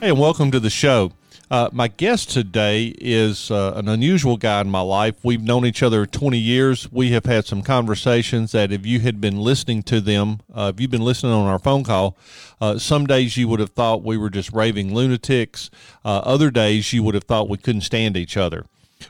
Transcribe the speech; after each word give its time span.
Hey, 0.00 0.08
and 0.08 0.18
welcome 0.18 0.50
to 0.52 0.58
the 0.58 0.70
show. 0.70 1.12
Uh, 1.50 1.68
my 1.72 1.86
guest 1.88 2.30
today 2.30 2.94
is 2.98 3.50
uh, 3.50 3.74
an 3.76 3.86
unusual 3.86 4.38
guy 4.38 4.62
in 4.62 4.70
my 4.70 4.80
life. 4.80 5.16
We've 5.22 5.42
known 5.42 5.66
each 5.66 5.82
other 5.82 6.06
20 6.06 6.38
years. 6.38 6.90
We 6.90 7.10
have 7.10 7.26
had 7.26 7.44
some 7.44 7.60
conversations 7.60 8.52
that 8.52 8.72
if 8.72 8.86
you 8.86 9.00
had 9.00 9.20
been 9.20 9.36
listening 9.36 9.82
to 9.82 10.00
them, 10.00 10.40
uh, 10.54 10.72
if 10.74 10.80
you've 10.80 10.90
been 10.90 11.02
listening 11.02 11.32
on 11.32 11.46
our 11.46 11.58
phone 11.58 11.84
call, 11.84 12.16
uh, 12.62 12.78
some 12.78 13.06
days 13.06 13.36
you 13.36 13.46
would 13.48 13.60
have 13.60 13.72
thought 13.72 14.02
we 14.02 14.16
were 14.16 14.30
just 14.30 14.50
raving 14.54 14.94
lunatics. 14.94 15.68
Uh, 16.02 16.22
other 16.24 16.50
days 16.50 16.94
you 16.94 17.02
would 17.02 17.14
have 17.14 17.24
thought 17.24 17.50
we 17.50 17.58
couldn't 17.58 17.82
stand 17.82 18.16
each 18.16 18.38
other. 18.38 18.64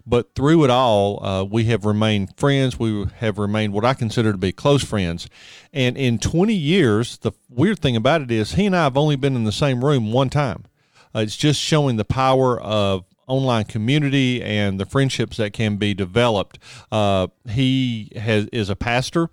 But 0.04 0.34
through 0.34 0.64
it 0.64 0.70
all, 0.70 1.24
uh, 1.24 1.44
we 1.44 1.66
have 1.66 1.84
remained 1.84 2.36
friends. 2.36 2.80
We 2.80 3.06
have 3.18 3.38
remained 3.38 3.74
what 3.74 3.84
I 3.84 3.94
consider 3.94 4.32
to 4.32 4.38
be 4.38 4.50
close 4.50 4.82
friends. 4.82 5.28
And 5.72 5.96
in 5.96 6.18
20 6.18 6.52
years, 6.52 7.16
the 7.18 7.30
weird 7.48 7.78
thing 7.78 7.94
about 7.94 8.22
it 8.22 8.32
is 8.32 8.54
he 8.54 8.66
and 8.66 8.74
I 8.74 8.82
have 8.82 8.96
only 8.96 9.14
been 9.14 9.36
in 9.36 9.44
the 9.44 9.52
same 9.52 9.84
room 9.84 10.10
one 10.10 10.30
time. 10.30 10.64
Uh, 11.14 11.20
it's 11.20 11.36
just 11.36 11.60
showing 11.60 11.96
the 11.96 12.04
power 12.04 12.60
of 12.60 13.04
online 13.26 13.64
community 13.64 14.42
and 14.42 14.80
the 14.80 14.86
friendships 14.86 15.36
that 15.36 15.52
can 15.52 15.76
be 15.76 15.94
developed. 15.94 16.58
Uh, 16.90 17.28
he 17.48 18.10
has 18.16 18.46
is 18.46 18.68
a 18.68 18.76
pastor 18.76 19.28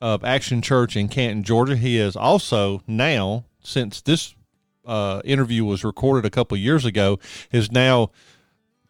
of 0.00 0.24
Action 0.24 0.62
Church 0.62 0.96
in 0.96 1.08
Canton, 1.08 1.44
Georgia. 1.44 1.76
He 1.76 1.98
is 1.98 2.16
also 2.16 2.82
now, 2.86 3.44
since 3.62 4.00
this 4.00 4.34
uh, 4.86 5.22
interview 5.24 5.64
was 5.64 5.84
recorded 5.84 6.26
a 6.26 6.30
couple 6.30 6.56
years 6.56 6.84
ago, 6.84 7.18
is 7.52 7.70
now 7.70 8.10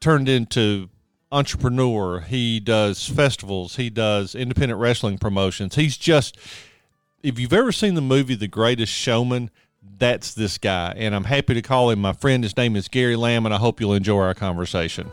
turned 0.00 0.28
into 0.28 0.88
entrepreneur. 1.30 2.20
He 2.20 2.60
does 2.60 3.08
festivals. 3.08 3.76
He 3.76 3.90
does 3.90 4.34
independent 4.34 4.80
wrestling 4.80 5.18
promotions. 5.18 5.74
He's 5.74 5.96
just, 5.96 6.38
if 7.22 7.38
you've 7.38 7.52
ever 7.52 7.72
seen 7.72 7.94
the 7.94 8.00
movie 8.00 8.34
The 8.36 8.48
Greatest 8.48 8.92
Showman, 8.92 9.50
that's 9.98 10.34
this 10.34 10.58
guy. 10.58 10.94
And 10.96 11.14
I'm 11.14 11.24
happy 11.24 11.54
to 11.54 11.62
call 11.62 11.90
him 11.90 12.00
my 12.00 12.12
friend. 12.12 12.42
His 12.42 12.56
name 12.56 12.76
is 12.76 12.88
Gary 12.88 13.16
Lamb, 13.16 13.46
and 13.46 13.54
I 13.54 13.58
hope 13.58 13.80
you'll 13.80 13.94
enjoy 13.94 14.20
our 14.20 14.34
conversation. 14.34 15.10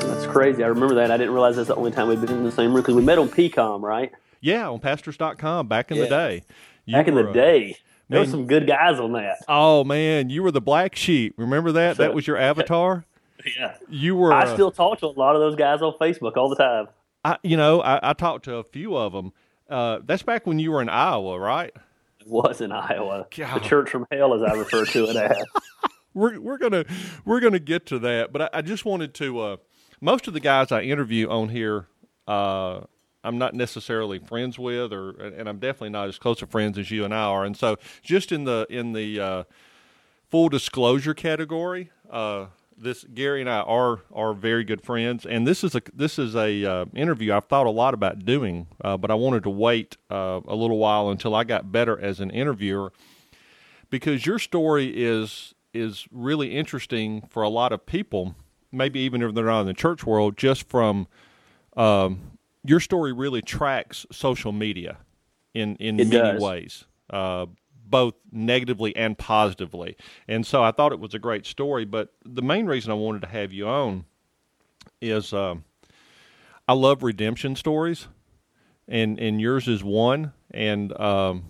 That's 0.00 0.26
crazy. 0.26 0.62
I 0.62 0.68
remember 0.68 0.94
that. 0.96 1.10
I 1.10 1.16
didn't 1.16 1.32
realize 1.32 1.56
that's 1.56 1.68
the 1.68 1.76
only 1.76 1.90
time 1.90 2.08
we've 2.08 2.20
been 2.20 2.30
in 2.30 2.44
the 2.44 2.52
same 2.52 2.72
room 2.72 2.82
because 2.82 2.94
we 2.94 3.02
met 3.02 3.18
on 3.18 3.28
PCOM, 3.28 3.82
right? 3.82 4.12
Yeah, 4.40 4.68
on 4.68 4.80
pastors.com 4.80 5.68
back 5.68 5.90
in 5.90 5.98
the 5.98 6.06
day. 6.06 6.44
You 6.84 6.94
Back 6.94 7.08
in 7.08 7.14
the 7.14 7.28
uh, 7.28 7.32
day. 7.32 7.76
There 8.10 8.20
were 8.20 8.26
some 8.26 8.46
good 8.46 8.66
guys 8.66 9.00
on 9.00 9.12
that. 9.12 9.38
Oh 9.48 9.82
man, 9.84 10.28
you 10.28 10.42
were 10.42 10.50
the 10.50 10.60
black 10.60 10.94
sheep. 10.94 11.34
Remember 11.38 11.72
that? 11.72 11.96
That 11.96 12.14
was 12.14 12.26
your 12.26 12.36
avatar. 12.36 13.04
Yeah. 13.58 13.76
You 13.88 14.16
were. 14.16 14.32
I 14.32 14.44
uh, 14.44 14.54
still 14.54 14.70
talk 14.70 15.00
to 15.00 15.06
a 15.06 15.08
lot 15.08 15.36
of 15.36 15.40
those 15.40 15.54
guys 15.54 15.82
on 15.82 15.94
Facebook 16.00 16.36
all 16.36 16.48
the 16.48 16.56
time. 16.56 16.88
I, 17.24 17.36
you 17.42 17.56
know, 17.56 17.82
I, 17.82 18.10
I 18.10 18.12
talked 18.14 18.46
to 18.46 18.56
a 18.56 18.64
few 18.64 18.96
of 18.96 19.12
them. 19.12 19.32
Uh, 19.68 19.98
that's 20.04 20.22
back 20.22 20.46
when 20.46 20.58
you 20.58 20.72
were 20.72 20.82
in 20.82 20.88
Iowa, 20.88 21.38
right? 21.38 21.72
It 22.20 22.26
was 22.26 22.60
in 22.60 22.72
Iowa. 22.72 23.26
God. 23.36 23.62
The 23.62 23.66
church 23.66 23.90
from 23.90 24.06
hell, 24.10 24.34
as 24.34 24.42
I 24.42 24.54
refer 24.54 24.84
to 24.84 25.10
it 25.10 25.16
as. 25.16 25.44
We're 26.14 26.40
we're 26.40 26.58
gonna 26.58 26.84
we're 27.24 27.40
gonna 27.40 27.58
get 27.58 27.86
to 27.86 27.98
that, 27.98 28.32
but 28.32 28.42
I, 28.42 28.58
I 28.58 28.62
just 28.62 28.84
wanted 28.84 29.14
to. 29.14 29.40
Uh, 29.40 29.56
most 30.00 30.28
of 30.28 30.32
the 30.32 30.38
guys 30.38 30.70
I 30.70 30.82
interview 30.82 31.28
on 31.28 31.48
here, 31.48 31.88
uh, 32.28 32.82
I'm 33.24 33.36
not 33.36 33.52
necessarily 33.54 34.20
friends 34.20 34.56
with, 34.56 34.92
or 34.92 35.10
and 35.10 35.48
I'm 35.48 35.58
definitely 35.58 35.90
not 35.90 36.06
as 36.06 36.16
close 36.16 36.40
of 36.40 36.50
friends 36.50 36.78
as 36.78 36.88
you 36.92 37.04
and 37.04 37.12
I 37.12 37.24
are. 37.24 37.44
And 37.44 37.56
so, 37.56 37.78
just 38.00 38.30
in 38.30 38.44
the 38.44 38.64
in 38.70 38.92
the 38.92 39.18
uh, 39.18 39.44
full 40.30 40.48
disclosure 40.48 41.14
category, 41.14 41.90
uh, 42.08 42.46
this 42.76 43.04
Gary 43.04 43.40
and 43.40 43.50
I 43.50 43.60
are 43.60 44.00
are 44.12 44.34
very 44.34 44.64
good 44.64 44.82
friends, 44.82 45.24
and 45.26 45.46
this 45.46 45.64
is 45.64 45.74
a 45.74 45.82
this 45.92 46.18
is 46.18 46.34
a 46.34 46.64
uh, 46.64 46.84
interview 46.94 47.32
I've 47.32 47.46
thought 47.46 47.66
a 47.66 47.70
lot 47.70 47.94
about 47.94 48.24
doing, 48.24 48.66
uh, 48.82 48.96
but 48.96 49.10
I 49.10 49.14
wanted 49.14 49.42
to 49.44 49.50
wait 49.50 49.96
uh, 50.10 50.40
a 50.46 50.54
little 50.54 50.78
while 50.78 51.10
until 51.10 51.34
I 51.34 51.44
got 51.44 51.72
better 51.72 51.98
as 52.00 52.20
an 52.20 52.30
interviewer 52.30 52.92
because 53.90 54.26
your 54.26 54.38
story 54.38 54.92
is 54.94 55.54
is 55.72 56.06
really 56.10 56.54
interesting 56.56 57.22
for 57.30 57.42
a 57.42 57.48
lot 57.48 57.72
of 57.72 57.84
people, 57.86 58.34
maybe 58.72 59.00
even 59.00 59.22
if 59.22 59.34
they're 59.34 59.44
not 59.44 59.60
in 59.62 59.66
the 59.66 59.74
church 59.74 60.04
world, 60.04 60.36
just 60.36 60.68
from 60.68 61.06
um, 61.76 62.38
your 62.64 62.80
story 62.80 63.12
really 63.12 63.42
tracks 63.42 64.06
social 64.10 64.52
media 64.52 64.98
in 65.52 65.76
in 65.76 66.00
It 66.00 66.08
many 66.08 66.32
does. 66.32 66.42
ways, 66.42 66.84
uh, 67.10 67.46
both 67.88 68.14
negatively 68.32 68.94
and 68.96 69.16
positively. 69.16 69.96
And 70.26 70.46
so 70.46 70.62
I 70.62 70.72
thought 70.72 70.92
it 70.92 71.00
was 71.00 71.14
a 71.14 71.18
great 71.18 71.46
story. 71.46 71.84
But 71.84 72.12
the 72.24 72.42
main 72.42 72.66
reason 72.66 72.90
I 72.90 72.94
wanted 72.94 73.22
to 73.22 73.28
have 73.28 73.52
you 73.52 73.68
on 73.68 74.04
is 75.00 75.32
um, 75.32 75.64
I 76.66 76.72
love 76.72 77.02
redemption 77.02 77.56
stories, 77.56 78.08
and 78.88 79.18
and 79.18 79.40
yours 79.40 79.68
is 79.68 79.84
one. 79.84 80.32
And 80.50 80.98
um, 80.98 81.44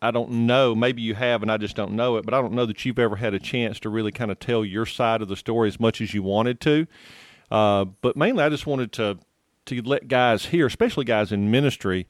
I 0.00 0.10
don't 0.10 0.46
know, 0.46 0.74
maybe 0.74 1.02
you 1.02 1.14
have, 1.14 1.42
and 1.42 1.50
I 1.50 1.56
just 1.56 1.76
don't 1.76 1.92
know 1.92 2.16
it. 2.16 2.24
But 2.24 2.34
I 2.34 2.40
don't 2.40 2.52
know 2.52 2.66
that 2.66 2.84
you've 2.84 2.98
ever 2.98 3.16
had 3.16 3.34
a 3.34 3.40
chance 3.40 3.80
to 3.80 3.88
really 3.88 4.12
kind 4.12 4.30
of 4.30 4.38
tell 4.38 4.64
your 4.64 4.86
side 4.86 5.22
of 5.22 5.28
the 5.28 5.36
story 5.36 5.68
as 5.68 5.80
much 5.80 6.00
as 6.00 6.14
you 6.14 6.22
wanted 6.22 6.60
to. 6.60 6.86
Uh, 7.50 7.84
but 7.84 8.16
mainly, 8.16 8.44
I 8.44 8.48
just 8.48 8.66
wanted 8.66 8.92
to 8.92 9.18
to 9.66 9.82
let 9.82 10.08
guys 10.08 10.46
hear, 10.46 10.66
especially 10.66 11.04
guys 11.04 11.32
in 11.32 11.50
ministry, 11.50 12.06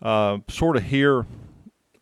uh, 0.00 0.38
sort 0.48 0.76
of 0.76 0.84
hear 0.84 1.26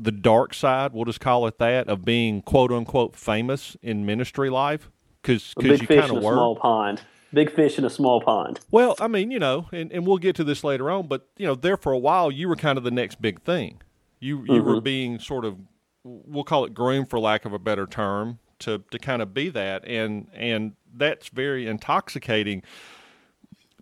the 0.02 0.12
dark 0.12 0.54
side. 0.54 0.92
We'll 0.92 1.04
just 1.04 1.20
call 1.20 1.46
it 1.46 1.58
that 1.58 1.88
of 1.88 2.04
being 2.04 2.42
quote 2.42 2.72
unquote 2.72 3.16
famous 3.16 3.76
in 3.82 4.06
ministry 4.06 4.50
life 4.50 4.90
because 5.22 5.54
you 5.60 5.76
fish 5.76 5.86
kind 5.86 6.10
in 6.10 6.16
of 6.16 6.22
a 6.22 6.26
were. 6.26 6.34
small 6.34 6.56
pond. 6.56 7.02
Big 7.32 7.52
fish 7.52 7.78
in 7.78 7.84
a 7.84 7.90
small 7.90 8.20
pond. 8.20 8.58
Well, 8.72 8.96
I 8.98 9.06
mean, 9.06 9.30
you 9.30 9.38
know, 9.38 9.68
and, 9.70 9.92
and 9.92 10.04
we'll 10.04 10.18
get 10.18 10.34
to 10.36 10.44
this 10.44 10.64
later 10.64 10.90
on, 10.90 11.06
but 11.06 11.28
you 11.36 11.46
know, 11.46 11.54
there 11.54 11.76
for 11.76 11.92
a 11.92 11.98
while 11.98 12.32
you 12.32 12.48
were 12.48 12.56
kind 12.56 12.76
of 12.76 12.82
the 12.82 12.90
next 12.90 13.22
big 13.22 13.42
thing. 13.42 13.80
You 14.18 14.44
you 14.48 14.62
were 14.62 14.74
mm-hmm. 14.74 14.84
being 14.84 15.18
sort 15.18 15.44
of 15.44 15.56
we'll 16.04 16.44
call 16.44 16.64
it 16.64 16.74
groomed 16.74 17.08
for 17.10 17.18
lack 17.18 17.44
of 17.44 17.52
a 17.52 17.58
better 17.58 17.86
term 17.86 18.38
to 18.60 18.82
to 18.90 18.98
kind 18.98 19.22
of 19.22 19.34
be 19.34 19.48
that 19.48 19.84
and 19.86 20.28
and 20.34 20.72
that's 20.94 21.28
very 21.28 21.66
intoxicating 21.66 22.62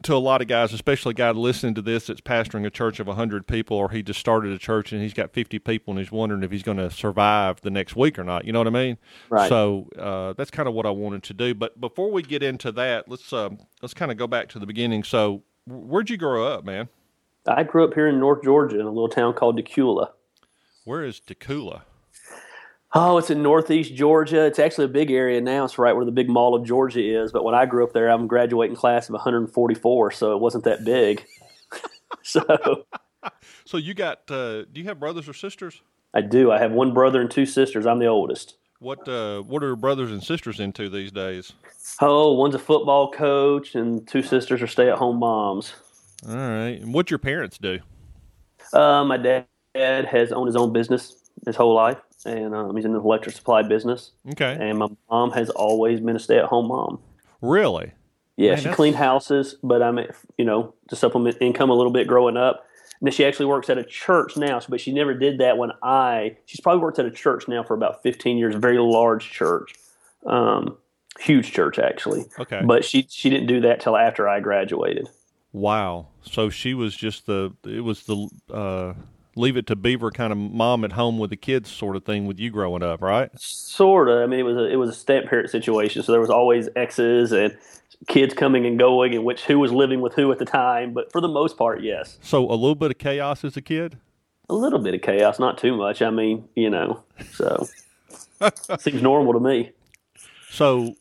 to 0.02 0.14
a 0.14 0.18
lot 0.18 0.40
of 0.40 0.48
guys, 0.48 0.72
especially 0.72 1.10
a 1.10 1.14
guy 1.14 1.30
listening 1.30 1.74
to 1.74 1.82
this 1.82 2.06
that's 2.06 2.20
pastoring 2.20 2.64
a 2.66 2.70
church 2.70 3.00
of 3.00 3.06
100 3.06 3.46
people 3.46 3.76
or 3.76 3.90
he 3.90 4.02
just 4.02 4.20
started 4.20 4.52
a 4.52 4.58
church 4.58 4.92
and 4.92 5.02
he's 5.02 5.14
got 5.14 5.32
50 5.32 5.58
people 5.58 5.92
and 5.92 5.98
he's 5.98 6.12
wondering 6.12 6.42
if 6.42 6.50
he's 6.50 6.62
going 6.62 6.76
to 6.78 6.90
survive 6.90 7.60
the 7.62 7.70
next 7.70 7.96
week 7.96 8.18
or 8.18 8.24
not. 8.24 8.44
You 8.44 8.52
know 8.52 8.60
what 8.60 8.66
I 8.66 8.70
mean? 8.70 8.98
Right. 9.28 9.48
So 9.48 9.88
uh, 9.98 10.34
that's 10.34 10.50
kind 10.50 10.68
of 10.68 10.74
what 10.74 10.86
I 10.86 10.90
wanted 10.90 11.22
to 11.24 11.34
do. 11.34 11.54
But 11.54 11.80
before 11.80 12.10
we 12.10 12.22
get 12.22 12.42
into 12.42 12.72
that, 12.72 13.08
let's 13.08 13.32
um, 13.32 13.58
let's 13.82 13.94
kind 13.94 14.10
of 14.10 14.16
go 14.16 14.26
back 14.26 14.48
to 14.50 14.58
the 14.58 14.66
beginning. 14.66 15.04
So 15.04 15.42
where'd 15.66 16.10
you 16.10 16.16
grow 16.16 16.46
up, 16.46 16.64
man? 16.64 16.88
I 17.46 17.62
grew 17.64 17.84
up 17.84 17.94
here 17.94 18.08
in 18.08 18.20
North 18.20 18.44
Georgia 18.44 18.78
in 18.78 18.86
a 18.86 18.90
little 18.90 19.08
town 19.08 19.34
called 19.34 19.58
Dacula. 19.58 20.10
Where 20.84 21.04
is 21.04 21.20
Dacula? 21.20 21.82
Oh, 22.94 23.18
it's 23.18 23.30
in 23.30 23.42
northeast 23.42 23.94
Georgia. 23.94 24.46
It's 24.46 24.58
actually 24.58 24.86
a 24.86 24.88
big 24.88 25.10
area 25.10 25.40
now. 25.40 25.64
It's 25.64 25.78
right 25.78 25.94
where 25.94 26.06
the 26.06 26.10
big 26.10 26.30
mall 26.30 26.54
of 26.54 26.64
Georgia 26.64 27.22
is. 27.22 27.32
But 27.32 27.44
when 27.44 27.54
I 27.54 27.66
grew 27.66 27.84
up 27.84 27.92
there, 27.92 28.08
I'm 28.08 28.26
graduating 28.26 28.76
class 28.76 29.08
of 29.08 29.12
144, 29.12 30.10
so 30.10 30.32
it 30.34 30.40
wasn't 30.40 30.64
that 30.64 30.84
big. 30.84 31.24
so 32.22 32.86
So 33.68 33.76
you 33.76 33.92
got? 33.92 34.30
Uh, 34.30 34.62
do 34.64 34.80
you 34.80 34.84
have 34.84 34.98
brothers 34.98 35.28
or 35.28 35.34
sisters? 35.34 35.82
I 36.14 36.22
do. 36.22 36.50
I 36.50 36.58
have 36.58 36.72
one 36.72 36.94
brother 36.94 37.20
and 37.20 37.30
two 37.30 37.44
sisters. 37.44 37.84
I'm 37.84 37.98
the 37.98 38.06
oldest. 38.06 38.56
What 38.80 39.06
uh, 39.06 39.42
What 39.42 39.62
are 39.62 39.76
brothers 39.76 40.10
and 40.10 40.22
sisters 40.22 40.58
into 40.58 40.88
these 40.88 41.12
days? 41.12 41.52
Oh, 42.00 42.32
one's 42.32 42.54
a 42.54 42.58
football 42.58 43.10
coach, 43.10 43.74
and 43.74 44.08
two 44.08 44.22
sisters 44.22 44.62
are 44.62 44.66
stay-at-home 44.66 45.18
moms. 45.18 45.74
All 46.26 46.34
right. 46.34 46.80
And 46.80 46.94
what 46.94 47.10
your 47.10 47.18
parents 47.18 47.58
do? 47.58 47.80
Uh, 48.72 49.04
my 49.04 49.16
dad 49.16 49.46
has 49.74 50.32
owned 50.32 50.46
his 50.46 50.56
own 50.56 50.72
business 50.72 51.16
his 51.46 51.56
whole 51.56 51.74
life, 51.74 51.98
and 52.24 52.54
um, 52.54 52.74
he's 52.76 52.84
in 52.84 52.92
the 52.92 53.00
electric 53.00 53.34
supply 53.36 53.62
business. 53.62 54.12
Okay. 54.32 54.56
And 54.58 54.78
my 54.78 54.88
mom 55.10 55.30
has 55.32 55.50
always 55.50 56.00
been 56.00 56.16
a 56.16 56.18
stay-at-home 56.18 56.68
mom. 56.68 57.00
Really? 57.40 57.92
Yeah, 58.36 58.50
Man, 58.50 58.56
she 58.58 58.62
that's- 58.64 58.76
cleaned 58.76 58.96
houses, 58.96 59.56
but 59.62 59.82
I 59.82 59.90
mean, 59.90 60.06
you 60.36 60.44
know, 60.44 60.74
to 60.88 60.96
supplement 60.96 61.36
income 61.40 61.70
a 61.70 61.74
little 61.74 61.92
bit 61.92 62.06
growing 62.06 62.36
up. 62.36 62.64
And 63.00 63.06
then 63.06 63.12
she 63.12 63.24
actually 63.24 63.46
works 63.46 63.70
at 63.70 63.78
a 63.78 63.84
church 63.84 64.36
now, 64.36 64.60
but 64.68 64.80
she 64.80 64.92
never 64.92 65.14
did 65.14 65.38
that 65.38 65.56
when 65.56 65.70
I. 65.82 66.36
She's 66.46 66.60
probably 66.60 66.82
worked 66.82 66.98
at 66.98 67.06
a 67.06 67.10
church 67.12 67.46
now 67.46 67.62
for 67.62 67.74
about 67.74 68.02
15 68.02 68.36
years, 68.38 68.56
a 68.56 68.58
very 68.58 68.78
large 68.78 69.30
church, 69.30 69.74
um, 70.26 70.76
huge 71.20 71.52
church 71.52 71.78
actually. 71.78 72.24
Okay. 72.40 72.60
But 72.64 72.84
she 72.84 73.06
she 73.08 73.30
didn't 73.30 73.46
do 73.46 73.60
that 73.60 73.78
till 73.80 73.96
after 73.96 74.28
I 74.28 74.40
graduated. 74.40 75.08
Wow. 75.52 76.08
So 76.22 76.50
she 76.50 76.74
was 76.74 76.96
just 76.96 77.26
the 77.26 77.52
it 77.64 77.80
was 77.84 78.02
the 78.04 78.28
uh, 78.52 78.94
leave 79.38 79.56
it 79.56 79.66
to 79.68 79.76
Beaver 79.76 80.10
kind 80.10 80.32
of 80.32 80.38
mom 80.38 80.84
at 80.84 80.92
home 80.92 81.18
with 81.18 81.30
the 81.30 81.36
kids 81.36 81.70
sort 81.70 81.96
of 81.96 82.04
thing 82.04 82.26
with 82.26 82.38
you 82.38 82.50
growing 82.50 82.82
up, 82.82 83.00
right? 83.00 83.30
Sort 83.40 84.08
of. 84.08 84.22
I 84.22 84.26
mean, 84.26 84.40
it 84.40 84.44
was 84.44 84.56
a, 84.56 84.64
it 84.70 84.76
was 84.76 84.90
a 84.90 84.94
step 84.94 85.26
parent 85.26 85.50
situation, 85.50 86.02
so 86.02 86.12
there 86.12 86.20
was 86.20 86.30
always 86.30 86.68
exes 86.76 87.32
and 87.32 87.56
kids 88.06 88.34
coming 88.34 88.66
and 88.66 88.78
going, 88.78 89.14
and 89.14 89.24
which 89.24 89.44
who 89.44 89.58
was 89.58 89.72
living 89.72 90.00
with 90.00 90.14
who 90.14 90.30
at 90.32 90.38
the 90.38 90.44
time. 90.44 90.92
But 90.92 91.10
for 91.12 91.20
the 91.20 91.28
most 91.28 91.56
part, 91.56 91.82
yes, 91.82 92.18
So 92.22 92.44
a 92.50 92.54
little 92.54 92.74
bit 92.74 92.90
of 92.90 92.98
chaos 92.98 93.44
as 93.44 93.56
a 93.56 93.62
kid. 93.62 93.98
a 94.50 94.54
little 94.54 94.78
bit 94.78 94.94
of 94.94 95.02
chaos, 95.02 95.38
not 95.38 95.58
too 95.58 95.76
much. 95.76 96.02
I 96.02 96.10
mean, 96.10 96.48
you 96.54 96.70
know, 96.70 97.02
so 97.32 97.66
seems 98.78 99.02
normal 99.02 99.32
to 99.34 99.40
me. 99.40 99.72
So 100.50 100.94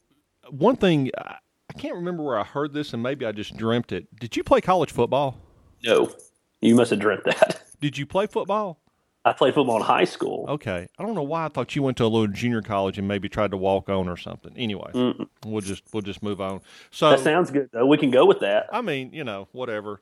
one 0.49 0.75
thing 0.75 1.11
I 1.17 1.35
I 1.69 1.79
can't 1.79 1.95
remember 1.95 2.23
where 2.23 2.39
I 2.39 2.43
heard 2.43 2.73
this, 2.73 2.93
and 2.93 3.03
maybe 3.03 3.23
I 3.25 3.31
just 3.31 3.55
dreamt 3.55 3.91
it. 3.91 4.07
Did 4.19 4.35
you 4.35 4.43
play 4.43 4.61
college 4.61 4.91
football? 4.91 5.37
No, 5.85 6.11
you 6.59 6.73
must 6.73 6.89
have 6.89 6.99
dreamt 6.99 7.23
that. 7.25 7.56
Did 7.79 7.97
you 7.97 8.05
play 8.05 8.25
football? 8.27 8.79
I 9.25 9.33
played 9.33 9.53
football 9.55 9.75
in 9.77 9.81
high 9.83 10.05
school. 10.05 10.45
Okay. 10.47 10.87
I 10.97 11.03
don't 11.03 11.13
know 11.13 11.21
why 11.23 11.45
I 11.45 11.47
thought 11.49 11.75
you 11.75 11.83
went 11.83 11.97
to 11.97 12.05
a 12.05 12.07
little 12.07 12.27
junior 12.27 12.61
college 12.61 12.97
and 12.97 13.07
maybe 13.07 13.27
tried 13.27 13.51
to 13.51 13.57
walk 13.57 13.89
on 13.89 14.07
or 14.07 14.15
something. 14.15 14.53
Anyway, 14.55 14.89
Mm-mm. 14.93 15.27
we'll 15.45 15.61
just 15.61 15.83
we'll 15.91 16.01
just 16.01 16.23
move 16.23 16.39
on. 16.39 16.61
So 16.91 17.09
That 17.09 17.19
sounds 17.19 17.51
good 17.51 17.69
though. 17.73 17.85
We 17.85 17.97
can 17.97 18.09
go 18.09 18.25
with 18.25 18.39
that. 18.39 18.67
I 18.71 18.81
mean, 18.81 19.11
you 19.13 19.23
know, 19.25 19.49
whatever. 19.51 19.99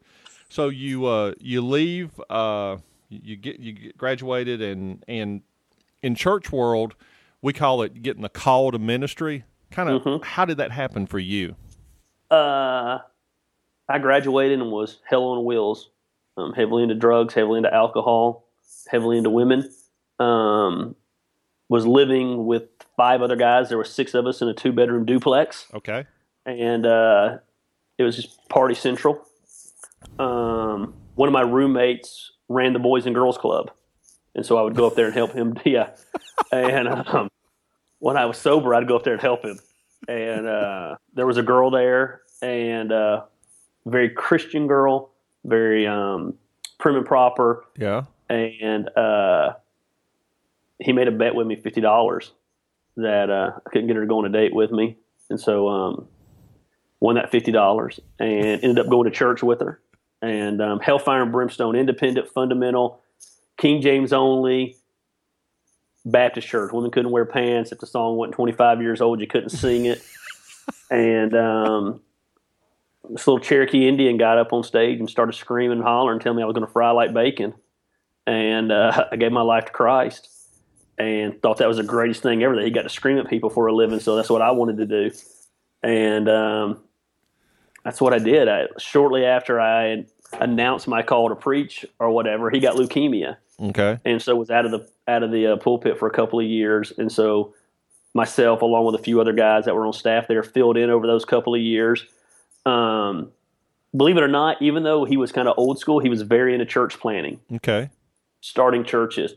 So 0.50 0.70
you 0.70 1.08
uh, 1.08 1.34
you 1.40 1.62
leave, 1.62 2.12
uh, 2.30 2.78
you 3.10 3.36
get 3.36 3.60
you 3.60 3.72
get 3.74 3.98
graduated, 3.98 4.62
and 4.62 5.04
and 5.08 5.42
in 6.04 6.14
church 6.14 6.52
world, 6.52 6.94
we 7.42 7.52
call 7.52 7.82
it 7.82 8.04
getting 8.04 8.22
the 8.22 8.30
call 8.30 8.72
to 8.72 8.78
ministry. 8.78 9.44
Kind 9.72 9.90
of, 9.90 10.04
Mm-hmm. 10.04 10.24
how 10.24 10.46
did 10.46 10.58
that 10.58 10.72
happen 10.72 11.08
for 11.08 11.18
you? 11.18 11.56
Uh, 12.30 13.00
I 13.90 13.98
graduated 14.00 14.60
and 14.62 14.72
was 14.72 15.00
hell 15.10 15.24
on 15.24 15.44
wheels, 15.44 15.90
um, 16.38 16.54
heavily 16.54 16.84
into 16.84 16.96
drugs, 16.96 17.34
heavily 17.34 17.58
into 17.58 17.74
alcohol, 17.74 18.48
heavily 18.88 19.18
into 19.18 19.30
women. 19.30 19.70
Um, 20.20 20.96
was 21.68 21.86
living 21.88 22.46
with 22.46 22.64
five 22.96 23.22
other 23.22 23.36
guys. 23.36 23.70
There 23.70 23.78
were 23.78 23.84
six 23.84 24.14
of 24.14 24.28
us 24.28 24.42
in 24.42 24.48
a 24.48 24.54
two 24.54 24.72
bedroom 24.72 25.06
duplex, 25.06 25.66
Okay, 25.74 26.06
and 26.46 26.86
uh, 26.86 27.38
it 27.98 28.04
was 28.04 28.16
just 28.16 28.48
party 28.50 28.76
central. 28.76 29.26
Um, 30.20 30.94
one 31.16 31.28
of 31.28 31.34
my 31.34 31.42
roommates 31.42 32.32
ran 32.50 32.74
the 32.74 32.80
Boys 32.80 33.06
and 33.06 33.16
Girls 33.16 33.38
Club, 33.38 33.72
and 34.36 34.46
so 34.46 34.58
I 34.58 34.62
would 34.62 34.76
go 34.76 34.86
up 34.86 34.96
there 34.96 35.06
and 35.06 35.14
help 35.14 35.34
him. 35.34 35.56
Yeah, 35.66 35.90
and 36.52 36.88
um, 36.88 37.30
when 38.00 38.18
I 38.18 38.26
was 38.26 38.38
sober, 38.38 38.76
I'd 38.76 38.88
go 38.88 38.96
up 38.96 39.04
there 39.04 39.14
and 39.14 39.22
help 39.22 39.44
him. 39.44 39.60
And 40.08 40.46
uh, 40.46 40.98
there 41.16 41.26
was 41.26 41.38
a 41.38 41.42
girl 41.44 41.72
there, 41.72 42.22
and 42.44 42.92
uh, 42.92 43.24
very 43.88 44.10
Christian 44.12 44.68
girl, 44.68 45.15
very 45.46 45.88
um, 45.88 46.36
prim 46.80 46.96
and 46.96 47.06
proper, 47.06 47.66
yeah, 47.78 48.04
and 48.30 48.90
uh, 48.98 49.54
he 50.80 50.94
made 50.94 51.08
a 51.08 51.12
bet 51.12 51.36
with 51.36 51.48
me 51.48 51.56
fifty 51.56 51.82
dollars 51.82 52.32
that 52.98 53.30
uh, 53.30 53.52
I 53.66 53.70
couldn't 53.70 53.88
get 53.88 53.96
her 53.96 54.02
to 54.02 54.08
go 54.08 54.20
on 54.20 54.26
a 54.26 54.30
date 54.30 54.54
with 54.54 54.72
me, 54.72 54.98
and 55.30 55.40
so 55.40 55.68
um, 55.68 56.08
won 57.00 57.16
that 57.16 57.32
fifty 57.32 57.52
dollars 57.52 58.00
and 58.20 58.64
ended 58.64 58.80
up 58.80 58.90
going 58.90 59.10
to 59.10 59.16
church 59.16 59.44
with 59.44 59.62
her. 59.62 59.82
And 60.22 60.62
um, 60.62 60.80
Hellfire 60.80 61.22
and 61.22 61.32
Brimstone, 61.32 61.76
Independent, 61.76 62.30
Fundamental, 62.30 63.02
King 63.58 63.82
James 63.82 64.12
only, 64.12 64.78
Baptist 66.06 66.48
Church. 66.48 66.72
Women 66.72 66.92
couldn't 66.92 67.12
wear 67.12 67.26
pants. 67.26 67.72
If 67.72 67.80
the 67.80 67.88
song 67.88 68.18
wasn't 68.18 68.36
twenty 68.36 68.54
five 68.54 68.82
years 68.82 69.02
old, 69.02 69.22
you 69.22 69.28
couldn't 69.28 69.50
sing 69.50 69.86
it. 69.86 70.02
and 70.92 71.36
um, 71.36 72.02
this 73.10 73.28
little 73.28 73.40
Cherokee 73.40 73.88
Indian 73.88 74.18
got 74.18 74.38
up 74.38 74.54
on 74.54 74.64
stage 74.64 75.00
and 75.00 75.10
started 75.10 75.34
screaming 75.34 75.78
and 75.78 75.84
hollering, 75.84 76.20
telling 76.20 76.38
me 76.38 76.44
I 76.44 76.46
was 76.46 76.54
going 76.54 76.66
to 76.66 76.72
fry 76.72 76.92
like 76.92 77.14
bacon. 77.14 77.54
And 78.28 78.72
uh, 78.72 79.08
I 79.12 79.16
gave 79.16 79.32
my 79.32 79.42
life 79.42 79.66
to 79.66 79.72
Christ 79.72 80.30
and 80.98 81.42
thought 81.42 81.58
that 81.58 81.68
was 81.68 81.78
the 81.78 81.84
greatest 81.84 82.24
thing 82.24 82.44
ever 82.44 82.56
that 82.56 82.64
he 82.64 82.72
got 82.72 82.84
to 82.84 82.90
scream 82.90 83.18
at 83.18 83.30
people 83.30 83.50
for 83.50 83.68
a 83.68 83.74
living. 83.74 84.00
So 84.00 84.16
that's 84.16 84.30
what 84.30 84.42
I 84.42 84.52
wanted 84.52 84.78
to 84.78 84.86
do. 84.86 85.12
And 85.84 86.30
um, 86.30 86.84
that's 87.84 88.02
what 88.02 88.14
I 88.14 88.20
did. 88.20 88.48
I, 88.48 88.68
shortly 88.80 89.26
after 89.26 89.60
I 89.60 90.06
announced 90.40 90.88
my 90.88 91.04
call 91.04 91.30
to 91.30 91.36
preach 91.36 91.86
or 92.00 92.10
whatever, 92.10 92.50
he 92.50 92.60
got 92.60 92.76
leukemia 92.76 93.38
okay, 93.62 94.00
and 94.06 94.22
so 94.22 94.36
was 94.36 94.50
out 94.50 94.66
of 94.66 94.72
the 94.72 94.90
out 95.08 95.24
of 95.24 95.32
the 95.32 95.48
uh, 95.48 95.58
pulpit 95.58 96.00
for 96.00 96.08
a 96.08 96.12
couple 96.12 96.40
of 96.40 96.46
years. 96.46 96.92
And 96.98 97.12
so 97.12 97.54
myself, 98.14 98.62
along 98.62 98.86
with 98.86 98.96
a 98.96 99.04
few 99.04 99.22
other 99.22 99.34
guys 99.34 99.66
that 99.66 99.76
were 99.76 99.86
on 99.86 99.94
staff 99.94 100.28
there, 100.28 100.42
filled 100.42 100.78
in 100.78 100.90
over 100.90 101.06
those 101.06 101.26
couple 101.26 101.54
of 101.54 101.62
years. 101.62 102.06
Um, 102.66 103.32
believe 103.96 104.18
it 104.18 104.24
or 104.24 104.28
not, 104.28 104.62
even 104.62 104.84
though 104.84 105.06
he 105.06 105.18
was 105.18 105.32
kind 105.32 105.48
of 105.48 105.56
old 105.58 105.80
school, 105.80 106.00
he 106.00 106.10
was 106.10 106.22
very 106.22 106.54
into 106.54 106.66
church 106.66 107.00
planting, 107.00 107.40
okay, 107.54 107.90
starting 108.42 108.84
churches. 108.84 109.34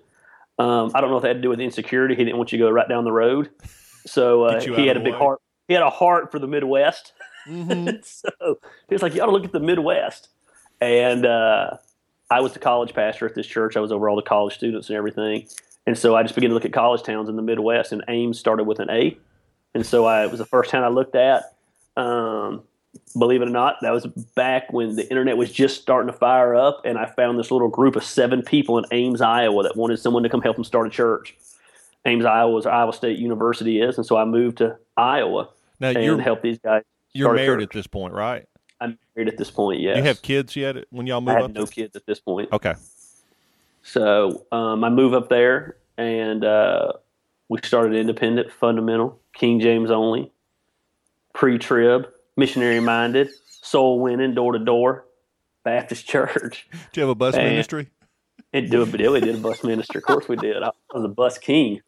Um, 0.59 0.91
I 0.95 1.01
don't 1.01 1.11
know 1.11 1.17
if 1.17 1.23
that 1.23 1.29
had 1.29 1.37
to 1.37 1.43
do 1.43 1.51
with 1.51 1.61
insecurity. 1.61 2.15
He 2.17 2.25
didn't 2.25 2.39
want 2.39 2.53
you 2.53 2.59
to 2.59 2.65
go 2.65 2.71
right 2.71 2.89
down 2.89 3.05
the 3.05 3.13
road, 3.13 3.51
so 4.07 4.45
uh, 4.45 4.61
he 4.61 4.87
had 4.87 4.97
a 4.97 5.01
big 5.01 5.13
way. 5.13 5.19
heart. 5.19 5.41
He 5.69 5.75
had 5.75 5.83
a 5.83 5.91
heart 5.91 6.33
for 6.33 6.39
the 6.39 6.49
Midwest. 6.49 7.13
hmm 7.45 7.89
so 8.03 8.31
he 8.89 8.95
was 8.95 9.03
like, 9.03 9.15
"You 9.15 9.23
ought 9.23 9.27
to 9.27 9.33
look 9.33 9.45
at 9.45 9.53
the 9.53 9.61
Midwest." 9.61 10.29
And 10.81 11.27
uh, 11.27 11.77
I 12.31 12.41
was 12.41 12.53
the 12.53 12.59
college 12.59 12.95
pastor 12.95 13.27
at 13.27 13.35
this 13.35 13.47
church. 13.47 13.77
I 13.77 13.81
was 13.81 13.93
over 13.93 14.09
all 14.09 14.17
the 14.17 14.23
college 14.23 14.55
students 14.55 14.89
and 14.89 14.97
everything. 14.97 15.47
And 15.87 15.97
so 15.97 16.15
I 16.15 16.23
just 16.23 16.35
began 16.35 16.51
to 16.51 16.55
look 16.55 16.67
at 16.67 16.73
college 16.73 17.03
towns 17.03 17.29
in 17.29 17.37
the 17.37 17.43
Midwest, 17.43 17.93
and 17.93 18.05
Ames 18.09 18.39
started 18.39 18.65
with 18.65 18.79
an 18.79 18.91
A. 18.91 19.17
And 19.75 19.87
so 19.87 20.05
I 20.05 20.25
it 20.25 20.31
was 20.31 20.39
the 20.39 20.47
first 20.47 20.71
town 20.71 20.85
I 20.85 20.89
looked 20.89 21.15
at. 21.15 21.55
Um, 21.97 22.63
believe 23.17 23.43
it 23.43 23.49
or 23.49 23.51
not, 23.53 23.77
that 23.83 23.93
was 23.93 24.07
back 24.07 24.73
when 24.73 24.97
the 24.97 25.09
internet 25.11 25.37
was 25.37 25.53
just 25.53 25.81
starting 25.81 26.11
to 26.13 26.19
fire 26.19 26.55
up, 26.55 26.83
and 26.85 26.99
I 26.99 27.07
found 27.07 27.39
this 27.39 27.51
little 27.51 27.69
group 27.69 27.97
of 27.97 28.05
seven 28.05 28.43
people 28.43 28.79
in 28.79 28.85
Ames, 28.93 29.21
Iowa, 29.21 29.63
that 29.65 29.77
wanted 29.77 29.99
someone 29.99 30.23
to 30.23 30.29
come 30.29 30.43
help 30.43 30.57
them 30.57 30.65
start 30.65 30.87
a 30.87 30.91
church. 30.91 31.37
Ames, 32.05 32.25
Iowa, 32.25 32.57
is 32.59 32.67
Iowa 32.67 32.93
State 32.93 33.19
University 33.19 33.81
is, 33.81 33.97
and 33.99 34.07
so 34.07 34.17
I 34.17 34.25
moved 34.25 34.59
to 34.59 34.77
Iowa 34.97 35.49
now 35.81 35.91
and 35.91 36.03
you're 36.03 36.21
helped 36.21 36.43
these 36.43 36.59
guys. 36.59 36.83
you're 37.13 37.35
married 37.35 37.63
at 37.63 37.71
this 37.71 37.87
point, 37.87 38.15
right? 38.15 38.47
I'm 38.81 38.99
married 39.17 39.29
at 39.29 39.37
this 39.37 39.51
point. 39.51 39.81
Yes. 39.81 39.97
You 39.97 40.03
have 40.05 40.23
kids 40.23 40.55
yet 40.57 40.77
when 40.91 41.07
y'all 41.07 41.19
I 41.19 41.21
move 41.21 41.35
have 41.35 41.45
up? 41.45 41.51
no 41.53 41.67
kids 41.67 41.97
at 41.97 42.07
this 42.07 42.21
point. 42.21 42.49
Okay, 42.53 42.75
So 43.83 44.47
um, 44.53 44.85
I 44.85 44.91
move 44.91 45.15
up 45.15 45.29
there, 45.29 45.77
and 45.97 46.45
uh, 46.45 46.93
we 47.49 47.59
started 47.65 47.97
independent, 47.97 48.53
fundamental, 48.53 49.19
King 49.35 49.59
James 49.61 49.91
only, 49.91 50.31
pre-trib, 51.33 52.07
missionary 52.39 52.81
minded, 52.81 53.29
soul 53.61 54.01
winning, 54.01 54.35
door 54.35 54.53
to 54.53 54.59
door, 54.59 55.05
Baptist 55.65 56.07
church, 56.07 56.67
do 56.93 57.01
you 57.01 57.03
have 57.03 57.11
a 57.11 57.15
bus 57.15 57.35
And- 57.35 57.45
ministry? 57.49 57.89
and 58.55 58.71
do 58.71 58.81
it. 58.81 58.91
But 58.91 59.01
we 59.01 59.21
did 59.21 59.35
a 59.35 59.39
bus 59.39 59.63
ministry. 59.63 59.99
Of 59.99 60.05
course, 60.05 60.27
we 60.27 60.37
did. 60.37 60.63
I 60.63 60.71
was 60.95 61.05
a 61.05 61.09
bus 61.09 61.37
king, 61.37 61.83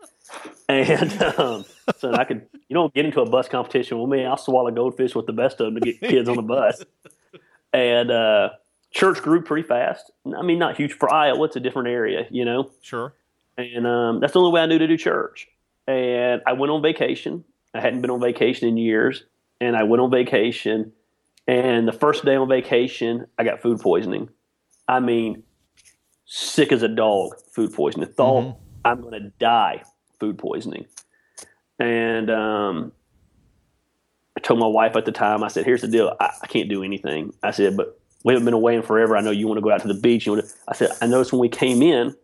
and 0.68 1.22
um, 1.38 1.64
so 1.96 2.12
I 2.12 2.24
could. 2.24 2.46
You 2.68 2.74
don't 2.74 2.92
get 2.92 3.06
into 3.06 3.22
a 3.22 3.28
bus 3.30 3.48
competition 3.48 3.98
with 3.98 4.10
me. 4.10 4.26
I'll 4.26 4.36
swallow 4.36 4.70
goldfish 4.70 5.14
with 5.14 5.24
the 5.26 5.32
best 5.32 5.58
of 5.60 5.72
them 5.72 5.76
to 5.76 5.92
get 5.92 6.00
kids 6.00 6.28
on 6.28 6.36
the 6.36 6.42
bus. 6.42 6.84
And 7.72 8.10
uh, 8.10 8.50
church 8.90 9.22
grew 9.22 9.42
pretty 9.42 9.66
fast. 9.66 10.10
I 10.36 10.42
mean, 10.42 10.58
not 10.58 10.76
huge 10.76 10.92
for 10.92 11.10
Iowa. 11.12 11.44
It's 11.44 11.56
a 11.56 11.60
different 11.60 11.88
area, 11.88 12.26
you 12.30 12.44
know. 12.44 12.70
Sure. 12.82 13.14
and 13.56 13.86
um, 13.86 14.20
that's 14.20 14.34
the 14.34 14.40
only 14.40 14.52
way 14.52 14.60
I 14.60 14.66
knew 14.66 14.78
to 14.78 14.86
do 14.86 14.96
church. 14.98 15.48
And 15.86 16.42
I 16.46 16.52
went 16.52 16.70
on 16.70 16.82
vacation. 16.82 17.44
I 17.72 17.80
hadn't 17.80 18.02
been 18.02 18.10
on 18.10 18.20
vacation 18.20 18.68
in 18.68 18.76
years, 18.76 19.24
and 19.60 19.76
I 19.76 19.82
went 19.84 20.00
on 20.00 20.10
vacation. 20.10 20.92
And 21.46 21.86
the 21.88 21.92
first 21.92 22.24
day 22.24 22.36
on 22.36 22.48
vacation, 22.48 23.26
I 23.38 23.44
got 23.44 23.60
food 23.60 23.80
poisoning. 23.80 24.28
I 24.86 25.00
mean, 25.00 25.42
sick 26.26 26.72
as 26.72 26.82
a 26.82 26.88
dog, 26.88 27.34
food 27.52 27.72
poisoning. 27.72 28.08
Thought 28.08 28.44
Mhm. 28.44 28.56
I'm 28.84 29.00
going 29.02 29.12
to 29.20 29.32
die, 29.38 29.82
food 30.18 30.38
poisoning. 30.38 30.86
And 31.78 32.30
um, 32.30 32.92
I 34.36 34.40
told 34.40 34.60
my 34.60 34.66
wife 34.66 34.96
at 34.96 35.04
the 35.06 35.12
time, 35.12 35.42
I 35.42 35.48
said, 35.48 35.64
"Here's 35.64 35.80
the 35.80 35.88
deal. 35.88 36.14
I, 36.20 36.30
I 36.42 36.46
can't 36.46 36.68
do 36.68 36.82
anything." 36.84 37.32
I 37.42 37.50
said, 37.50 37.76
"But 37.76 37.98
we 38.22 38.32
haven't 38.32 38.44
been 38.44 38.54
away 38.54 38.76
in 38.76 38.82
forever. 38.82 39.16
I 39.16 39.20
know 39.22 39.30
you 39.30 39.46
want 39.48 39.58
to 39.58 39.62
go 39.62 39.70
out 39.72 39.80
to 39.82 39.88
the 39.88 39.94
beach." 40.00 40.26
You 40.26 40.32
want 40.32 40.46
to, 40.46 40.54
I 40.68 40.74
said, 40.74 40.90
"I 41.00 41.06
noticed 41.06 41.32
when 41.32 41.40
we 41.40 41.48
came 41.48 41.82
in, 41.82 42.14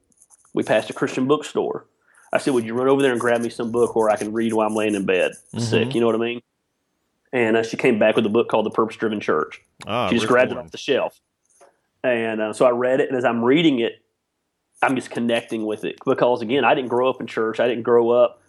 we 0.54 0.62
passed 0.62 0.90
a 0.90 0.92
Christian 0.92 1.26
bookstore. 1.26 1.87
I 2.32 2.38
said, 2.38 2.52
Would 2.54 2.64
you 2.64 2.75
run 2.75 2.88
over 2.88 3.00
there 3.02 3.12
and 3.12 3.20
grab 3.20 3.40
me 3.40 3.49
some 3.49 3.70
book 3.72 3.94
where 3.96 4.11
I 4.11 4.16
can 4.16 4.32
read 4.32 4.52
while 4.52 4.66
I'm 4.66 4.75
laying 4.75 4.94
in 4.94 5.06
bed, 5.06 5.32
sick? 5.58 5.94
You 5.94 6.00
know 6.00 6.06
what 6.06 6.16
I 6.16 6.18
mean? 6.18 6.42
And 7.37 7.55
uh, 7.55 7.62
she 7.62 7.76
came 7.76 7.99
back 7.99 8.16
with 8.16 8.25
a 8.25 8.31
book 8.31 8.49
called 8.49 8.64
The 8.64 8.71
Purpose 8.71 8.97
Driven 8.97 9.21
Church. 9.21 9.61
Ah, 9.87 10.09
she 10.09 10.14
just 10.14 10.26
grabbed 10.26 10.52
it 10.52 10.59
off 10.59 10.71
the 10.71 10.78
shelf. 10.78 11.21
And 12.02 12.40
uh, 12.40 12.55
so 12.55 12.64
I 12.64 12.71
read 12.71 13.00
it, 13.00 13.11
and 13.11 13.19
as 13.19 13.26
I'm 13.26 13.45
reading 13.45 13.78
it, 13.81 14.02
I'm 14.81 14.97
just 14.97 15.11
connecting 15.11 15.66
with 15.66 15.85
it 15.85 15.99
because, 16.07 16.40
again, 16.40 16.64
I 16.64 16.75
didn't 16.75 16.88
grow 16.88 17.11
up 17.11 17.21
in 17.21 17.26
church. 17.26 17.61
I 17.61 17.69
didn't 17.69 17.83
grow 17.83 18.09
up 18.11 18.40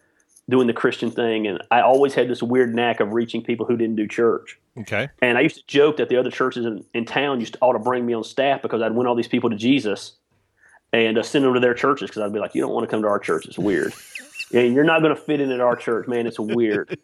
doing 0.50 0.68
the 0.68 0.74
Christian 0.74 1.12
thing. 1.12 1.48
And 1.48 1.62
I 1.70 1.82
always 1.82 2.14
had 2.14 2.30
this 2.30 2.42
weird 2.42 2.74
knack 2.74 3.02
of 3.02 3.12
reaching 3.12 3.44
people 3.44 3.66
who 3.66 3.76
didn't 3.76 3.98
do 3.98 4.08
church. 4.08 4.58
Okay. 4.78 5.10
And 5.22 5.38
I 5.38 5.42
used 5.42 5.58
to 5.58 5.68
joke 5.68 5.98
that 5.98 6.08
the 6.08 6.16
other 6.16 6.32
churches 6.32 6.66
in, 6.66 6.86
in 6.94 7.04
town 7.04 7.42
used 7.42 7.54
to 7.54 7.60
ought 7.60 7.74
to 7.74 7.80
bring 7.80 8.06
me 8.06 8.14
on 8.14 8.24
staff 8.24 8.62
because 8.62 8.82
I'd 8.82 8.94
win 8.94 9.06
all 9.06 9.16
these 9.16 9.28
people 9.28 9.50
to 9.50 9.58
Jesus 9.58 10.14
and 10.94 11.18
uh, 11.18 11.24
send 11.24 11.44
them 11.44 11.54
to 11.54 11.60
their 11.60 11.74
churches 11.74 12.10
because 12.10 12.22
I'd 12.22 12.32
be 12.32 12.40
like, 12.40 12.56
you 12.56 12.62
don't 12.62 12.72
want 12.72 12.86
to 12.86 12.90
come 12.90 13.02
to 13.02 13.10
our 13.10 13.20
church. 13.20 13.48
It's 13.48 13.58
weird. 13.58 13.94
yeah, 14.52 14.62
you're 14.62 14.84
not 14.84 15.02
going 15.02 15.16
to 15.16 15.22
fit 15.22 15.40
in 15.42 15.52
at 15.52 15.60
our 15.60 15.76
church, 15.76 16.08
man. 16.08 16.28
It's 16.28 16.40
weird. 16.40 16.98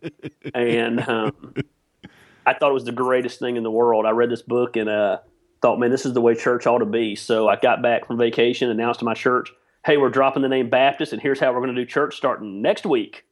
and 0.54 1.08
um, 1.08 1.54
I 2.46 2.54
thought 2.54 2.72
it 2.72 2.74
was 2.74 2.86
the 2.86 2.92
greatest 2.92 3.40
thing 3.40 3.56
in 3.58 3.64
the 3.64 3.72
world. 3.72 4.06
I 4.06 4.12
read 4.12 4.30
this 4.30 4.42
book 4.42 4.76
and 4.76 4.90
uh, 4.90 5.20
thought, 5.62 5.80
man, 5.80 5.92
this 5.92 6.06
is 6.06 6.14
the 6.14 6.22
way 6.22 6.36
church 6.36 6.68
ought 6.68 6.80
to 6.80 6.86
be. 6.86 7.16
So 7.16 7.48
I 7.48 7.56
got 7.56 7.82
back 7.82 8.06
from 8.08 8.18
vacation, 8.18 8.70
announced 8.70 9.00
to 9.00 9.06
my 9.06 9.14
church, 9.14 9.52
hey, 9.86 9.98
we're 9.98 10.10
dropping 10.10 10.42
the 10.42 10.50
name 10.50 10.70
Baptist, 10.70 11.14
and 11.14 11.22
here's 11.22 11.40
how 11.40 11.52
we're 11.54 11.60
going 11.62 11.76
to 11.76 11.82
do 11.82 11.86
church 11.86 12.16
starting 12.18 12.62
next 12.62 12.86
week. 12.86 13.26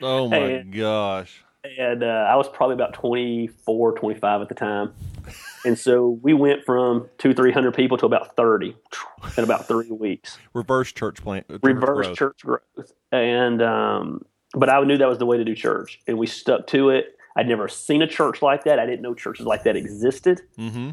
Oh 0.00 0.28
my 0.28 0.36
And- 0.36 0.72
gosh. 0.72 1.42
and 1.78 2.02
uh, 2.02 2.06
I 2.06 2.36
was 2.36 2.48
probably 2.48 2.74
about 2.74 2.94
24, 2.94 3.92
25 3.98 4.40
at 4.42 4.48
the 4.48 4.54
time. 4.54 4.92
And 5.64 5.78
so 5.78 6.18
we 6.22 6.34
went 6.34 6.64
from 6.64 7.08
two, 7.18 7.34
three 7.34 7.52
hundred 7.52 7.74
people 7.74 7.96
to 7.98 8.06
about 8.06 8.36
thirty 8.36 8.76
in 9.36 9.44
about 9.44 9.66
three 9.66 9.90
weeks. 9.90 10.38
Reverse 10.54 10.92
church 10.92 11.22
plant. 11.22 11.46
Reverse 11.62 12.06
growth. 12.06 12.16
church 12.16 12.40
growth, 12.42 12.92
and 13.12 13.60
um, 13.62 14.24
but 14.54 14.68
I 14.68 14.82
knew 14.84 14.96
that 14.98 15.08
was 15.08 15.18
the 15.18 15.26
way 15.26 15.36
to 15.36 15.44
do 15.44 15.54
church, 15.54 16.00
and 16.06 16.18
we 16.18 16.26
stuck 16.26 16.66
to 16.68 16.90
it. 16.90 17.16
I'd 17.36 17.48
never 17.48 17.68
seen 17.68 18.02
a 18.02 18.06
church 18.06 18.42
like 18.42 18.64
that. 18.64 18.78
I 18.78 18.86
didn't 18.86 19.02
know 19.02 19.14
churches 19.14 19.46
like 19.46 19.64
that 19.64 19.76
existed. 19.76 20.40
Mm-hmm. 20.58 20.90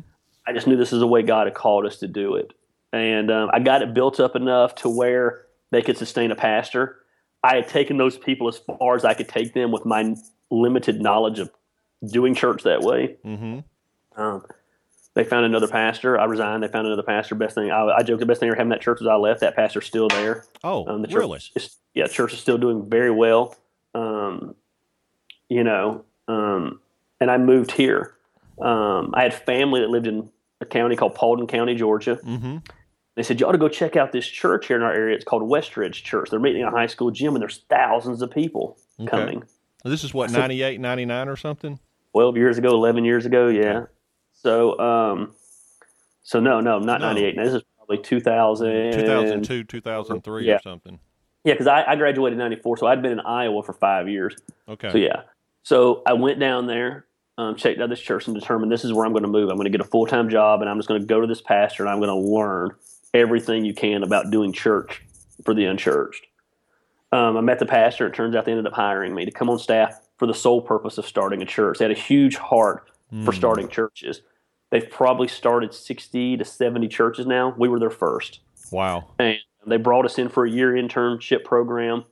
I 0.48 0.54
just 0.54 0.68
knew 0.68 0.78
this 0.78 0.94
is 0.94 1.00
the 1.00 1.08
way 1.08 1.24
God 1.24 1.48
had 1.48 1.56
called 1.56 1.86
us 1.86 1.98
to 1.98 2.08
do 2.08 2.36
it. 2.36 2.54
and 2.94 3.32
um, 3.32 3.50
I 3.52 3.60
got 3.60 3.82
it 3.82 3.94
built 3.94 4.20
up 4.20 4.36
enough 4.36 4.76
to 4.76 4.90
where 4.90 5.46
they 5.72 5.82
could 5.82 5.98
sustain 5.98 6.32
a 6.32 6.36
pastor. 6.36 6.98
I 7.44 7.56
had 7.56 7.68
taken 7.68 7.98
those 7.98 8.18
people 8.18 8.48
as 8.48 8.58
far 8.58 8.96
as 8.96 9.04
I 9.06 9.14
could 9.16 9.28
take 9.28 9.54
them 9.54 9.72
with 9.72 9.86
my 9.86 10.16
limited 10.52 11.02
knowledge 11.02 11.40
of 11.40 11.50
doing 12.12 12.36
church 12.36 12.64
that 12.64 12.82
way. 12.82 13.18
Mm-hmm. 13.26 13.60
Um, 14.18 14.46
they 15.14 15.24
found 15.24 15.46
another 15.46 15.68
pastor. 15.68 16.20
I 16.20 16.26
resigned. 16.26 16.62
They 16.64 16.68
found 16.68 16.88
another 16.88 17.04
pastor. 17.04 17.36
Best 17.36 17.56
thing 17.56 17.72
I, 17.72 17.86
I 17.98 18.04
joke 18.04 18.20
the 18.20 18.26
best 18.26 18.40
thing 18.42 18.48
ever 18.50 18.56
happened 18.56 18.74
that 18.74 18.82
church 18.82 19.00
was 19.00 19.08
I 19.08 19.16
left. 19.16 19.40
That 19.42 19.56
pastor's 19.56 19.86
still 19.86 20.08
there. 20.10 20.44
Oh, 20.64 20.86
Um, 20.88 21.02
the 21.02 21.08
church 21.08 21.18
really? 21.20 21.40
is- 21.56 21.78
yeah, 21.94 22.08
church 22.08 22.34
is 22.34 22.40
still 22.40 22.58
doing 22.58 22.90
very 22.90 23.12
well. 23.12 23.56
Um, 23.94 24.56
you 25.48 25.64
know, 25.64 26.04
um, 26.28 26.82
and 27.22 27.32
I 27.32 27.38
moved 27.38 27.72
here. 27.72 28.16
Um, 28.60 29.12
I 29.14 29.24
had 29.24 29.34
family 29.34 29.80
that 29.82 29.90
lived 29.90 30.08
in 30.08 30.30
a 30.60 30.66
county 30.66 30.98
called 30.98 31.16
Paulding 31.16 31.48
County, 31.48 31.76
Georgia. 31.76 32.18
Mm-hmm. 32.18 32.58
They 33.16 33.24
said, 33.24 33.40
You 33.40 33.48
ought 33.48 33.54
to 33.54 33.58
go 33.58 33.70
check 33.70 33.96
out 33.96 34.12
this 34.12 34.28
church 34.28 34.68
here 34.68 34.76
in 34.76 34.84
our 34.84 34.92
area. 34.92 35.16
It's 35.16 35.24
called 35.24 35.44
Westridge 35.44 36.04
Church. 36.04 36.30
They're 36.30 36.40
meeting 36.40 36.62
in 36.64 36.68
a 36.68 36.72
high 36.72 36.88
school 36.88 37.12
gym, 37.12 37.34
and 37.36 37.42
there's 37.42 37.60
thousands 37.70 38.22
of 38.22 38.32
people 38.32 38.78
Okay. 39.00 39.10
coming. 39.10 39.44
This 39.86 40.04
is 40.04 40.14
what 40.14 40.32
So- 40.32 40.40
98, 40.40 40.82
99 40.82 41.30
or 41.30 41.38
something. 41.38 41.80
12 42.12 42.36
years 42.38 42.58
ago, 42.58 42.72
11 42.72 43.06
years 43.06 43.26
ago, 43.26 43.48
yeah. 43.48 43.86
So, 44.46 44.78
um, 44.80 45.34
so 46.22 46.40
no, 46.40 46.60
no, 46.62 46.78
not 46.78 47.02
No. 47.02 47.08
98. 47.08 47.36
This 47.36 47.54
is 47.56 47.64
probably 47.78 47.98
2000. 47.98 48.92
2002, 48.94 49.64
2003 49.64 50.46
Yeah. 50.46 50.54
or 50.58 50.60
something. 50.60 51.00
Yeah, 51.44 51.54
because 51.56 51.66
I, 51.66 51.84
I 51.84 51.96
graduated 51.96 52.34
in 52.34 52.40
94, 52.40 52.78
so 52.78 52.86
I'd 52.88 53.02
been 53.02 53.12
in 53.14 53.20
Iowa 53.22 53.64
for 53.64 53.74
five 53.74 54.08
years. 54.08 54.36
Okay. 54.70 54.92
So 54.92 54.98
yeah, 55.00 55.24
so 55.64 56.04
I 56.06 56.14
went 56.14 56.40
down 56.40 56.68
there, 56.68 57.06
um, 57.40 57.56
checked 57.56 57.82
out 57.82 57.90
this 57.90 58.00
church, 58.00 58.28
and 58.28 58.40
determined 58.40 58.72
this 58.72 58.84
is 58.86 58.94
where 58.94 59.04
I'm 59.06 59.14
going 59.14 59.24
to 59.24 59.30
move. 59.30 59.50
I'm 59.50 59.56
going 59.56 59.66
to 59.66 59.72
get 59.76 59.82
a 59.82 59.90
full 59.90 60.06
time 60.06 60.30
job, 60.30 60.62
and 60.62 60.70
I'm 60.70 60.78
just 60.78 60.88
going 60.88 61.02
to 61.02 61.08
go 61.08 61.22
to 61.22 61.26
this 61.28 61.42
pastor, 61.42 61.82
and 61.84 61.90
I'm 61.92 62.00
going 62.00 62.10
to 62.10 62.32
learn 62.32 62.70
everything 63.16 63.66
you 63.66 63.74
can 63.74 64.04
about 64.04 64.30
doing 64.30 64.54
church 64.54 65.02
for 65.44 65.56
the 65.56 65.66
unchurched. 65.66 66.28
Um, 67.12 67.36
I 67.36 67.42
met 67.42 67.58
the 67.58 67.66
pastor. 67.66 68.06
It 68.08 68.14
turns 68.14 68.36
out 68.36 68.46
they 68.46 68.52
ended 68.52 68.68
up 68.68 68.74
hiring 68.74 69.16
me 69.16 69.26
to 69.26 69.32
come 69.32 69.50
on 69.50 69.58
staff 69.58 70.00
for 70.18 70.28
the 70.28 70.34
sole 70.36 70.62
purpose 70.62 71.00
of 71.00 71.08
starting 71.08 71.42
a 71.42 71.46
church. 71.46 71.80
They 71.80 71.86
had 71.86 71.92
a 71.92 72.00
huge 72.00 72.36
heart 72.38 72.88
for 73.24 73.32
Mm. 73.32 73.36
starting 73.36 73.68
churches. 73.70 74.22
They've 74.72 74.90
probably 74.90 75.28
started 75.28 75.74
60 75.74 76.38
to 76.38 76.46
70 76.46 76.88
churches 76.88 77.26
now. 77.26 77.54
We 77.58 77.70
were 77.70 77.80
their 77.80 77.90
first 77.90 78.40
Wow. 78.72 79.06
and 79.20 79.38
they 79.68 79.78
brought 79.78 80.06
us 80.06 80.18
in 80.20 80.30
for 80.30 80.46
a 80.46 80.50
year 80.50 80.74
internship 80.74 81.44
program. 81.44 82.04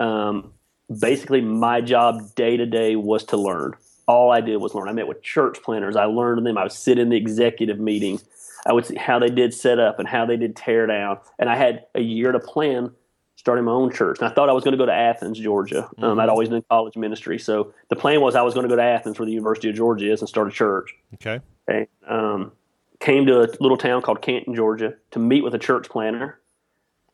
Um, 0.00 0.52
basically, 1.00 1.40
my 1.40 1.80
job 1.80 2.34
day 2.34 2.56
to 2.56 2.66
day 2.66 2.96
was 2.96 3.24
to 3.24 3.36
learn. 3.36 3.74
All 4.06 4.30
I 4.30 4.40
did 4.40 4.56
was 4.58 4.74
learn. 4.74 4.88
I 4.88 4.92
met 4.92 5.08
with 5.08 5.22
church 5.22 5.62
planters. 5.62 5.96
I 5.96 6.04
learned 6.04 6.38
from 6.38 6.44
them. 6.44 6.58
I 6.58 6.64
would 6.64 6.72
sit 6.72 6.98
in 6.98 7.08
the 7.08 7.16
executive 7.16 7.78
meetings. 7.78 8.24
I 8.66 8.72
would 8.72 8.86
see 8.86 8.96
how 8.96 9.18
they 9.18 9.28
did 9.28 9.54
set 9.54 9.78
up 9.78 9.98
and 9.98 10.08
how 10.08 10.26
they 10.26 10.36
did 10.36 10.56
tear 10.56 10.86
down. 10.86 11.18
And 11.38 11.48
I 11.48 11.56
had 11.56 11.86
a 11.94 12.00
year 12.00 12.32
to 12.32 12.38
plan 12.40 12.90
starting 13.36 13.64
my 13.64 13.72
own 13.72 13.92
church. 13.92 14.18
And 14.20 14.28
I 14.28 14.32
thought 14.34 14.48
I 14.48 14.52
was 14.52 14.64
going 14.64 14.72
to 14.72 14.78
go 14.78 14.86
to 14.86 14.92
Athens, 14.92 15.38
Georgia. 15.38 15.88
Um, 15.98 16.18
I'd 16.18 16.28
always 16.30 16.48
done 16.48 16.62
college 16.70 16.96
ministry. 16.96 17.38
So 17.38 17.72
the 17.88 17.96
plan 17.96 18.20
was 18.20 18.34
I 18.34 18.42
was 18.42 18.54
going 18.54 18.64
to 18.64 18.68
go 18.70 18.76
to 18.76 18.82
Athens, 18.82 19.18
where 19.18 19.26
the 19.26 19.32
University 19.32 19.68
of 19.70 19.76
Georgia 19.76 20.10
is, 20.10 20.20
and 20.20 20.28
start 20.28 20.48
a 20.48 20.50
church 20.50 20.94
Okay. 21.14 21.40
And 21.66 21.86
um, 22.06 22.52
came 23.00 23.26
to 23.26 23.40
a 23.42 23.48
little 23.60 23.76
town 23.76 24.02
called 24.02 24.20
Canton, 24.22 24.54
Georgia, 24.54 24.94
to 25.12 25.18
meet 25.18 25.42
with 25.44 25.54
a 25.54 25.58
church 25.58 25.88
planter, 25.88 26.40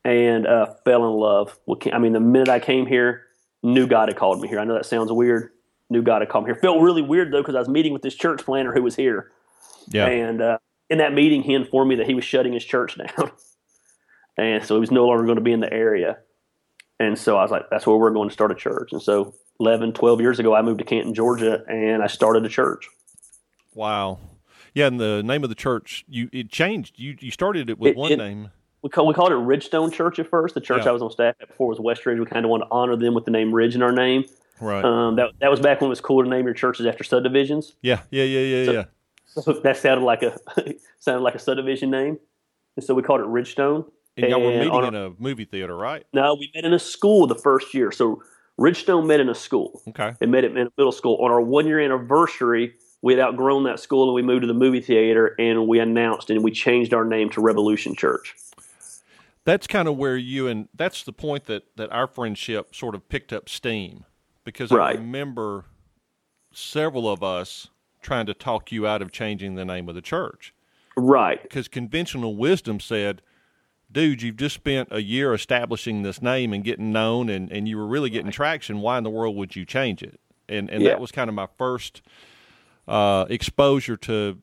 and 0.05 0.47
uh, 0.47 0.75
fell 0.85 1.05
in 1.07 1.13
love. 1.15 1.59
with 1.67 1.87
I 1.93 1.99
mean, 1.99 2.13
the 2.13 2.21
minute 2.21 2.49
I 2.49 2.59
came 2.61 2.87
here, 2.87 3.23
knew 3.63 3.87
God 3.87 4.09
had 4.09 4.17
called 4.17 4.41
me 4.41 4.49
here. 4.49 4.59
I 4.61 4.65
know 4.65 4.75
that 4.75 4.87
sounds 4.87 5.13
weird. 5.13 5.51
Knew 5.89 6.03
God 6.03 6.23
had 6.23 6.29
called 6.29 6.45
me 6.45 6.53
here. 6.53 6.61
Felt 6.61 6.81
really 6.81 7.03
weird 7.03 7.33
though 7.33 7.41
because 7.43 7.55
I 7.55 7.59
was 7.59 7.69
meeting 7.69 7.93
with 7.93 8.03
this 8.03 8.15
church 8.15 8.45
planter 8.45 8.73
who 8.73 8.83
was 8.83 8.97
here, 8.97 9.31
Yeah. 9.89 10.07
and 10.07 10.41
uh, 10.41 10.59
in 10.89 10.99
that 10.99 11.13
meeting, 11.13 11.43
he 11.43 11.55
informed 11.55 11.89
me 11.89 11.97
that 11.97 12.07
he 12.07 12.15
was 12.15 12.25
shutting 12.25 12.53
his 12.53 12.65
church 12.65 12.97
down, 13.17 13.31
and 14.37 14.65
so 14.65 14.75
he 14.77 14.81
was 14.81 14.91
no 14.91 15.07
longer 15.07 15.25
going 15.25 15.37
to 15.37 15.43
be 15.43 15.53
in 15.53 15.61
the 15.61 15.73
area. 15.73 16.19
And 16.99 17.19
so 17.19 17.37
I 17.39 17.43
was 17.43 17.51
like, 17.51 17.71
that's 17.71 17.87
where 17.87 17.97
we're 17.97 18.11
going 18.11 18.29
to 18.29 18.33
start 18.33 18.53
a 18.53 18.55
church. 18.55 18.93
And 18.93 19.01
so 19.01 19.35
11, 19.59 19.95
12 19.95 20.21
years 20.21 20.39
ago, 20.39 20.55
I 20.55 20.61
moved 20.61 20.81
to 20.81 20.85
Canton, 20.85 21.15
Georgia, 21.15 21.65
and 21.67 22.03
I 22.03 22.09
started 22.09 22.45
a 22.45 22.49
church. 22.51 22.89
Wow. 23.75 24.19
Yeah, 24.75 24.87
and 24.87 25.01
the 25.01 25.23
name 25.23 25.43
of 25.43 25.49
the 25.49 25.55
church 25.55 26.05
you 26.09 26.29
it 26.33 26.51
changed. 26.51 26.99
You 26.99 27.17
you 27.21 27.31
started 27.31 27.71
it 27.71 27.79
with 27.79 27.91
It- 27.93 27.97
one 27.97 28.13
it- 28.13 28.19
name. 28.19 28.51
we, 28.83 28.89
call, 28.91 29.07
we 29.07 29.15
called 29.15 29.33
it 29.33 29.37
Ridgestone 29.37 29.93
Church 29.93 30.19
at 30.19 30.27
first. 30.29 30.55
The 30.55 30.61
church 30.61 30.85
Yeah. 30.85 30.91
I 30.91 30.93
was 30.93 31.03
on 31.03 31.11
staff 31.11 31.35
at 31.41 31.49
before 31.49 31.69
was 31.69 31.79
Westridge. 31.79 32.19
We 32.19 32.27
kind 32.27 32.45
of 32.47 32.51
wanted 32.51 32.65
to 32.67 32.71
honor 32.71 32.97
them 32.97 33.15
with 33.15 33.25
the 33.25 33.31
name 33.31 33.53
Ridge 33.55 33.75
in 33.75 33.83
our 33.83 33.93
name. 33.93 34.25
Right. 34.61 34.85
Um, 34.85 35.17
that, 35.17 35.31
that 35.41 35.51
was 35.51 35.59
back 35.61 35.81
when 35.81 35.89
it 35.89 35.91
was 35.91 36.01
cool 36.01 36.23
to 36.23 36.29
name 36.29 36.45
your 36.45 36.55
churches 36.55 36.85
after 36.87 37.03
subdivisions. 37.05 37.75
yeah. 37.83 38.01
Yeah. 38.11 38.25
Yeah. 38.25 38.41
Yeah. 38.41 38.65
so- 38.65 38.73
yeah. 38.73 38.85
So 39.27 39.53
that 39.65 39.77
sounded 39.77 40.05
like 40.05 40.23
a 40.23 40.37
sounded 40.99 41.23
like 41.23 41.35
a 41.35 41.39
subdivision 41.39 41.91
name, 41.91 42.19
and 42.77 42.85
so 42.85 42.95
we 42.95 43.03
called 43.03 43.21
it 43.21 43.27
Ridgestone. 43.27 43.85
And 44.17 44.29
y'all 44.29 44.41
were 44.43 44.51
meeting 44.51 44.71
on 44.71 44.85
in 44.93 44.95
a 44.97 45.11
movie 45.19 45.45
theater, 45.45 45.75
right? 45.77 46.05
No, 46.13 46.35
we 46.35 46.51
met 46.55 46.65
in 46.65 46.73
a 46.75 46.79
school 46.81 47.27
the 47.29 47.37
first 47.37 47.73
year. 47.73 47.93
So 47.93 48.23
Ridgestone 48.59 49.07
met 49.07 49.21
in 49.21 49.29
a 49.29 49.35
school. 49.35 49.81
Okay. 49.89 50.15
They 50.19 50.27
met 50.27 50.43
it 50.45 50.51
in 50.51 50.59
a 50.67 50.71
middle 50.77 50.91
school. 50.93 51.17
On 51.23 51.31
our 51.31 51.41
one 51.41 51.67
year 51.67 51.79
anniversary, 51.81 52.75
we 53.03 53.15
had 53.15 53.21
outgrown 53.21 53.65
that 53.65 53.81
school 53.81 54.05
and 54.05 54.15
we 54.15 54.23
moved 54.23 54.43
to 54.43 54.47
the 54.47 54.55
movie 54.55 54.81
theater 54.81 55.35
and 55.39 55.67
we 55.67 55.79
announced 55.79 56.31
and 56.31 56.43
we 56.45 56.51
changed 56.51 56.93
our 56.93 57.05
name 57.05 57.31
to 57.31 57.41
Revolution 57.41 57.95
Church. 57.95 58.35
That's 59.45 59.67
kind 59.67 59.89
of 59.89 59.97
where 59.97 60.17
you 60.17 60.49
and 60.49 60.69
that's 60.75 61.03
the 61.03 61.13
point 61.13 61.47
that 61.47 61.65
that 61.77 61.91
our 61.91 62.07
friendship 62.07 62.75
sort 62.75 62.95
of 62.95 63.09
picked 63.09 63.33
up 63.33 63.49
steam 63.49 64.05
because 64.45 64.71
I 64.71 64.93
remember 64.93 65.65
several 66.53 67.09
of 67.11 67.23
us 67.23 67.69
trying 68.03 68.27
to 68.27 68.35
talk 68.35 68.71
you 68.73 68.87
out 68.87 69.03
of 69.03 69.13
changing 69.13 69.55
the 69.55 69.65
name 69.65 69.89
of 69.89 69.95
the 69.95 70.03
church 70.03 70.53
Right. 70.97 71.43
because 71.43 71.69
conventional 71.69 72.37
wisdom 72.37 72.81
said, 72.81 73.23
dude, 73.91 74.21
you've 74.23 74.37
just 74.37 74.57
spent 74.57 74.89
a 74.91 75.01
year 75.03 75.33
establishing 75.33 76.03
this 76.03 76.21
name 76.21 76.53
and 76.53 76.63
getting 76.65 76.93
known 76.93 77.29
and, 77.31 77.51
and 77.51 77.67
you 77.67 77.79
were 77.79 77.87
really 77.87 78.11
getting 78.11 78.31
traction. 78.31 78.81
Why 78.81 78.99
in 78.99 79.05
the 79.05 79.11
world 79.11 79.37
would 79.37 79.57
you 79.57 79.65
change 79.65 80.03
it? 80.03 80.21
And, 80.49 80.69
and 80.71 80.83
Yeah. 80.83 80.91
that 80.91 81.01
was 81.01 81.13
kind 81.13 81.29
of 81.29 81.35
my 81.35 81.49
first 81.57 82.03
uh, 82.91 83.25
exposure 83.31 83.97
to 83.97 84.39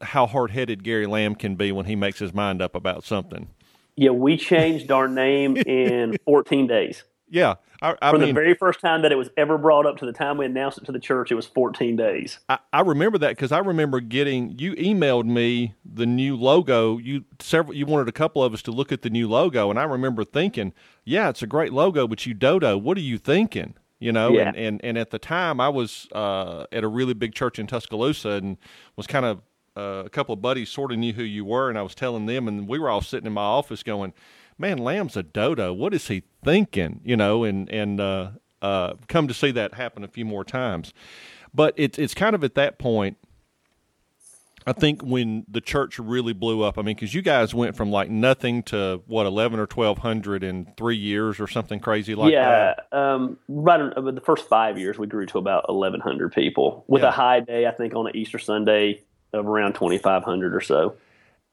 how 0.00 0.26
hard 0.26 0.50
headed 0.50 0.82
Gary 0.82 1.06
Lamb 1.06 1.34
can 1.34 1.56
be 1.56 1.70
when 1.72 1.86
he 1.86 1.94
makes 1.94 2.18
his 2.18 2.34
mind 2.34 2.60
up 2.60 2.74
about 2.74 3.04
something. 3.04 3.48
Yeah, 3.96 4.10
we 4.10 4.36
changed 4.36 4.90
our 4.90 5.08
name 5.08 5.56
in 5.56 6.16
14 6.24 6.66
days. 6.66 7.04
Yeah. 7.28 7.56
I, 7.82 7.94
I 8.00 8.10
From 8.10 8.20
mean, 8.20 8.28
the 8.28 8.34
very 8.34 8.54
first 8.54 8.80
time 8.80 9.02
that 9.02 9.12
it 9.12 9.16
was 9.16 9.28
ever 9.36 9.58
brought 9.58 9.84
up 9.84 9.98
to 9.98 10.06
the 10.06 10.12
time 10.12 10.38
we 10.38 10.46
announced 10.46 10.78
it 10.78 10.84
to 10.86 10.92
the 10.92 11.00
church, 11.00 11.30
it 11.30 11.34
was 11.34 11.46
14 11.46 11.96
days. 11.96 12.38
I, 12.48 12.58
I 12.72 12.80
remember 12.80 13.18
that 13.18 13.30
because 13.30 13.52
I 13.52 13.58
remember 13.58 14.00
getting 14.00 14.58
you 14.58 14.74
emailed 14.76 15.26
me 15.26 15.74
the 15.84 16.06
new 16.06 16.36
logo. 16.36 16.96
You 16.98 17.24
several 17.40 17.76
you 17.76 17.84
wanted 17.84 18.08
a 18.08 18.12
couple 18.12 18.42
of 18.42 18.54
us 18.54 18.62
to 18.62 18.70
look 18.70 18.92
at 18.92 19.02
the 19.02 19.10
new 19.10 19.28
logo, 19.28 19.68
and 19.68 19.78
I 19.78 19.84
remember 19.84 20.24
thinking, 20.24 20.72
"Yeah, 21.04 21.28
it's 21.28 21.42
a 21.42 21.46
great 21.46 21.72
logo, 21.72 22.06
but 22.08 22.24
you 22.24 22.32
Dodo, 22.32 22.78
what 22.78 22.96
are 22.96 23.02
you 23.02 23.18
thinking?" 23.18 23.74
You 23.98 24.12
know, 24.12 24.32
Yeah. 24.34 24.48
and, 24.48 24.56
and 24.56 24.84
and 24.84 24.98
at 24.98 25.10
the 25.10 25.18
time 25.18 25.60
I 25.60 25.68
was 25.70 26.06
uh, 26.12 26.66
at 26.70 26.84
a 26.84 26.88
really 26.88 27.14
big 27.14 27.34
church 27.34 27.58
in 27.58 27.66
Tuscaloosa 27.66 28.30
and 28.30 28.58
was 28.96 29.06
kind 29.06 29.24
of 29.24 29.40
uh, 29.76 30.02
a 30.06 30.10
couple 30.10 30.32
of 30.32 30.40
buddies 30.42 30.68
sort 30.70 30.92
of 30.92 30.98
knew 30.98 31.12
who 31.12 31.22
you 31.22 31.44
were, 31.44 31.68
and 31.68 31.78
I 31.78 31.82
was 31.82 31.94
telling 31.94 32.26
them, 32.26 32.48
and 32.48 32.66
we 32.68 32.78
were 32.78 32.88
all 32.90 33.00
sitting 33.02 33.26
in 33.26 33.32
my 33.32 33.42
office 33.42 33.82
going, 33.82 34.12
"Man, 34.58 34.78
Lamb's 34.78 35.16
a 35.16 35.22
Dodo. 35.22 35.72
What 35.72 35.94
is 35.94 36.08
he 36.08 36.22
thinking?" 36.44 37.00
You 37.04 37.16
know, 37.16 37.44
and 37.44 37.70
and 37.70 38.00
uh, 38.00 38.30
uh, 38.62 38.94
come 39.08 39.28
to 39.28 39.34
see 39.34 39.50
that 39.52 39.74
happen 39.74 40.04
a 40.04 40.08
few 40.08 40.24
more 40.24 40.44
times. 40.44 40.92
But 41.54 41.72
it's 41.76 41.98
it's 41.98 42.14
kind 42.14 42.34
of 42.34 42.44
at 42.44 42.54
that 42.54 42.78
point. 42.78 43.16
I 44.68 44.72
think 44.72 45.02
when 45.02 45.44
the 45.48 45.60
church 45.60 45.98
really 46.00 46.32
blew 46.32 46.62
up. 46.62 46.76
I 46.76 46.82
mean, 46.82 46.96
because 46.96 47.14
you 47.14 47.22
guys 47.22 47.54
went 47.54 47.76
from 47.76 47.90
like 47.92 48.10
nothing 48.10 48.64
to 48.64 49.00
what 49.06 49.24
eleven 49.26 49.60
or 49.60 49.66
twelve 49.66 49.98
hundred 49.98 50.42
in 50.42 50.72
three 50.76 50.96
years 50.96 51.38
or 51.38 51.46
something 51.46 51.78
crazy 51.78 52.14
like 52.16 52.32
yeah, 52.32 52.74
that. 52.90 52.96
um, 52.98 53.38
right. 53.48 53.80
uh, 53.80 54.00
The 54.10 54.20
first 54.20 54.48
five 54.48 54.76
years, 54.78 54.98
we 54.98 55.06
grew 55.06 55.26
to 55.26 55.38
about 55.38 55.68
1,100 55.72 56.32
people, 56.32 56.84
with 56.88 57.02
Yeah. 57.02 57.08
a 57.08 57.12
high 57.12 57.40
day, 57.40 57.66
I 57.66 57.70
think, 57.70 57.94
on 57.94 58.08
an 58.08 58.16
Easter 58.16 58.38
Sunday 58.40 59.02
of 59.32 59.46
around 59.46 59.74
2,500 59.74 60.54
or 60.54 60.60
so. 60.60 60.94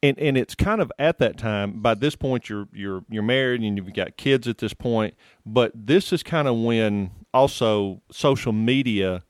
and 0.01 0.17
and 0.17 0.35
it's 0.37 0.55
kind 0.55 0.81
of 0.81 0.91
at 0.97 1.19
that 1.19 1.37
time. 1.37 1.81
By 1.81 1.93
this 1.93 2.15
point, 2.15 2.49
you're 2.49 2.67
you're 2.73 3.03
you're 3.09 3.21
married 3.23 3.61
and 3.61 3.77
you've 3.77 3.93
got 3.93 4.17
kids 4.17 4.47
at 4.47 4.57
this 4.57 4.73
point. 4.73 5.13
But 5.45 5.71
this 5.75 6.11
is 6.11 6.23
kind 6.23 6.47
of 6.47 6.57
when 6.57 7.11
also 7.33 8.01
social 8.11 8.53
media 8.53 9.23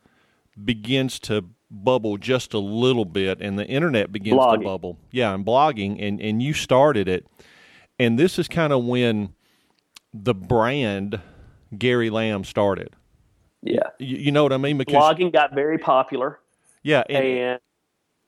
begins 0.63 1.20
to 1.20 1.46
bubble 1.74 2.18
just 2.18 2.53
a 2.53 2.60
little 2.60 3.06
bit, 3.06 3.42
and 3.42 3.58
the 3.58 3.65
internet 3.65 4.12
begins 4.12 4.38
Blogging. 4.38 4.60
to 4.60 4.65
bubble. 4.65 5.00
Yeah, 5.12 5.34
and 5.34 5.46
blogging, 5.46 6.01
and 6.01 6.22
and 6.22 6.42
you 6.42 6.53
started 6.53 7.08
it, 7.08 7.25
and 8.00 8.18
this 8.20 8.38
is 8.38 8.48
kind 8.48 8.72
of 8.72 8.86
when 8.86 9.34
the 10.13 10.36
brand 10.36 11.20
Gary 11.77 12.10
Lamb 12.10 12.44
started. 12.44 12.89
Yeah, 13.62 13.80
You, 13.98 14.18
you 14.18 14.32
know 14.32 14.44
what 14.44 14.51
I 14.53 14.58
mean? 14.58 14.77
Because 14.77 14.96
blogging 14.96 15.32
got 15.32 15.53
very 15.53 15.77
popular, 15.77 16.39
yeah, 16.84 17.03
and, 17.10 17.60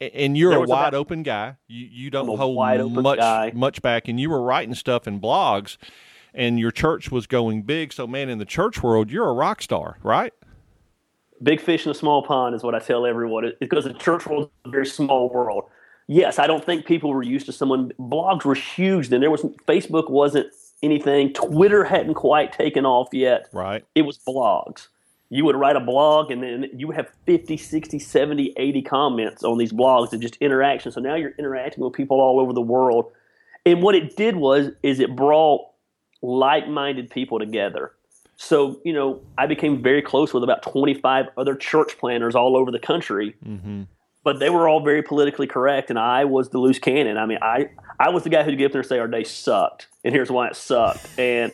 and 0.01 0.11
and 0.13 0.37
you're 0.37 0.53
a 0.53 0.61
wide 0.61 0.93
open 0.93 1.23
guy. 1.23 1.57
You 1.67 1.87
you 1.91 2.09
don't 2.09 2.29
I'm 2.29 2.37
hold 2.37 3.03
much 3.03 3.19
guy. 3.19 3.51
much 3.53 3.81
back, 3.81 4.07
and 4.07 4.19
you 4.19 4.29
were 4.29 4.41
writing 4.41 4.73
stuff 4.75 5.07
in 5.07 5.19
blogs, 5.19 5.77
and 6.33 6.57
your 6.59 6.71
church 6.71 7.11
was 7.11 7.27
going 7.27 7.63
big. 7.63 7.91
So 7.93 8.07
man, 8.07 8.29
in 8.29 8.37
the 8.37 8.45
church 8.45 8.81
world, 8.81 9.11
you're 9.11 9.27
a 9.27 9.33
rock 9.33 9.61
star, 9.61 9.97
right? 10.03 10.33
Big 11.41 11.61
fish 11.61 11.85
in 11.85 11.91
a 11.91 11.95
small 11.95 12.23
pond 12.23 12.55
is 12.55 12.63
what 12.63 12.75
I 12.75 12.79
tell 12.79 13.05
everyone. 13.05 13.45
It, 13.45 13.59
because 13.59 13.83
the 13.85 13.93
church 13.93 14.25
world 14.25 14.43
is 14.43 14.49
a 14.65 14.69
very 14.69 14.85
small 14.85 15.29
world. 15.29 15.65
yes, 16.07 16.39
I 16.39 16.47
don't 16.47 16.63
think 16.63 16.85
people 16.85 17.13
were 17.13 17.23
used 17.23 17.45
to 17.47 17.51
someone. 17.51 17.91
Blogs 17.99 18.45
were 18.45 18.55
huge 18.55 19.09
then. 19.09 19.21
There 19.21 19.31
was 19.31 19.41
Facebook 19.67 20.09
wasn't 20.09 20.47
anything. 20.83 21.33
Twitter 21.33 21.83
hadn't 21.83 22.13
quite 22.13 22.51
taken 22.51 22.85
off 22.85 23.09
yet. 23.11 23.47
Right. 23.51 23.83
It 23.95 24.03
was 24.03 24.17
blogs. 24.19 24.87
You 25.29 25.43
would 25.45 25.55
write 25.55 25.75
a 25.75 25.79
blog 25.79 26.31
and 26.31 26.43
then 26.43 26.69
you 26.75 26.87
would 26.87 26.95
have 26.95 27.09
50, 27.25 27.57
60, 27.57 27.97
70, 27.97 28.53
80 28.55 28.81
comments 28.83 29.43
on 29.43 29.57
these 29.57 29.73
blogs 29.73 30.13
and 30.13 30.21
just 30.21 30.37
interaction. 30.37 30.91
So 30.91 31.01
now 31.01 31.15
you're 31.15 31.33
interacting 31.39 31.83
with 31.83 31.93
people 31.93 32.21
all 32.21 32.39
over 32.39 32.53
the 32.53 32.61
world. 32.61 33.11
And 33.65 33.81
what 33.81 33.95
it 33.95 34.15
did 34.15 34.35
was 34.35 34.69
is 34.83 34.99
it 34.99 35.15
brought 35.15 35.67
like-minded 36.21 37.09
people 37.09 37.39
together. 37.39 37.93
So, 38.37 38.81
you 38.83 38.93
know, 38.93 39.21
I 39.37 39.47
became 39.47 39.81
very 39.81 40.01
close 40.01 40.33
with 40.33 40.43
about 40.43 40.61
25 40.61 41.27
other 41.37 41.55
church 41.55 41.97
planters 41.97 42.35
all 42.35 42.57
over 42.57 42.69
the 42.69 42.79
country. 42.79 43.35
Mm-hmm 43.47 43.83
but 44.25 44.39
they 44.39 44.49
were 44.49 44.67
all 44.67 44.83
very 44.83 45.03
politically 45.03 45.45
correct, 45.45 45.91
and 45.91 45.99
I 45.99 46.25
was 46.25 46.49
the 46.49 46.57
loose 46.57 46.79
cannon. 46.79 47.15
I 47.15 47.27
mean, 47.27 47.37
I 47.41 47.69
I 47.99 48.09
was 48.09 48.23
the 48.23 48.29
guy 48.29 48.43
who'd 48.43 48.57
get 48.57 48.65
up 48.65 48.71
there 48.71 48.81
and 48.81 48.89
say 48.89 48.97
our 48.97 49.07
day 49.07 49.23
sucked, 49.23 49.87
and 50.03 50.13
here's 50.13 50.31
why 50.31 50.47
it 50.47 50.55
sucked, 50.55 51.07
and 51.19 51.53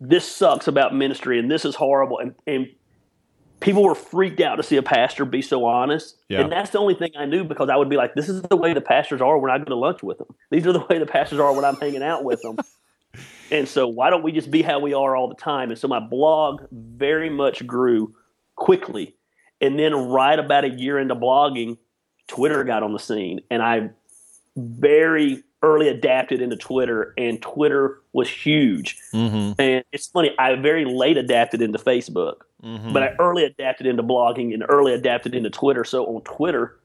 this 0.00 0.26
sucks 0.26 0.66
about 0.66 0.94
ministry, 0.94 1.38
and 1.38 1.50
this 1.50 1.64
is 1.64 1.76
horrible, 1.76 2.18
and 2.18 2.34
and 2.46 2.68
people 3.60 3.84
were 3.84 3.94
freaked 3.94 4.40
out 4.40 4.56
to 4.56 4.62
see 4.64 4.76
a 4.76 4.82
pastor 4.82 5.24
be 5.24 5.40
so 5.40 5.64
honest, 5.64 6.16
yeah. 6.28 6.40
and 6.40 6.50
that's 6.50 6.70
the 6.70 6.78
only 6.78 6.94
thing 6.94 7.12
I 7.16 7.26
knew 7.26 7.44
because 7.44 7.70
I 7.70 7.76
would 7.76 7.88
be 7.88 7.96
like, 7.96 8.14
this 8.14 8.28
is 8.28 8.42
the 8.42 8.56
way 8.56 8.74
the 8.74 8.80
pastors 8.80 9.20
are 9.20 9.38
when 9.38 9.52
I 9.52 9.58
go 9.58 9.64
to 9.66 9.76
lunch 9.76 10.02
with 10.02 10.18
them. 10.18 10.34
These 10.50 10.66
are 10.66 10.72
the 10.72 10.84
way 10.90 10.98
the 10.98 11.06
pastors 11.06 11.38
are 11.38 11.54
when 11.54 11.64
I'm 11.64 11.76
hanging 11.76 12.02
out 12.02 12.24
with 12.24 12.42
them. 12.42 12.58
and 13.50 13.68
so 13.68 13.86
why 13.86 14.10
don't 14.10 14.22
we 14.22 14.32
just 14.32 14.50
be 14.50 14.62
how 14.62 14.78
we 14.78 14.94
are 14.94 15.16
all 15.16 15.28
the 15.28 15.34
time? 15.34 15.70
And 15.70 15.78
so 15.78 15.88
my 15.88 16.00
blog 16.00 16.62
very 16.70 17.30
much 17.30 17.66
grew 17.66 18.14
quickly. 18.56 19.14
And 19.60 19.78
then 19.78 19.94
right 19.94 20.38
about 20.38 20.64
a 20.64 20.70
year 20.70 20.98
into 20.98 21.14
blogging, 21.14 21.76
Twitter 22.28 22.64
got 22.64 22.82
on 22.82 22.92
the 22.92 22.98
scene, 22.98 23.40
and 23.50 23.62
I 23.62 23.90
very 24.56 25.42
early 25.62 25.88
adapted 25.88 26.40
into 26.40 26.56
Twitter, 26.56 27.12
and 27.18 27.42
Twitter 27.42 28.00
was 28.12 28.30
huge. 28.30 28.96
Mm-hmm. 29.12 29.60
And 29.60 29.84
it's 29.92 30.06
funny, 30.06 30.34
I 30.38 30.54
very 30.54 30.84
late 30.84 31.18
adapted 31.18 31.60
into 31.60 31.78
Facebook, 31.78 32.42
mm-hmm. 32.62 32.92
but 32.92 33.02
I 33.02 33.14
early 33.18 33.44
adapted 33.44 33.86
into 33.86 34.02
blogging 34.02 34.54
and 34.54 34.64
early 34.68 34.94
adapted 34.94 35.34
into 35.34 35.50
Twitter. 35.50 35.84
So 35.84 36.06
on 36.06 36.22
Twitter, 36.22 36.78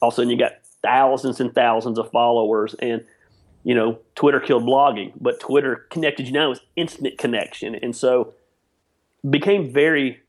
all 0.00 0.08
of 0.08 0.14
a 0.14 0.16
sudden 0.16 0.30
you 0.30 0.38
got 0.38 0.52
thousands 0.82 1.40
and 1.40 1.54
thousands 1.54 1.98
of 1.98 2.10
followers, 2.10 2.74
and 2.80 3.04
you 3.62 3.74
know 3.74 3.98
Twitter 4.14 4.40
killed 4.40 4.64
blogging, 4.64 5.12
but 5.20 5.40
Twitter 5.40 5.86
connected 5.90 6.26
you 6.26 6.32
now 6.32 6.50
with 6.50 6.60
instant 6.76 7.18
connection, 7.18 7.74
and 7.74 7.94
so 7.94 8.34
became 9.28 9.72
very 9.72 10.20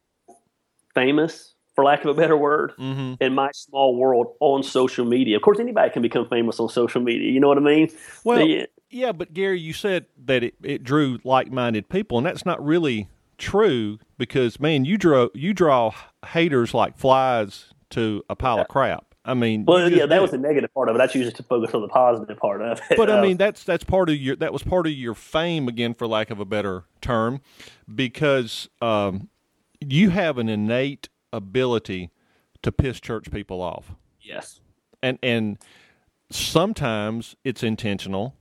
famous 0.93 1.53
for 1.75 1.85
lack 1.85 2.03
of 2.03 2.07
a 2.07 2.13
better 2.13 2.35
word, 2.35 2.73
mm-hmm. 2.77 3.13
in 3.23 3.33
my 3.33 3.49
small 3.53 3.95
world 3.95 4.35
on 4.39 4.61
social 4.61 5.05
media. 5.05 5.37
Of 5.37 5.41
course, 5.41 5.59
anybody 5.59 5.89
can 5.89 6.01
become 6.01 6.27
famous 6.27 6.59
on 6.59 6.69
social 6.69 7.01
media. 7.01 7.31
You 7.31 7.39
know 7.39 7.47
what 7.47 7.57
I 7.57 7.61
mean? 7.61 7.89
Well, 8.25 8.41
yeah, 8.41 8.65
yeah 8.89 9.11
but 9.13 9.33
Gary, 9.33 9.59
you 9.59 9.71
said 9.71 10.05
that 10.25 10.43
it, 10.43 10.55
it 10.61 10.83
drew 10.83 11.19
like-minded 11.23 11.87
people, 11.87 12.17
and 12.17 12.27
that's 12.27 12.45
not 12.45 12.63
really 12.63 13.07
true 13.37 13.99
because 14.17 14.59
man, 14.59 14.85
you 14.85 14.97
draw 14.97 15.27
you 15.33 15.53
draw 15.53 15.93
haters 16.27 16.73
like 16.73 16.97
flies 16.97 17.73
to 17.89 18.23
a 18.29 18.35
pile 18.35 18.57
yeah. 18.57 18.61
of 18.61 18.67
crap. 18.67 19.10
I 19.23 19.35
mean, 19.35 19.65
well, 19.65 19.91
yeah, 19.91 20.07
that 20.07 20.21
was 20.21 20.31
the 20.31 20.39
negative 20.39 20.73
part 20.73 20.89
of 20.89 20.95
it. 20.95 20.97
That's 20.97 21.13
choose 21.13 21.31
to 21.31 21.43
focus 21.43 21.75
on 21.75 21.81
the 21.81 21.87
positive 21.87 22.37
part 22.37 22.61
of 22.61 22.81
it. 22.89 22.97
But 22.97 23.09
I 23.09 23.21
mean, 23.25 23.37
that's 23.37 23.63
that's 23.63 23.83
part 23.83 24.09
of 24.09 24.15
your 24.15 24.35
that 24.37 24.51
was 24.51 24.63
part 24.63 24.87
of 24.87 24.93
your 24.93 25.13
fame 25.13 25.67
again, 25.67 25.93
for 25.93 26.07
lack 26.07 26.31
of 26.31 26.39
a 26.39 26.45
better 26.45 26.85
term, 27.01 27.41
because 27.93 28.67
um, 28.81 29.29
you 29.79 30.09
have 30.09 30.39
an 30.39 30.49
innate 30.49 31.09
ability 31.31 32.09
to 32.63 32.71
piss 32.71 32.99
church 32.99 33.31
people 33.31 33.61
off. 33.61 33.93
Yes. 34.21 34.59
And 35.03 35.19
and 35.21 35.59
sometimes 36.31 37.35
it's 37.43 37.61
intentional, 37.61 38.35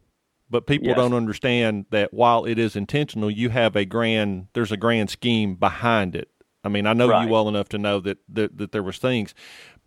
but 0.48 0.66
people 0.66 0.88
yes. 0.88 0.96
don't 0.96 1.14
understand 1.14 1.86
that 1.90 2.14
while 2.14 2.46
it 2.46 2.58
is 2.58 2.74
intentional, 2.74 3.30
you 3.30 3.50
have 3.50 3.76
a 3.76 3.84
grand 3.84 4.48
there's 4.54 4.72
a 4.72 4.78
grand 4.78 5.10
scheme 5.10 5.56
behind 5.56 6.16
it. 6.16 6.30
I 6.62 6.68
mean, 6.68 6.86
I 6.86 6.92
know 6.92 7.08
right. 7.08 7.24
you 7.24 7.32
well 7.32 7.48
enough 7.48 7.68
to 7.70 7.78
know 7.78 8.00
that, 8.00 8.18
that 8.28 8.58
that 8.58 8.72
there 8.72 8.82
was 8.82 8.98
things 8.98 9.34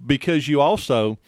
because 0.06 0.48
you 0.48 0.60
also 0.62 1.20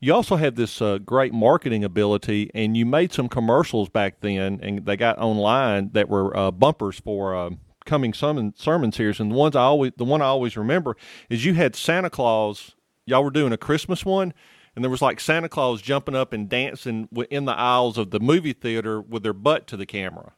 you 0.00 0.14
also 0.14 0.36
had 0.36 0.56
this 0.56 0.80
uh, 0.80 0.98
great 0.98 1.32
marketing 1.32 1.84
ability, 1.84 2.50
and 2.54 2.76
you 2.76 2.86
made 2.86 3.12
some 3.12 3.28
commercials 3.28 3.88
back 3.88 4.20
then, 4.20 4.60
and 4.62 4.84
they 4.84 4.96
got 4.96 5.18
online 5.18 5.90
that 5.92 6.08
were 6.08 6.36
uh, 6.36 6.50
bumpers 6.50 6.98
for 7.00 7.34
uh, 7.34 7.50
coming 7.84 8.14
sermon 8.14 8.54
sermon 8.56 8.92
series, 8.92 9.20
and 9.20 9.32
the 9.32 9.36
ones 9.36 9.56
I 9.56 9.62
always 9.62 9.92
the 9.96 10.04
one 10.04 10.22
I 10.22 10.26
always 10.26 10.56
remember 10.56 10.96
is 11.28 11.44
you 11.44 11.54
had 11.54 11.74
Santa 11.74 12.10
Claus. 12.10 12.74
Y'all 13.06 13.24
were 13.24 13.30
doing 13.30 13.52
a 13.52 13.58
Christmas 13.58 14.04
one, 14.04 14.32
and 14.74 14.84
there 14.84 14.90
was 14.90 15.02
like 15.02 15.20
Santa 15.20 15.48
Claus 15.48 15.82
jumping 15.82 16.14
up 16.14 16.32
and 16.32 16.48
dancing 16.48 17.08
in 17.30 17.44
the 17.44 17.56
aisles 17.56 17.98
of 17.98 18.10
the 18.10 18.20
movie 18.20 18.52
theater 18.52 19.00
with 19.00 19.22
their 19.22 19.32
butt 19.32 19.66
to 19.68 19.76
the 19.76 19.86
camera. 19.86 20.32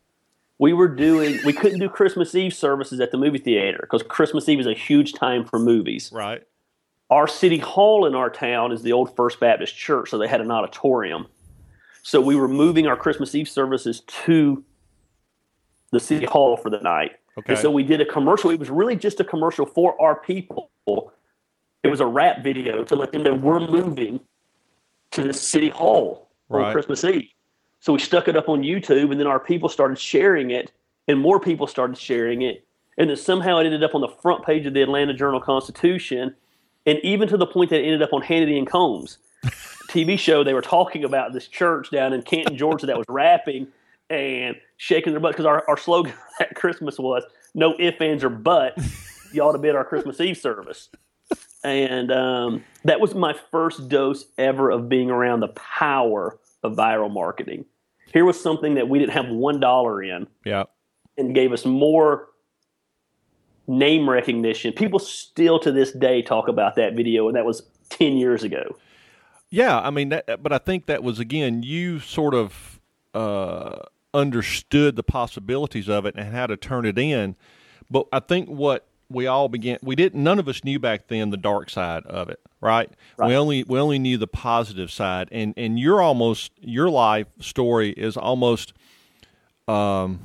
We 0.62 0.72
were 0.72 0.86
doing. 0.86 1.40
We 1.44 1.52
couldn't 1.52 1.80
do 1.80 1.88
Christmas 1.88 2.36
Eve 2.36 2.54
services 2.54 3.00
at 3.00 3.10
the 3.10 3.18
movie 3.18 3.38
theater 3.38 3.80
because 3.80 4.04
Christmas 4.04 4.48
Eve 4.48 4.60
is 4.60 4.66
a 4.68 4.74
huge 4.74 5.12
time 5.12 5.44
for 5.44 5.58
movies. 5.58 6.12
Right. 6.14 6.44
Our 7.10 7.26
city 7.26 7.58
hall 7.58 8.06
in 8.06 8.14
our 8.14 8.30
town 8.30 8.70
is 8.70 8.82
the 8.82 8.92
old 8.92 9.16
First 9.16 9.40
Baptist 9.40 9.76
Church, 9.76 10.10
so 10.10 10.18
they 10.18 10.28
had 10.28 10.40
an 10.40 10.52
auditorium. 10.52 11.26
So 12.04 12.20
we 12.20 12.36
were 12.36 12.46
moving 12.46 12.86
our 12.86 12.96
Christmas 12.96 13.34
Eve 13.34 13.48
services 13.48 14.02
to 14.24 14.62
the 15.90 15.98
city 15.98 16.26
hall 16.26 16.56
for 16.56 16.70
the 16.70 16.78
night. 16.78 17.16
Okay. 17.36 17.54
And 17.54 17.60
so 17.60 17.68
we 17.68 17.82
did 17.82 18.00
a 18.00 18.06
commercial. 18.06 18.50
It 18.50 18.60
was 18.60 18.70
really 18.70 18.94
just 18.94 19.18
a 19.18 19.24
commercial 19.24 19.66
for 19.66 20.00
our 20.00 20.20
people. 20.20 20.70
It 20.86 21.88
was 21.88 21.98
a 21.98 22.06
rap 22.06 22.44
video 22.44 22.84
to 22.84 22.94
let 22.94 23.10
them 23.10 23.24
know 23.24 23.34
we're 23.34 23.58
moving 23.58 24.20
to 25.10 25.24
the 25.24 25.32
city 25.32 25.70
hall 25.70 26.28
right. 26.48 26.66
on 26.66 26.72
Christmas 26.72 27.02
Eve. 27.02 27.30
So 27.82 27.92
we 27.92 27.98
stuck 27.98 28.28
it 28.28 28.36
up 28.36 28.48
on 28.48 28.62
YouTube, 28.62 29.10
and 29.10 29.18
then 29.18 29.26
our 29.26 29.40
people 29.40 29.68
started 29.68 29.98
sharing 29.98 30.52
it, 30.52 30.70
and 31.08 31.18
more 31.18 31.40
people 31.40 31.66
started 31.66 31.98
sharing 31.98 32.42
it. 32.42 32.64
And 32.96 33.10
then 33.10 33.16
somehow 33.16 33.58
it 33.58 33.64
ended 33.64 33.82
up 33.82 33.96
on 33.96 34.00
the 34.00 34.08
front 34.22 34.46
page 34.46 34.66
of 34.66 34.72
the 34.72 34.82
Atlanta 34.82 35.12
Journal 35.12 35.40
Constitution, 35.40 36.36
and 36.86 37.00
even 37.02 37.26
to 37.26 37.36
the 37.36 37.44
point 37.44 37.70
that 37.70 37.80
it 37.80 37.84
ended 37.84 38.00
up 38.00 38.12
on 38.12 38.22
Hannity 38.22 38.56
and 38.56 38.70
Colmes. 38.70 39.18
TV 39.88 40.16
show 40.16 40.44
they 40.44 40.54
were 40.54 40.62
talking 40.62 41.02
about 41.02 41.32
this 41.32 41.48
church 41.48 41.90
down 41.90 42.12
in 42.12 42.22
Canton, 42.22 42.56
Georgia 42.56 42.86
that 42.86 42.96
was 42.96 43.06
rapping 43.08 43.66
and 44.08 44.54
shaking 44.76 45.12
their 45.12 45.18
butt 45.18 45.32
because 45.32 45.44
our, 45.44 45.68
our 45.68 45.76
slogan 45.76 46.12
at 46.40 46.54
Christmas 46.54 47.00
was 47.00 47.24
no 47.52 47.74
ifs, 47.80 48.00
ands, 48.00 48.22
or 48.22 48.30
but. 48.30 48.78
You 49.32 49.42
ought 49.42 49.52
to 49.52 49.58
be 49.58 49.68
at 49.68 49.74
our 49.74 49.84
Christmas 49.84 50.20
Eve 50.20 50.36
service. 50.36 50.88
And 51.64 52.12
um, 52.12 52.62
that 52.84 53.00
was 53.00 53.12
my 53.12 53.34
first 53.50 53.88
dose 53.88 54.26
ever 54.38 54.70
of 54.70 54.88
being 54.88 55.10
around 55.10 55.40
the 55.40 55.48
power 55.48 56.38
of 56.62 56.76
viral 56.76 57.12
marketing. 57.12 57.64
Here 58.12 58.24
was 58.24 58.40
something 58.40 58.74
that 58.74 58.88
we 58.88 58.98
didn't 58.98 59.12
have 59.12 59.28
one 59.28 59.60
dollar 59.60 60.02
in. 60.02 60.26
Yeah. 60.44 60.64
And 61.16 61.34
gave 61.34 61.52
us 61.52 61.64
more 61.64 62.28
name 63.66 64.08
recognition. 64.08 64.72
People 64.72 64.98
still 64.98 65.58
to 65.60 65.72
this 65.72 65.92
day 65.92 66.22
talk 66.22 66.48
about 66.48 66.76
that 66.76 66.94
video, 66.94 67.28
and 67.28 67.36
that 67.36 67.44
was 67.44 67.62
10 67.90 68.16
years 68.16 68.42
ago. 68.42 68.76
Yeah, 69.50 69.80
I 69.80 69.90
mean, 69.90 70.08
that, 70.10 70.42
but 70.42 70.52
I 70.52 70.58
think 70.58 70.86
that 70.86 71.02
was, 71.02 71.18
again, 71.18 71.62
you 71.62 72.00
sort 72.00 72.34
of 72.34 72.80
uh, 73.12 73.80
understood 74.14 74.96
the 74.96 75.02
possibilities 75.02 75.88
of 75.88 76.06
it 76.06 76.14
and 76.16 76.34
how 76.34 76.46
to 76.46 76.56
turn 76.56 76.86
it 76.86 76.98
in. 76.98 77.36
But 77.90 78.06
I 78.12 78.20
think 78.20 78.48
what 78.48 78.86
we 79.12 79.26
all 79.26 79.48
began 79.48 79.78
we 79.82 79.94
didn't 79.94 80.22
none 80.22 80.38
of 80.38 80.48
us 80.48 80.64
knew 80.64 80.78
back 80.78 81.08
then 81.08 81.30
the 81.30 81.36
dark 81.36 81.70
side 81.70 82.04
of 82.06 82.28
it, 82.28 82.40
right? 82.60 82.90
right? 83.16 83.28
We 83.28 83.34
only 83.34 83.64
we 83.64 83.78
only 83.78 83.98
knew 83.98 84.18
the 84.18 84.26
positive 84.26 84.90
side. 84.90 85.28
And 85.30 85.54
and 85.56 85.78
your 85.78 86.02
almost 86.02 86.52
your 86.60 86.88
life 86.88 87.26
story 87.40 87.90
is 87.90 88.16
almost 88.16 88.72
um 89.68 90.20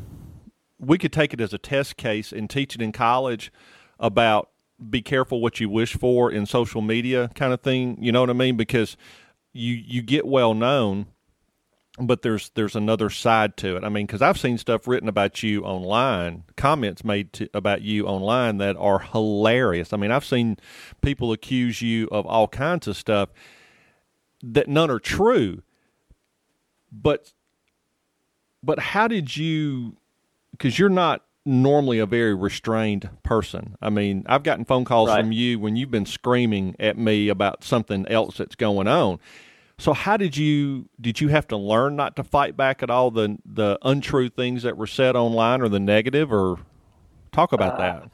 we 0.80 0.98
could 0.98 1.14
take 1.14 1.34
it 1.34 1.42
as 1.42 1.54
a 1.54 1.58
test 1.58 1.98
case 1.98 2.32
and 2.32 2.50
teach 2.50 2.76
it 2.76 2.82
in 2.82 2.92
college 2.92 3.52
about 4.00 4.50
be 4.90 5.02
careful 5.02 5.42
what 5.42 5.60
you 5.60 5.70
wish 5.70 5.96
for 5.96 6.32
in 6.32 6.46
social 6.46 6.82
media 6.82 7.32
kind 7.36 7.52
of 7.52 7.62
thing. 7.62 7.98
You 8.00 8.12
know 8.12 8.22
what 8.22 8.30
I 8.30 8.34
mean? 8.34 8.58
Because 8.58 8.96
you 9.54 9.74
you 9.74 10.02
get 10.02 10.26
well 10.26 10.54
known 10.54 11.08
but 12.00 12.22
there's 12.22 12.50
there's 12.50 12.76
another 12.76 13.10
side 13.10 13.58
to 13.58 13.76
it. 13.76 13.84
I 13.84 13.90
mean, 13.90 14.06
because 14.06 14.22
I've 14.22 14.38
seen 14.38 14.58
stuff 14.58 14.88
written 14.88 15.10
about 15.10 15.42
you 15.42 15.64
online, 15.64 16.44
comments 16.56 17.04
made 17.04 17.34
to, 17.34 17.50
about 17.54 17.82
you 17.82 18.06
online 18.06 18.58
that 18.58 18.76
are 18.78 19.00
hilarious. 19.00 19.94
I 19.94 19.98
mean, 19.98 20.12
I've 20.12 20.26
seen 20.26 20.58
people 21.02 21.32
accuse 21.32 21.82
you 21.82 22.08
of 22.12 22.26
all 22.26 22.48
kinds 22.48 22.88
of 22.88 22.96
stuff 22.96 23.30
that 24.44 24.68
none 24.68 24.92
are 24.92 25.00
true. 25.00 25.64
But 26.92 27.34
but 28.62 28.80
how 28.80 29.08
did 29.08 29.36
you? 29.36 29.98
Because 30.52 30.78
you're 30.78 30.90
not 30.90 31.24
normally 31.46 31.98
a 31.98 32.06
very 32.06 32.36
restrained 32.36 33.10
person. 33.24 33.76
I 33.82 33.90
mean, 33.90 34.24
I've 34.28 34.44
gotten 34.44 34.66
phone 34.66 34.86
calls 34.86 35.10
right. 35.10 35.22
from 35.22 35.32
you 35.32 35.60
when 35.60 35.78
you've 35.78 35.92
been 35.92 36.06
screaming 36.06 36.76
at 36.78 36.98
me 36.98 37.30
about 37.30 37.64
something 37.64 38.06
else 38.08 38.38
that's 38.38 38.56
going 38.56 38.88
on 38.88 39.20
so 39.80 39.94
how 39.94 40.18
did 40.18 40.36
you 40.36 40.90
did 41.00 41.22
you 41.22 41.28
have 41.30 41.48
to 41.48 41.58
learn 41.58 41.96
not 41.96 42.16
to 42.16 42.24
fight 42.24 42.58
back 42.58 42.82
at 42.82 42.90
all 42.90 43.12
the 43.12 43.38
the 43.46 43.78
untrue 43.84 44.30
things 44.30 44.64
that 44.64 44.78
were 44.78 44.88
said 44.88 45.16
online 45.16 45.62
or 45.62 45.70
the 45.70 45.80
negative 45.80 46.32
or 46.32 46.58
talk 47.32 47.54
about 47.54 47.76
uh, 47.76 47.78
that? 47.78 48.10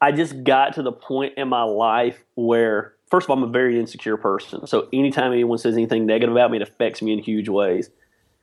I 0.00 0.12
just 0.12 0.44
got 0.44 0.74
to 0.74 0.82
the 0.82 0.92
point 0.92 1.34
in 1.36 1.48
my 1.48 1.62
life 1.62 2.22
where, 2.34 2.94
first 3.10 3.26
of 3.26 3.30
all, 3.30 3.38
I'm 3.38 3.42
a 3.42 3.48
very 3.48 3.80
insecure 3.80 4.16
person. 4.16 4.66
So 4.66 4.88
anytime 4.92 5.32
anyone 5.32 5.58
says 5.58 5.74
anything 5.74 6.06
negative 6.06 6.34
about 6.34 6.50
me, 6.50 6.58
it 6.58 6.62
affects 6.62 7.00
me 7.02 7.12
in 7.12 7.18
huge 7.18 7.48
ways. 7.48 7.90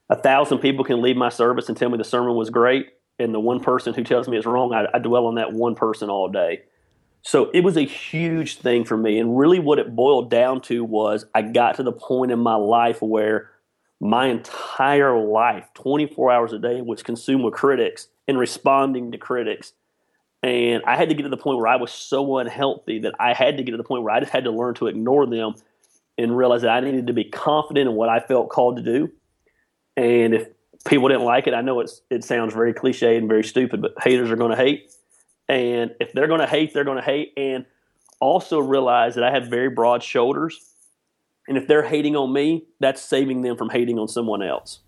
A 0.10 0.16
thousand 0.16 0.60
people 0.60 0.84
can 0.84 1.02
leave 1.02 1.16
my 1.16 1.30
service 1.30 1.70
and 1.70 1.78
tell 1.78 1.89
me 1.89 1.98
the 1.98 2.04
sermon 2.04 2.36
was 2.36 2.50
great, 2.50 2.88
and 3.20 3.34
the 3.34 3.39
one 3.39 3.60
person 3.60 3.94
who 3.94 4.04
tells 4.04 4.28
me 4.28 4.36
it's 4.36 4.46
wrong, 4.46 4.74
I, 4.74 4.88
I 4.94 5.00
dwell 5.00 5.28
on 5.28 5.36
that 5.36 5.54
one 5.54 5.76
person 5.76 6.10
all 6.10 6.28
day. 6.28 6.63
So 7.23 7.49
it 7.53 7.62
was 7.62 7.77
a 7.77 7.86
huge 7.86 8.57
thing 8.57 8.83
for 8.83 8.97
me. 8.97 9.17
And 9.17 9.38
really, 9.38 9.59
what 9.59 9.79
it 9.79 9.95
boiled 9.95 10.29
down 10.29 10.62
to 10.62 10.83
was 10.83 11.25
I 11.33 11.41
got 11.41 11.75
to 11.75 11.83
the 11.83 11.91
point 11.91 12.31
in 12.31 12.39
my 12.39 12.55
life 12.55 13.01
where 13.01 13.49
my 14.01 14.27
entire 14.27 15.17
life, 15.17 15.65
24 15.73 16.31
hours 16.31 16.51
a 16.51 16.59
day, 16.59 16.81
was 16.81 17.01
consumed 17.01 17.45
with 17.45 17.53
critics 17.53 18.09
and 18.27 18.38
responding 18.38 19.13
to 19.13 19.17
critics. 19.17 19.71
And 20.43 20.83
I 20.86 20.97
had 20.97 21.07
to 21.07 21.15
get 21.15 21.23
to 21.23 21.29
the 21.29 21.38
point 21.38 21.57
where 21.57 21.67
I 21.67 21.77
was 21.77 21.93
so 21.93 22.38
unhealthy 22.38 22.99
that 22.99 23.13
I 23.17 23.33
had 23.33 23.55
to 23.55 23.63
get 23.63 23.71
to 23.71 23.77
the 23.77 23.83
point 23.86 24.03
where 24.03 24.13
I 24.13 24.19
just 24.19 24.33
had 24.33 24.43
to 24.43 24.51
learn 24.51 24.73
to 24.75 24.88
ignore 24.88 25.25
them 25.25 25.55
and 26.17 26.36
realize 26.36 26.63
that 26.63 26.71
I 26.71 26.81
needed 26.81 27.07
to 27.07 27.13
be 27.13 27.23
confident 27.23 27.89
in 27.89 27.95
what 27.95 28.09
I 28.09 28.19
felt 28.19 28.49
called 28.49 28.75
to 28.75 28.83
do. 28.83 29.09
And 29.95 30.33
if 30.33 30.49
people 30.86 31.07
didn't 31.07 31.23
like 31.23 31.47
it, 31.47 31.53
I 31.53 31.62
know 31.62 31.79
it's 31.79 32.01
it 32.09 32.25
sounds 32.25 32.53
very 32.53 32.73
cliche 32.73 33.15
and 33.15 33.29
very 33.29 33.45
stupid, 33.45 33.81
but 33.81 33.93
haters 34.03 34.29
are 34.29 34.36
going 34.36 34.51
to 34.51 34.57
hate. 34.57 34.91
And 35.49 35.95
if 35.99 36.13
they're 36.13 36.27
going 36.27 36.39
to 36.39 36.47
hate, 36.47 36.73
they're 36.73 36.84
going 36.84 36.97
to 36.97 37.03
hate. 37.03 37.34
And 37.38 37.65
also 38.19 38.60
realize 38.60 39.15
that 39.15 39.23
I 39.23 39.32
have 39.32 39.47
very 39.47 39.69
broad 39.69 40.01
shoulders. 40.01 40.60
And 41.47 41.58
if 41.58 41.67
they're 41.67 41.84
hating 41.84 42.15
on 42.15 42.32
me, 42.32 42.65
that's 42.79 43.01
saving 43.01 43.41
them 43.41 43.58
from 43.58 43.69
hating 43.69 43.99
on 43.99 44.08
someone 44.08 44.41
else. 44.41 44.79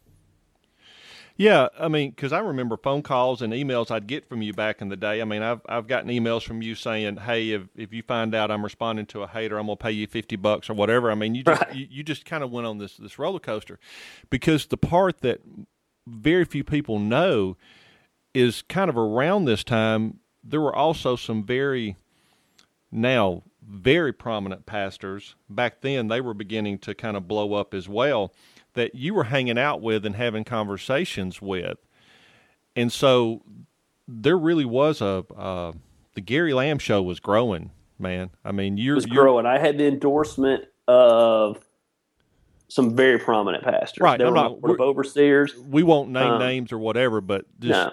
Yeah, 1.37 1.67
I 1.77 1.89
mean, 1.89 2.11
because 2.11 2.31
I 2.31 2.39
remember 2.39 2.77
phone 2.77 3.01
calls 3.01 3.41
and 3.41 3.51
emails 3.51 3.91
I'd 3.91 4.07
get 4.07 4.29
from 4.29 4.41
you 4.41 4.53
back 4.53 4.81
in 4.81 4.87
the 4.87 4.95
day. 4.95 5.21
I 5.21 5.25
mean, 5.25 5.41
I've 5.41 5.59
I've 5.67 5.85
gotten 5.85 6.09
emails 6.09 6.43
from 6.43 6.61
you 6.61 6.75
saying, 6.75 7.17
"Hey, 7.17 7.51
if 7.51 7.63
if 7.75 7.91
you 7.91 8.03
find 8.03 8.33
out 8.33 8.51
I'm 8.51 8.63
responding 8.63 9.05
to 9.07 9.23
a 9.23 9.27
hater, 9.27 9.57
I'm 9.57 9.65
gonna 9.65 9.75
pay 9.75 9.91
you 9.91 10.07
fifty 10.07 10.37
bucks 10.37 10.69
or 10.69 10.75
whatever." 10.75 11.11
I 11.11 11.15
mean, 11.15 11.35
you 11.35 11.43
just 11.43 11.61
right. 11.61 11.75
you, 11.75 11.87
you 11.89 12.03
just 12.03 12.23
kind 12.23 12.41
of 12.41 12.51
went 12.51 12.67
on 12.67 12.77
this 12.77 12.95
this 12.95 13.19
roller 13.19 13.39
coaster, 13.39 13.79
because 14.29 14.67
the 14.67 14.77
part 14.77 15.19
that 15.21 15.41
very 16.07 16.45
few 16.45 16.63
people 16.63 16.99
know 16.99 17.57
is 18.33 18.61
kind 18.61 18.89
of 18.89 18.97
around 18.97 19.43
this 19.43 19.65
time 19.65 20.21
there 20.45 20.61
were 20.61 20.75
also 20.75 21.15
some 21.15 21.43
very 21.43 21.97
now 22.91 23.43
very 23.67 24.13
prominent 24.13 24.65
pastors 24.65 25.35
back 25.49 25.81
then 25.81 26.07
they 26.07 26.21
were 26.21 26.35
beginning 26.35 26.77
to 26.77 26.93
kind 26.93 27.17
of 27.17 27.27
blow 27.27 27.53
up 27.53 27.73
as 27.73 27.89
well 27.89 28.31
that 28.75 28.93
you 28.93 29.13
were 29.13 29.23
hanging 29.23 29.57
out 29.57 29.81
with 29.81 30.05
and 30.05 30.15
having 30.15 30.43
conversations 30.43 31.41
with. 31.41 31.77
And 32.75 32.91
so 32.91 33.41
there 34.07 34.37
really 34.37 34.65
was 34.65 35.01
a 35.01 35.25
uh, 35.35 35.71
the 36.13 36.21
Gary 36.21 36.53
Lamb 36.53 36.77
show 36.77 37.01
was 37.01 37.19
growing 37.19 37.71
man. 37.97 38.29
I 38.43 38.51
mean 38.51 38.77
you're, 38.77 38.95
was 38.95 39.05
growing. 39.05 39.45
I 39.45 39.57
had 39.57 39.77
the 39.77 39.87
endorsement 39.87 40.65
of 40.87 41.57
some 42.67 42.95
very 42.95 43.17
prominent 43.17 43.63
pastors. 43.63 44.01
Right 44.01 44.19
there 44.19 44.31
not, 44.31 44.57
of 44.63 44.79
overseers. 44.79 45.55
we 45.57 45.81
won't 45.81 46.09
name 46.09 46.33
um, 46.33 46.39
names 46.39 46.71
or 46.71 46.77
whatever 46.77 47.19
but 47.19 47.45
just 47.59 47.71
no 47.71 47.91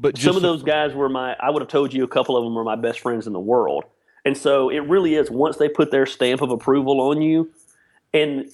but 0.00 0.16
some 0.16 0.36
of 0.36 0.42
those 0.42 0.62
guys 0.62 0.94
were 0.94 1.08
my 1.08 1.36
i 1.40 1.50
would 1.50 1.60
have 1.60 1.68
told 1.68 1.92
you 1.92 2.04
a 2.04 2.08
couple 2.08 2.36
of 2.36 2.44
them 2.44 2.54
were 2.54 2.64
my 2.64 2.76
best 2.76 3.00
friends 3.00 3.26
in 3.26 3.32
the 3.32 3.40
world. 3.40 3.84
And 4.24 4.36
so 4.36 4.68
it 4.68 4.80
really 4.80 5.14
is 5.14 5.30
once 5.30 5.56
they 5.56 5.68
put 5.68 5.90
their 5.90 6.04
stamp 6.04 6.42
of 6.42 6.50
approval 6.50 7.00
on 7.00 7.22
you 7.22 7.50
and 8.12 8.46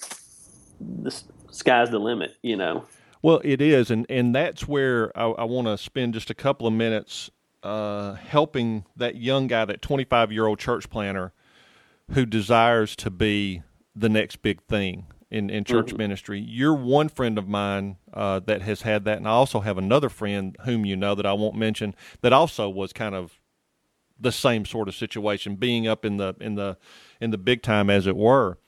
the 0.81 1.15
sky's 1.51 1.91
the 1.91 1.99
limit 1.99 2.37
you 2.43 2.57
know? 2.57 2.85
Well 3.23 3.41
it 3.45 3.61
is 3.61 3.91
and 3.91 4.07
and 4.09 4.35
that's 4.35 4.67
where 4.69 5.17
i, 5.19 5.25
I 5.25 5.45
want 5.45 5.67
to 5.67 5.79
spend 5.79 6.15
just 6.15 6.31
a 6.31 6.35
couple 6.35 6.67
of 6.67 6.73
minutes 6.73 7.31
uh, 7.63 8.13
helping 8.15 8.85
that 8.95 9.17
young 9.17 9.47
guy 9.47 9.65
that 9.65 9.81
25 9.81 10.31
year 10.31 10.47
old 10.47 10.59
church 10.59 10.91
planter 10.91 11.33
who 12.11 12.27
desires 12.27 12.95
to 12.97 13.11
be 13.11 13.63
the 13.97 14.11
next 14.11 14.43
big 14.43 14.61
thing 14.65 15.07
in, 15.35 15.51
in 15.51 15.65
church 15.65 15.89
mm-hmm. 15.89 15.99
ministry. 15.99 16.41
You're 16.41 16.75
one 16.75 17.09
friend 17.09 17.39
of 17.39 17.49
mine 17.49 17.97
uh, 18.13 18.39
that 18.47 18.63
has 18.63 18.83
had 18.83 19.05
that, 19.07 19.19
and 19.19 19.27
I 19.27 19.33
also 19.33 19.61
have 19.61 19.77
another 19.77 20.09
friend 20.09 20.57
whom 20.65 20.87
you 20.87 20.95
know 20.95 21.17
that 21.17 21.27
I 21.27 21.33
won't 21.33 21.57
mention 21.57 21.97
that 22.21 22.33
also 22.33 22.69
was 22.69 22.93
kind 22.93 23.17
of 23.17 23.41
the 24.19 24.31
same 24.31 24.65
sort 24.65 24.87
of 24.87 24.95
situation, 24.95 25.57
being 25.57 25.89
up 25.89 26.05
in 26.05 26.19
the 26.19 26.37
in 26.41 26.55
the 26.55 26.79
in 27.21 27.33
the 27.33 27.39
big 27.39 27.63
time, 27.63 27.91
as 27.91 28.07
it 28.07 28.17
were. 28.17 28.59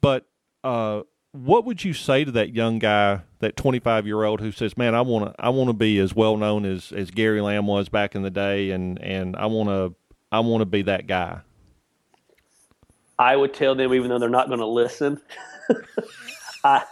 But 0.00 0.26
uh, 0.64 1.02
what 1.32 1.66
would 1.66 1.84
you 1.84 1.92
say 1.92 2.24
to 2.24 2.30
that 2.32 2.54
young 2.54 2.78
guy, 2.78 3.20
that 3.40 3.56
25 3.58 4.06
year 4.06 4.24
old 4.24 4.40
who 4.40 4.50
says, 4.50 4.78
"Man, 4.78 4.94
I 4.94 5.02
want 5.02 5.26
to 5.26 5.34
I 5.38 5.50
want 5.50 5.68
to 5.68 5.74
be 5.74 5.98
as 5.98 6.14
well 6.14 6.38
known 6.38 6.64
as 6.64 6.90
as 6.90 7.10
Gary 7.10 7.42
Lamb 7.42 7.66
was 7.66 7.90
back 7.90 8.14
in 8.14 8.22
the 8.22 8.30
day, 8.30 8.70
and 8.70 8.98
and 9.02 9.36
I 9.36 9.44
want 9.44 9.68
to 9.68 9.94
I 10.32 10.40
want 10.40 10.62
to 10.62 10.66
be 10.66 10.80
that 10.82 11.06
guy." 11.06 11.42
I 13.18 13.36
would 13.36 13.52
tell 13.52 13.74
them, 13.74 13.92
even 13.92 14.08
though 14.08 14.18
they're 14.20 14.28
not 14.28 14.46
going 14.46 14.60
to 14.60 14.66
listen, 14.66 15.20
I 16.64 16.84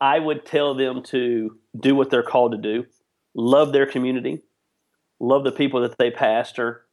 I 0.00 0.18
would 0.18 0.44
tell 0.44 0.74
them 0.74 1.02
to 1.04 1.56
do 1.78 1.94
what 1.94 2.10
they're 2.10 2.22
called 2.22 2.52
to 2.52 2.58
do, 2.58 2.86
love 3.34 3.72
their 3.72 3.86
community, 3.86 4.42
love 5.20 5.44
the 5.44 5.52
people 5.52 5.82
that 5.82 5.96
they 5.96 6.10
pastor, 6.10 6.84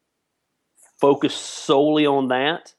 focus 1.00 1.34
solely 1.34 2.06
on 2.06 2.28
that. 2.28 2.74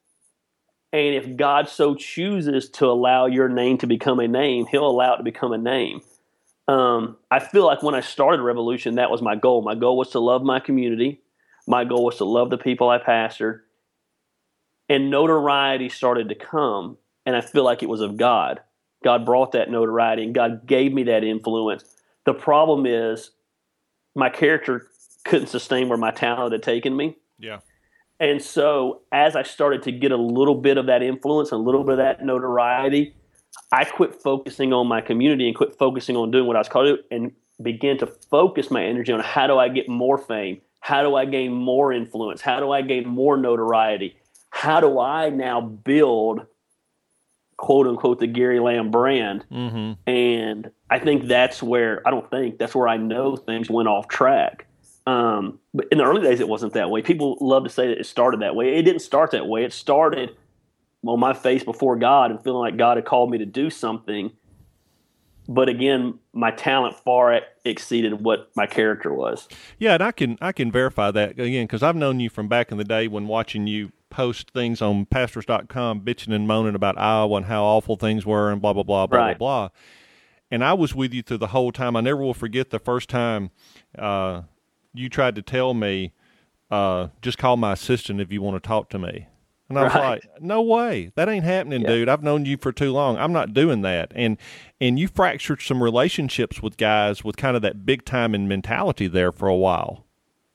And 0.92 1.14
if 1.14 1.36
God 1.36 1.68
so 1.68 1.94
chooses 1.94 2.68
to 2.70 2.86
allow 2.86 3.26
your 3.26 3.48
name 3.48 3.78
to 3.78 3.86
become 3.86 4.20
a 4.20 4.28
name, 4.28 4.66
He'll 4.66 4.88
allow 4.88 5.14
it 5.14 5.18
to 5.18 5.22
become 5.22 5.52
a 5.52 5.58
name. 5.58 6.00
Um, 6.68 7.16
I 7.30 7.40
feel 7.40 7.66
like 7.66 7.82
when 7.82 7.96
I 7.96 8.00
started 8.00 8.40
Revolution, 8.40 8.94
that 8.94 9.10
was 9.10 9.22
my 9.22 9.34
goal. 9.34 9.62
My 9.62 9.74
goal 9.74 9.96
was 9.96 10.10
to 10.10 10.20
love 10.20 10.42
my 10.42 10.60
community. 10.60 11.20
My 11.66 11.84
goal 11.84 12.04
was 12.04 12.18
to 12.18 12.24
love 12.24 12.50
the 12.50 12.58
people 12.58 12.88
I 12.88 12.98
pastored. 12.98 13.60
And 14.88 15.10
notoriety 15.10 15.88
started 15.88 16.28
to 16.28 16.34
come 16.36 16.98
and 17.26 17.36
I 17.36 17.40
feel 17.40 17.64
like 17.64 17.82
it 17.82 17.88
was 17.88 18.00
of 18.00 18.16
God. 18.16 18.60
God 19.02 19.24
brought 19.24 19.52
that 19.52 19.70
notoriety 19.70 20.24
and 20.24 20.34
God 20.34 20.66
gave 20.66 20.92
me 20.92 21.04
that 21.04 21.24
influence. 21.24 21.84
The 22.26 22.34
problem 22.34 22.86
is 22.86 23.30
my 24.14 24.28
character 24.28 24.86
couldn't 25.24 25.48
sustain 25.48 25.88
where 25.88 25.98
my 25.98 26.10
talent 26.10 26.52
had 26.52 26.62
taken 26.62 26.96
me. 26.96 27.16
Yeah. 27.38 27.60
And 28.18 28.42
so 28.42 29.00
as 29.10 29.34
I 29.34 29.42
started 29.42 29.82
to 29.84 29.92
get 29.92 30.12
a 30.12 30.16
little 30.16 30.54
bit 30.54 30.76
of 30.76 30.86
that 30.86 31.02
influence, 31.02 31.52
a 31.52 31.56
little 31.56 31.84
bit 31.84 31.92
of 31.92 31.98
that 31.98 32.24
notoriety, 32.24 33.14
I 33.72 33.84
quit 33.84 34.14
focusing 34.14 34.72
on 34.72 34.86
my 34.86 35.00
community 35.00 35.46
and 35.46 35.56
quit 35.56 35.78
focusing 35.78 36.16
on 36.16 36.30
doing 36.30 36.46
what 36.46 36.56
I 36.56 36.60
was 36.60 36.68
called 36.68 36.86
to 36.86 36.96
do 36.96 37.02
and 37.10 37.32
began 37.62 37.96
to 37.98 38.06
focus 38.06 38.70
my 38.70 38.84
energy 38.84 39.12
on 39.12 39.20
how 39.20 39.46
do 39.46 39.58
I 39.58 39.68
get 39.68 39.88
more 39.88 40.18
fame? 40.18 40.60
How 40.80 41.02
do 41.02 41.14
I 41.14 41.24
gain 41.24 41.52
more 41.52 41.92
influence? 41.92 42.40
How 42.40 42.60
do 42.60 42.72
I 42.72 42.82
gain 42.82 43.06
more 43.06 43.36
notoriety? 43.36 44.16
How 44.50 44.80
do 44.80 44.98
I 44.98 45.30
now 45.30 45.60
build 45.60 46.46
quote 47.60 47.86
unquote 47.86 48.18
the 48.18 48.26
Gary 48.26 48.58
Lamb 48.58 48.90
brand. 48.90 49.44
Mm-hmm. 49.52 50.10
And 50.10 50.70
I 50.88 50.98
think 50.98 51.26
that's 51.26 51.62
where 51.62 52.00
I 52.08 52.10
don't 52.10 52.28
think 52.30 52.58
that's 52.58 52.74
where 52.74 52.88
I 52.88 52.96
know 52.96 53.36
things 53.36 53.68
went 53.68 53.86
off 53.86 54.08
track. 54.08 54.66
Um, 55.06 55.60
but 55.74 55.86
in 55.92 55.98
the 55.98 56.04
early 56.04 56.22
days, 56.22 56.40
it 56.40 56.48
wasn't 56.48 56.72
that 56.72 56.88
way. 56.88 57.02
People 57.02 57.36
love 57.40 57.64
to 57.64 57.70
say 57.70 57.88
that 57.88 57.98
it 57.98 58.06
started 58.06 58.40
that 58.40 58.56
way. 58.56 58.76
It 58.76 58.82
didn't 58.82 59.02
start 59.02 59.32
that 59.32 59.46
way. 59.46 59.64
It 59.64 59.74
started 59.74 60.36
on 61.06 61.20
my 61.20 61.34
face 61.34 61.62
before 61.62 61.96
God 61.96 62.30
and 62.30 62.42
feeling 62.42 62.60
like 62.60 62.78
God 62.78 62.96
had 62.96 63.04
called 63.04 63.30
me 63.30 63.38
to 63.38 63.46
do 63.46 63.68
something. 63.68 64.32
But 65.46 65.68
again, 65.68 66.18
my 66.32 66.52
talent 66.52 66.96
far 66.96 67.32
exceeded 67.70 68.22
what 68.22 68.50
my 68.54 68.66
character 68.66 69.12
was. 69.12 69.48
Yeah, 69.78 69.94
and 69.94 70.02
I 70.02 70.12
can 70.12 70.38
I 70.40 70.52
can 70.52 70.70
verify 70.70 71.10
that 71.10 71.30
again 71.38 71.64
because 71.64 71.82
I've 71.82 71.96
known 71.96 72.20
you 72.20 72.28
from 72.28 72.48
back 72.48 72.70
in 72.70 72.78
the 72.78 72.84
day 72.84 73.08
when 73.08 73.26
watching 73.26 73.66
you 73.66 73.92
post 74.10 74.50
things 74.50 74.82
on 74.82 75.06
pastors.com 75.06 76.00
bitching 76.00 76.34
and 76.34 76.46
moaning 76.46 76.74
about 76.74 76.98
Iowa 76.98 77.36
and 77.36 77.46
how 77.46 77.62
awful 77.62 77.96
things 77.96 78.26
were 78.26 78.50
and 78.50 78.60
blah, 78.60 78.72
blah, 78.72 78.82
blah, 78.82 79.06
blah, 79.06 79.18
right. 79.18 79.38
blah, 79.38 79.68
blah. 79.68 79.76
And 80.50 80.64
I 80.64 80.72
was 80.72 80.94
with 80.94 81.14
you 81.14 81.22
through 81.22 81.38
the 81.38 81.48
whole 81.48 81.70
time. 81.70 81.96
I 81.96 82.00
never 82.00 82.20
will 82.20 82.34
forget 82.34 82.70
the 82.70 82.80
first 82.80 83.08
time 83.08 83.50
uh, 83.96 84.42
you 84.92 85.08
tried 85.08 85.36
to 85.36 85.42
tell 85.42 85.74
me, 85.74 86.12
uh, 86.70 87.08
just 87.22 87.38
call 87.38 87.56
my 87.56 87.72
assistant 87.72 88.20
if 88.20 88.32
you 88.32 88.42
want 88.42 88.60
to 88.60 88.66
talk 88.66 88.90
to 88.90 88.98
me. 88.98 89.26
And 89.70 89.78
I 89.78 89.84
was 89.84 89.94
right. 89.94 90.08
like, 90.24 90.42
no 90.42 90.60
way. 90.62 91.12
That 91.14 91.28
ain't 91.28 91.44
happening, 91.44 91.82
yeah. 91.82 91.88
dude. 91.88 92.08
I've 92.08 92.24
known 92.24 92.44
you 92.44 92.56
for 92.56 92.72
too 92.72 92.90
long. 92.90 93.16
I'm 93.16 93.32
not 93.32 93.54
doing 93.54 93.82
that. 93.82 94.12
And 94.16 94.36
and 94.80 94.98
you 94.98 95.06
fractured 95.06 95.62
some 95.62 95.82
relationships 95.82 96.60
with 96.60 96.76
guys 96.76 97.22
with 97.22 97.36
kind 97.36 97.54
of 97.54 97.62
that 97.62 97.86
big 97.86 98.04
time 98.04 98.34
and 98.34 98.48
mentality 98.48 99.06
there 99.06 99.30
for 99.30 99.46
a 99.46 99.54
while. 99.54 100.04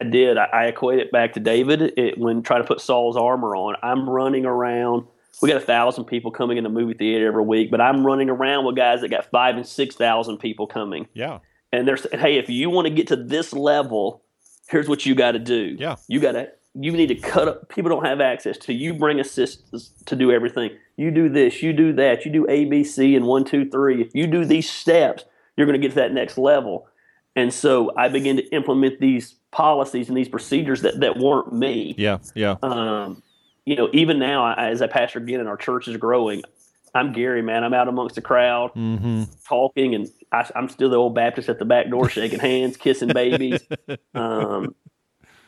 I 0.01 0.06
did. 0.06 0.38
I, 0.38 0.45
I 0.51 0.65
equate 0.65 0.99
it 0.99 1.12
back 1.12 1.34
to 1.34 1.39
David 1.39 1.82
it, 1.97 2.17
when 2.17 2.43
trying 2.43 2.62
to 2.62 2.67
put 2.67 2.82
Saul's 2.82 3.15
armor 3.15 3.56
on. 3.56 3.78
I'm 3.82 4.10
running 4.10 4.45
around. 4.45 5.08
We 5.41 5.49
got 5.49 5.62
a 5.62 5.65
thousand 5.65 6.06
people 6.06 6.32
coming 6.32 6.58
in 6.58 6.65
the 6.65 6.69
movie 6.69 6.93
theater 6.93 7.28
every 7.28 7.43
week, 7.43 7.71
but 7.71 7.80
I'm 7.80 8.06
running 8.06 8.30
around 8.30 8.65
with 8.65 8.75
guys 8.75 8.99
that 9.01 9.10
got 9.10 9.32
five 9.32 9.56
and 9.56 9.65
six 9.65 9.95
thousand 9.95 10.39
people 10.39 10.67
coming. 10.67 11.08
Yeah. 11.13 11.39
And 11.71 11.88
they're 11.88 11.97
saying, 11.97 12.19
"Hey, 12.19 12.38
if 12.38 12.49
you 12.49 12.69
want 12.69 12.88
to 12.88 12.93
get 12.93 13.08
to 13.08 13.15
this 13.15 13.54
level, 13.54 14.23
here's 14.67 14.89
what 14.89 15.06
you 15.06 15.15
got 15.15 15.32
to 15.32 15.39
do. 15.39 15.78
Yeah. 15.80 15.95
You 16.10 16.19
got 16.19 16.34
to. 16.34 16.49
You 16.77 16.91
need 16.91 17.07
to 17.07 17.15
cut 17.15 17.47
up. 17.47 17.69
People 17.69 17.89
don't 17.89 18.05
have 18.05 18.19
access 18.19 18.57
to. 18.59 18.73
You 18.73 18.93
bring 18.93 19.19
assistants 19.19 19.91
to 20.05 20.15
do 20.15 20.31
everything. 20.31 20.71
You 20.97 21.09
do 21.11 21.29
this. 21.29 21.63
You 21.63 21.73
do 21.73 21.93
that. 21.93 22.25
You 22.25 22.31
do 22.31 22.45
A, 22.49 22.65
B, 22.65 22.83
C, 22.83 23.15
and 23.15 23.25
one, 23.25 23.45
two, 23.45 23.69
three. 23.69 24.01
If 24.01 24.13
you 24.13 24.27
do 24.27 24.43
these 24.45 24.69
steps, 24.69 25.23
you're 25.55 25.65
going 25.65 25.79
to 25.79 25.85
get 25.85 25.93
to 25.93 26.01
that 26.01 26.13
next 26.13 26.38
level. 26.38 26.88
And 27.35 27.53
so 27.53 27.91
I 27.97 28.09
began 28.09 28.38
to 28.38 28.47
implement 28.53 28.99
these 28.99 29.35
policies 29.51 30.09
and 30.09 30.17
these 30.17 30.29
procedures 30.29 30.81
that, 30.81 30.99
that 30.99 31.17
weren't 31.17 31.53
me. 31.53 31.95
Yeah, 31.97 32.19
yeah. 32.33 32.55
Um, 32.61 33.23
you 33.65 33.75
know, 33.75 33.89
even 33.93 34.19
now, 34.19 34.53
as 34.53 34.81
I 34.81 34.88
pastor 34.88 35.19
again 35.19 35.39
and 35.39 35.49
our 35.49 35.57
church 35.57 35.88
is 35.88 35.97
growing, 35.97 36.43
I'm 36.93 37.11
Gary, 37.11 37.41
man. 37.41 37.63
I'm 37.63 37.73
out 37.73 37.88
amongst 37.89 38.15
the 38.15 38.21
crowd 38.21 38.73
Mm-hmm. 38.73 39.23
talking, 39.47 39.95
and 39.95 40.09
I, 40.31 40.49
I'm 40.55 40.69
still 40.69 40.89
the 40.89 40.95
old 40.95 41.13
Baptist 41.15 41.49
at 41.49 41.59
the 41.59 41.65
back 41.65 41.89
door, 41.89 42.09
shaking 42.09 42.39
hands, 42.39 42.77
kissing 42.77 43.09
babies. 43.09 43.61
Um, 44.13 44.75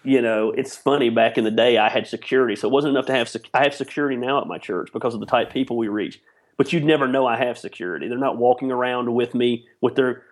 you 0.04 0.22
know, 0.22 0.52
it's 0.52 0.76
funny. 0.76 1.10
Back 1.10 1.38
in 1.38 1.44
the 1.44 1.52
day, 1.52 1.78
I 1.78 1.90
had 1.90 2.08
security, 2.08 2.56
so 2.56 2.68
it 2.68 2.72
wasn't 2.72 2.92
enough 2.92 3.06
to 3.08 3.14
have. 3.14 3.28
Sec- 3.30 3.50
I 3.54 3.64
have 3.64 3.74
security 3.74 4.16
now 4.16 4.40
at 4.42 4.48
my 4.48 4.58
church 4.58 4.90
because 4.94 5.14
of 5.14 5.20
the 5.20 5.26
type 5.26 5.48
of 5.48 5.54
people 5.54 5.78
we 5.78 5.88
reach. 5.88 6.22
But 6.58 6.74
you'd 6.74 6.86
never 6.86 7.08
know 7.08 7.28
I 7.28 7.38
have 7.38 7.58
security. 7.58 8.08
They're 8.08 8.18
not 8.18 8.38
walking 8.38 8.72
around 8.72 9.14
with 9.14 9.36
me 9.36 9.68
with 9.82 9.96
their 9.96 10.24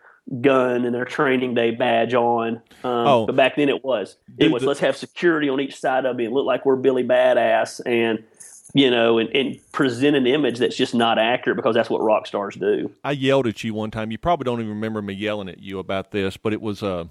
gun 0.41 0.85
and 0.85 0.95
their 0.95 1.05
training 1.05 1.53
day 1.53 1.69
badge 1.71 2.13
on. 2.15 2.55
Um, 2.83 3.07
Oh. 3.07 3.25
but 3.27 3.35
back 3.35 3.57
then 3.57 3.69
it 3.69 3.83
was. 3.83 4.15
It 4.39 4.51
was 4.51 4.61
the- 4.63 4.67
let's 4.69 4.79
have 4.79 4.97
security 4.97 5.49
on 5.49 5.59
each 5.59 5.75
side 5.79 6.05
of 6.05 6.15
me 6.15 6.25
and 6.25 6.33
look 6.33 6.45
like 6.47 6.65
we're 6.65 6.77
Billy 6.77 7.03
Badass 7.03 7.81
and 7.85 8.23
you 8.73 8.89
know 8.89 9.19
and, 9.19 9.29
and 9.35 9.59
present 9.71 10.15
an 10.17 10.25
image 10.25 10.57
that's 10.57 10.75
just 10.75 10.95
not 10.95 11.19
accurate 11.19 11.55
because 11.57 11.75
that's 11.75 11.89
what 11.91 12.01
rock 12.01 12.25
stars 12.25 12.55
do. 12.55 12.91
I 13.03 13.11
yelled 13.11 13.45
at 13.45 13.63
you 13.63 13.75
one 13.75 13.91
time. 13.91 14.09
You 14.11 14.17
probably 14.17 14.45
don't 14.45 14.59
even 14.59 14.69
remember 14.73 15.01
me 15.03 15.13
yelling 15.13 15.47
at 15.47 15.59
you 15.59 15.77
about 15.77 16.09
this, 16.11 16.37
but 16.37 16.53
it 16.53 16.61
was 16.61 16.81
uh, 16.81 17.05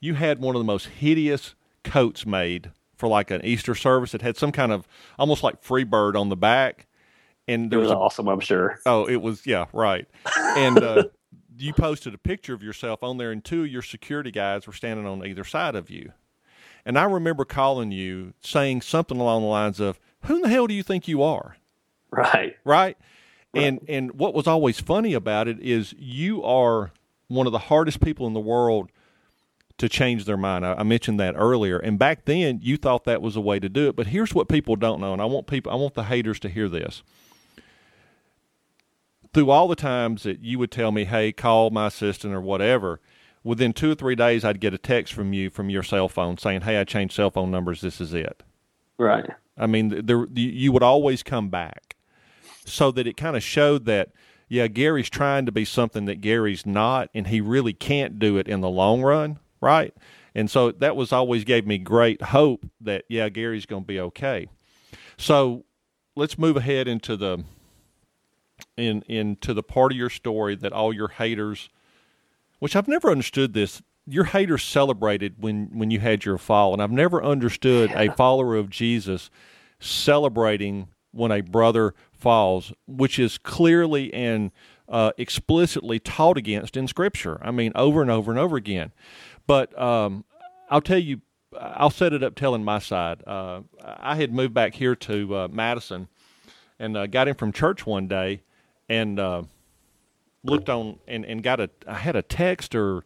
you 0.00 0.14
had 0.14 0.38
one 0.40 0.54
of 0.54 0.60
the 0.60 0.64
most 0.66 0.86
hideous 0.88 1.54
coats 1.84 2.26
made 2.26 2.70
for 2.96 3.08
like 3.08 3.30
an 3.30 3.44
Easter 3.44 3.74
service. 3.74 4.14
It 4.14 4.22
had 4.22 4.36
some 4.36 4.52
kind 4.52 4.72
of 4.72 4.86
almost 5.18 5.42
like 5.42 5.62
free 5.62 5.84
bird 5.84 6.16
on 6.16 6.28
the 6.28 6.36
back, 6.36 6.86
and 7.48 7.72
It 7.72 7.76
was 7.76 7.86
was 7.88 7.92
a 7.92 7.96
awesome, 7.96 8.28
I'm 8.28 8.40
sure. 8.40 8.78
oh, 8.86 9.06
it 9.06 9.16
was 9.22 9.46
yeah, 9.46 9.66
right. 9.72 10.06
And 10.38 10.78
uh, 10.78 11.04
you 11.58 11.72
posted 11.72 12.14
a 12.14 12.18
picture 12.18 12.54
of 12.54 12.62
yourself 12.62 13.02
on 13.02 13.16
there, 13.18 13.30
and 13.32 13.44
two 13.44 13.62
of 13.62 13.68
your 13.68 13.82
security 13.82 14.30
guys 14.30 14.66
were 14.66 14.72
standing 14.72 15.06
on 15.06 15.24
either 15.26 15.44
side 15.44 15.74
of 15.74 15.90
you. 15.90 16.12
And 16.84 16.98
I 16.98 17.04
remember 17.04 17.44
calling 17.44 17.92
you 17.92 18.32
saying 18.40 18.82
something 18.82 19.18
along 19.20 19.42
the 19.42 19.48
lines 19.48 19.80
of, 19.80 19.98
"Who 20.22 20.36
in 20.36 20.42
the 20.42 20.48
hell 20.48 20.66
do 20.66 20.74
you 20.74 20.82
think 20.82 21.08
you 21.08 21.22
are?" 21.22 21.56
Right. 22.10 22.56
right? 22.64 22.96
And 23.54 23.84
and 23.88 24.12
what 24.12 24.32
was 24.34 24.46
always 24.46 24.80
funny 24.80 25.12
about 25.12 25.48
it 25.48 25.58
is 25.60 25.94
you 25.98 26.42
are 26.44 26.92
one 27.28 27.46
of 27.46 27.52
the 27.52 27.58
hardest 27.58 28.00
people 28.00 28.26
in 28.26 28.32
the 28.32 28.40
world 28.40 28.90
to 29.80 29.88
change 29.88 30.26
their 30.26 30.36
mind. 30.36 30.64
I, 30.64 30.74
I 30.74 30.82
mentioned 30.82 31.18
that 31.20 31.34
earlier, 31.36 31.78
and 31.78 31.98
back 31.98 32.26
then 32.26 32.60
you 32.62 32.76
thought 32.76 33.04
that 33.04 33.22
was 33.22 33.34
a 33.34 33.40
way 33.40 33.58
to 33.58 33.68
do 33.68 33.88
it. 33.88 33.96
But 33.96 34.08
here's 34.08 34.34
what 34.34 34.46
people 34.46 34.76
don't 34.76 35.00
know, 35.00 35.14
and 35.14 35.22
I 35.22 35.24
want 35.24 35.46
people, 35.46 35.72
I 35.72 35.74
want 35.74 35.94
the 35.94 36.04
haters 36.04 36.38
to 36.40 36.50
hear 36.50 36.68
this. 36.68 37.02
Through 39.32 39.48
all 39.48 39.68
the 39.68 39.76
times 39.76 40.24
that 40.24 40.40
you 40.40 40.58
would 40.58 40.70
tell 40.70 40.92
me, 40.92 41.04
"Hey, 41.04 41.32
call 41.32 41.70
my 41.70 41.86
assistant" 41.86 42.34
or 42.34 42.42
whatever, 42.42 43.00
within 43.42 43.72
two 43.72 43.92
or 43.92 43.94
three 43.94 44.14
days, 44.14 44.44
I'd 44.44 44.60
get 44.60 44.74
a 44.74 44.78
text 44.78 45.14
from 45.14 45.32
you 45.32 45.48
from 45.48 45.70
your 45.70 45.82
cell 45.82 46.08
phone 46.08 46.36
saying, 46.36 46.62
"Hey, 46.62 46.78
I 46.78 46.84
changed 46.84 47.14
cell 47.14 47.30
phone 47.30 47.50
numbers. 47.50 47.80
This 47.80 48.02
is 48.02 48.12
it." 48.12 48.42
Right. 48.98 49.30
I 49.56 49.66
mean, 49.66 50.04
there 50.04 50.26
you 50.34 50.72
would 50.72 50.82
always 50.82 51.22
come 51.22 51.48
back, 51.48 51.96
so 52.66 52.90
that 52.90 53.06
it 53.06 53.16
kind 53.16 53.34
of 53.34 53.42
showed 53.42 53.86
that 53.86 54.10
yeah, 54.48 54.66
Gary's 54.66 55.08
trying 55.08 55.46
to 55.46 55.52
be 55.52 55.64
something 55.64 56.04
that 56.06 56.20
Gary's 56.20 56.66
not, 56.66 57.08
and 57.14 57.28
he 57.28 57.40
really 57.40 57.72
can't 57.72 58.18
do 58.18 58.36
it 58.36 58.48
in 58.48 58.60
the 58.60 58.68
long 58.68 59.00
run, 59.00 59.38
right? 59.60 59.94
And 60.34 60.50
so 60.50 60.70
that 60.72 60.96
was 60.96 61.12
always 61.12 61.44
gave 61.44 61.66
me 61.66 61.78
great 61.78 62.22
hope 62.22 62.66
that 62.80 63.04
yeah, 63.08 63.28
Gary's 63.28 63.66
going 63.66 63.82
to 63.82 63.86
be 63.86 64.00
okay. 64.00 64.48
So 65.16 65.64
let's 66.16 66.38
move 66.38 66.56
ahead 66.56 66.88
into 66.88 67.16
the 67.16 67.44
in 68.76 69.02
into 69.02 69.54
the 69.54 69.62
part 69.62 69.92
of 69.92 69.98
your 69.98 70.10
story 70.10 70.54
that 70.56 70.72
all 70.72 70.92
your 70.92 71.08
haters, 71.08 71.68
which 72.58 72.76
I've 72.76 72.88
never 72.88 73.10
understood 73.10 73.54
this. 73.54 73.82
Your 74.06 74.24
haters 74.24 74.62
celebrated 74.62 75.36
when 75.38 75.66
when 75.72 75.90
you 75.90 76.00
had 76.00 76.24
your 76.24 76.38
fall, 76.38 76.72
and 76.72 76.82
I've 76.82 76.90
never 76.90 77.22
understood 77.22 77.90
a 77.92 78.12
follower 78.16 78.56
of 78.56 78.70
Jesus 78.70 79.30
celebrating 79.78 80.88
when 81.12 81.32
a 81.32 81.40
brother 81.40 81.94
falls, 82.12 82.72
which 82.86 83.18
is 83.18 83.38
clearly 83.38 84.12
and 84.14 84.52
uh, 84.88 85.12
explicitly 85.16 85.98
taught 85.98 86.36
against 86.36 86.76
in 86.76 86.88
Scripture. 86.88 87.38
I 87.42 87.50
mean, 87.50 87.72
over 87.74 88.02
and 88.02 88.10
over 88.10 88.30
and 88.30 88.38
over 88.38 88.56
again. 88.56 88.92
But 89.50 89.76
um, 89.76 90.24
I'll 90.70 90.80
tell 90.80 91.00
you, 91.00 91.22
I'll 91.58 91.90
set 91.90 92.12
it 92.12 92.22
up 92.22 92.36
telling 92.36 92.62
my 92.62 92.78
side. 92.78 93.24
Uh, 93.26 93.62
I 93.82 94.14
had 94.14 94.32
moved 94.32 94.54
back 94.54 94.76
here 94.76 94.94
to 94.94 95.34
uh, 95.34 95.48
Madison 95.50 96.06
and 96.78 96.96
uh, 96.96 97.08
got 97.08 97.26
in 97.26 97.34
from 97.34 97.50
church 97.50 97.84
one 97.84 98.06
day 98.06 98.42
and 98.88 99.18
uh, 99.18 99.42
looked 100.44 100.68
on 100.68 101.00
and, 101.08 101.24
and 101.24 101.42
got 101.42 101.58
a, 101.58 101.68
I 101.84 101.94
had 101.94 102.14
a 102.14 102.22
text 102.22 102.76
or, 102.76 103.02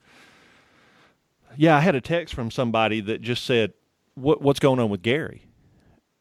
yeah, 1.57 1.79
I 1.79 1.81
had 1.81 1.95
a 1.95 2.03
text 2.03 2.35
from 2.35 2.51
somebody 2.51 3.01
that 3.01 3.23
just 3.23 3.45
said, 3.45 3.73
what, 4.15 4.43
what's 4.43 4.61
going 4.61 4.81
on 4.81 4.91
with 4.91 5.01
Gary? 5.01 5.47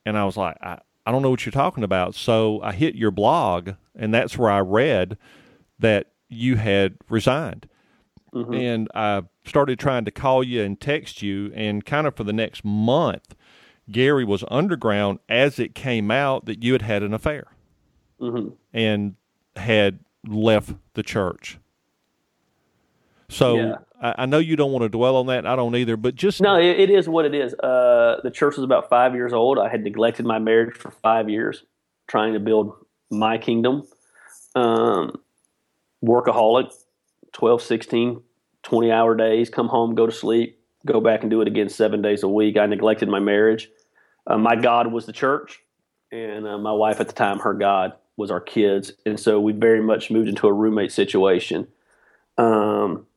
And 0.06 0.18
I 0.18 0.24
was 0.24 0.38
like, 0.38 0.56
I, 0.62 0.80
I 1.06 1.12
don't 1.12 1.22
know 1.22 1.32
what 1.32 1.46
you're 1.46 1.52
talking 1.52 1.84
about. 1.84 2.16
So 2.16 2.62
I 2.62 2.72
hit 2.72 2.96
your 2.96 3.12
blog, 3.12 3.72
and 3.94 4.14
that's 4.14 4.38
where 4.38 4.50
I 4.50 4.62
read 4.62 5.18
that 5.80 6.14
you 6.30 6.56
had 6.56 6.96
resigned. 7.10 7.68
Mhm. 8.34 8.56
And 8.56 8.88
I 8.96 9.24
started 9.46 9.80
trying 9.80 10.06
to 10.06 10.12
call 10.12 10.44
you 10.44 10.64
and 10.64 10.80
text 10.80 11.22
you, 11.22 11.52
and 11.56 11.86
kind 11.86 12.08
of 12.08 12.16
for 12.16 12.24
the 12.24 12.34
next 12.34 12.66
month, 12.66 13.36
Gary 13.92 14.26
was 14.26 14.44
underground 14.50 15.20
as 15.30 15.60
it 15.60 15.76
came 15.76 16.10
out 16.10 16.46
that 16.46 16.64
you 16.64 16.74
had 16.74 16.82
had 16.82 17.04
an 17.04 17.14
affair 17.14 17.48
hmm 18.20 18.50
and 18.74 19.16
had 19.56 20.00
left 20.26 20.74
the 20.94 21.04
church. 21.04 21.60
So 23.30 23.58
Yeah. 23.58 23.76
I, 24.02 24.16
I 24.20 24.26
know 24.26 24.38
you 24.38 24.56
don't 24.56 24.72
want 24.72 24.84
to 24.84 24.90
dwell 24.90 25.16
on 25.18 25.28
that. 25.28 25.46
I 25.46 25.56
don't 25.56 25.76
either. 25.76 25.98
But 25.98 26.16
just 26.16 26.42
No, 26.42 26.56
it, 26.56 26.80
it 26.80 26.90
is 26.90 27.08
what 27.10 27.26
it 27.26 27.34
is. 27.36 27.54
Uh, 27.56 28.20
the 28.24 28.32
church 28.32 28.56
was 28.56 28.64
about 28.64 28.90
five 28.90 29.14
years 29.16 29.34
old. 29.34 29.60
I 29.60 29.70
had 29.70 29.84
neglected 29.84 30.26
my 30.26 30.40
marriage 30.40 30.76
for 30.76 30.92
five 30.92 31.30
years, 31.30 31.64
trying 32.08 32.34
to 32.34 32.40
build 32.40 32.74
my 33.12 33.38
kingdom. 33.38 33.84
Um, 34.56 35.20
workaholic, 36.04 36.74
12, 37.34 37.62
16, 37.62 38.22
20 38.64 38.92
hour 38.92 39.16
days, 39.16 39.50
come 39.50 39.68
home, 39.68 39.96
go 39.96 40.06
to 40.06 40.12
sleep, 40.12 40.60
go 40.86 41.02
back 41.02 41.22
and 41.22 41.30
do 41.30 41.42
it 41.42 41.48
again 41.48 41.70
seven 41.70 42.02
days 42.02 42.24
a 42.24 42.28
week. 42.28 42.58
I 42.58 42.66
neglected 42.66 43.10
my 43.10 43.20
marriage. 43.20 43.70
Uh, 44.26 44.38
my 44.38 44.56
God 44.56 44.92
was 44.92 45.06
the 45.06 45.14
church, 45.14 45.60
and 46.12 46.48
uh, 46.48 46.58
my 46.58 46.72
wife 46.72 47.00
at 47.00 47.08
the 47.08 47.14
time, 47.14 47.40
her 47.40 47.54
God 47.54 47.94
was 48.16 48.32
our 48.32 48.40
kids. 48.40 48.94
And 49.06 49.20
so 49.20 49.40
we 49.40 49.54
very 49.54 49.82
much 49.82 50.12
moved 50.12 50.30
into 50.30 50.48
a 50.48 50.54
roommate 50.54 50.92
situation. 50.92 51.68
Um, 52.38 53.08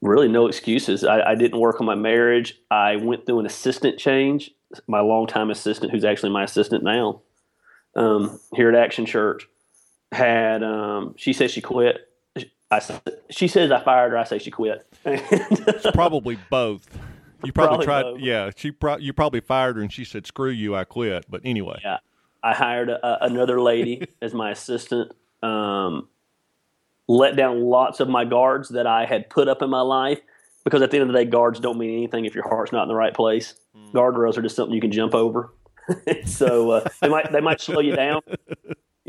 really 0.00 0.28
no 0.28 0.46
excuses. 0.46 1.04
I, 1.04 1.20
I 1.20 1.34
didn't 1.34 1.60
work 1.60 1.80
on 1.80 1.86
my 1.86 1.94
marriage. 1.94 2.58
I 2.70 2.96
went 2.96 3.26
through 3.26 3.40
an 3.40 3.46
assistant 3.46 3.98
change. 3.98 4.50
My 4.86 5.00
longtime 5.00 5.50
assistant, 5.50 5.92
who's 5.92 6.04
actually 6.04 6.30
my 6.30 6.44
assistant 6.44 6.84
now, 6.84 7.22
um, 7.96 8.40
here 8.54 8.68
at 8.68 8.74
Action 8.74 9.04
Church, 9.04 9.48
had. 10.12 10.62
Um, 10.62 11.14
she 11.16 11.32
said 11.32 11.50
she 11.50 11.60
quit. 11.60 12.09
I 12.70 12.80
she 13.30 13.48
says 13.48 13.70
I 13.72 13.82
fired 13.82 14.10
her. 14.12 14.18
I 14.18 14.24
say 14.24 14.38
she 14.38 14.50
quit. 14.50 14.86
probably 15.92 16.38
both. 16.50 16.86
You 17.42 17.52
probably, 17.52 17.84
Probably 17.84 17.86
tried. 17.86 18.02
both. 18.02 18.20
Yeah, 18.20 18.50
she 18.54 18.70
pro- 18.70 18.98
you 18.98 19.12
probably 19.12 19.40
fired 19.40 19.76
her, 19.76 19.82
and 19.82 19.92
she 19.92 20.04
said, 20.04 20.26
"Screw 20.26 20.50
you, 20.50 20.74
I 20.76 20.84
quit." 20.84 21.24
But 21.28 21.40
anyway, 21.44 21.80
Yeah. 21.82 21.98
I 22.42 22.54
hired 22.54 22.88
a, 22.90 23.24
another 23.24 23.60
lady 23.60 24.06
as 24.22 24.34
my 24.34 24.50
assistant. 24.50 25.12
Um, 25.42 26.08
let 27.08 27.36
down 27.36 27.62
lots 27.62 27.98
of 28.00 28.08
my 28.08 28.24
guards 28.24 28.68
that 28.70 28.86
I 28.86 29.04
had 29.06 29.28
put 29.30 29.48
up 29.48 29.62
in 29.62 29.70
my 29.70 29.80
life 29.80 30.20
because 30.64 30.80
at 30.82 30.90
the 30.90 30.98
end 30.98 31.08
of 31.08 31.12
the 31.14 31.18
day, 31.18 31.24
guards 31.28 31.58
don't 31.60 31.78
mean 31.78 31.90
anything 31.90 32.24
if 32.26 32.34
your 32.34 32.46
heart's 32.48 32.72
not 32.72 32.82
in 32.82 32.88
the 32.88 32.94
right 32.94 33.14
place. 33.14 33.54
Guardrails 33.92 34.36
are 34.36 34.42
just 34.42 34.54
something 34.54 34.74
you 34.74 34.80
can 34.80 34.92
jump 34.92 35.14
over. 35.14 35.52
so 36.26 36.70
uh, 36.70 36.88
they 37.00 37.08
might 37.08 37.32
they 37.32 37.40
might 37.40 37.60
slow 37.60 37.80
you 37.80 37.96
down. 37.96 38.20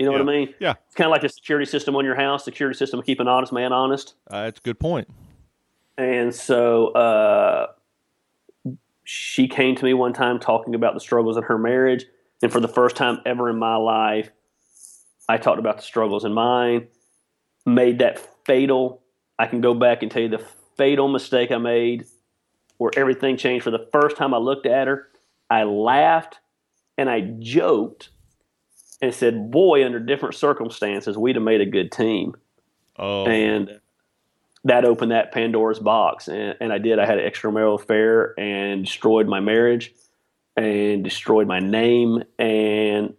You 0.01 0.07
know 0.07 0.13
what 0.13 0.21
I 0.21 0.23
mean? 0.23 0.53
yeah, 0.59 0.73
It's 0.87 0.95
kind 0.95 1.05
of 1.05 1.11
like 1.11 1.23
a 1.23 1.29
security 1.29 1.65
system 1.69 1.95
on 1.95 2.03
your 2.05 2.15
house. 2.15 2.43
Security 2.43 2.77
system 2.77 2.99
to 2.99 3.05
keep 3.05 3.19
an 3.19 3.27
honest 3.27 3.53
man 3.53 3.71
honest. 3.71 4.15
uh, 4.29 4.43
that's 4.43 4.59
a 4.59 4.63
good 4.63 4.79
point. 4.79 5.07
And 5.97 6.33
so 6.33 6.87
uh, 6.93 7.67
she 9.03 9.47
came 9.47 9.75
to 9.75 9.85
me 9.85 9.93
one 9.93 10.13
time 10.13 10.39
talking 10.39 10.73
about 10.73 10.93
the 10.93 10.99
struggles 10.99 11.37
in 11.37 11.43
her 11.43 11.57
marriage. 11.57 12.05
And 12.41 12.51
for 12.51 12.59
the 12.59 12.67
first 12.67 12.95
time 12.95 13.19
ever 13.25 13.49
in 13.49 13.57
my 13.59 13.75
life, 13.75 14.31
I 15.29 15.37
talked 15.37 15.59
about 15.59 15.77
the 15.77 15.83
struggles 15.83 16.25
in 16.25 16.33
mine, 16.33 16.87
made 17.65 17.99
that 17.99 18.19
fatal, 18.45 19.03
I 19.37 19.45
can 19.45 19.61
go 19.61 19.73
back 19.73 20.01
and 20.01 20.11
tell 20.11 20.23
you 20.23 20.29
the 20.29 20.43
fatal 20.77 21.07
mistake 21.07 21.51
I 21.51 21.57
made 21.57 22.05
where 22.77 22.91
everything 22.97 23.37
changed. 23.37 23.63
For 23.63 23.71
the 23.71 23.87
first 23.91 24.17
time 24.17 24.33
I 24.33 24.37
looked 24.37 24.65
at 24.65 24.87
her, 24.87 25.07
I 25.49 25.63
laughed 25.63 26.39
and 26.97 27.09
I 27.09 27.21
joked 27.39 28.09
and 29.01 29.13
said, 29.13 29.51
Boy, 29.51 29.85
under 29.85 29.99
different 29.99 30.35
circumstances, 30.35 31.17
we'd 31.17 31.35
have 31.35 31.43
made 31.43 31.61
a 31.61 31.65
good 31.65 31.91
team 31.91 32.35
Oh, 32.97 33.25
and 33.25 33.79
that 34.63 34.85
opened 34.85 35.11
that 35.11 35.31
Pandora's 35.31 35.79
box, 35.79 36.27
and, 36.27 36.55
and 36.61 36.71
I 36.71 36.77
did. 36.77 36.99
I 36.99 37.05
had 37.05 37.17
an 37.17 37.29
extramarital 37.29 37.81
affair 37.81 38.39
and 38.39 38.85
destroyed 38.85 39.27
my 39.27 39.39
marriage, 39.39 39.93
and 40.55 41.03
destroyed 41.03 41.47
my 41.47 41.59
name, 41.59 42.23
and 42.37 43.15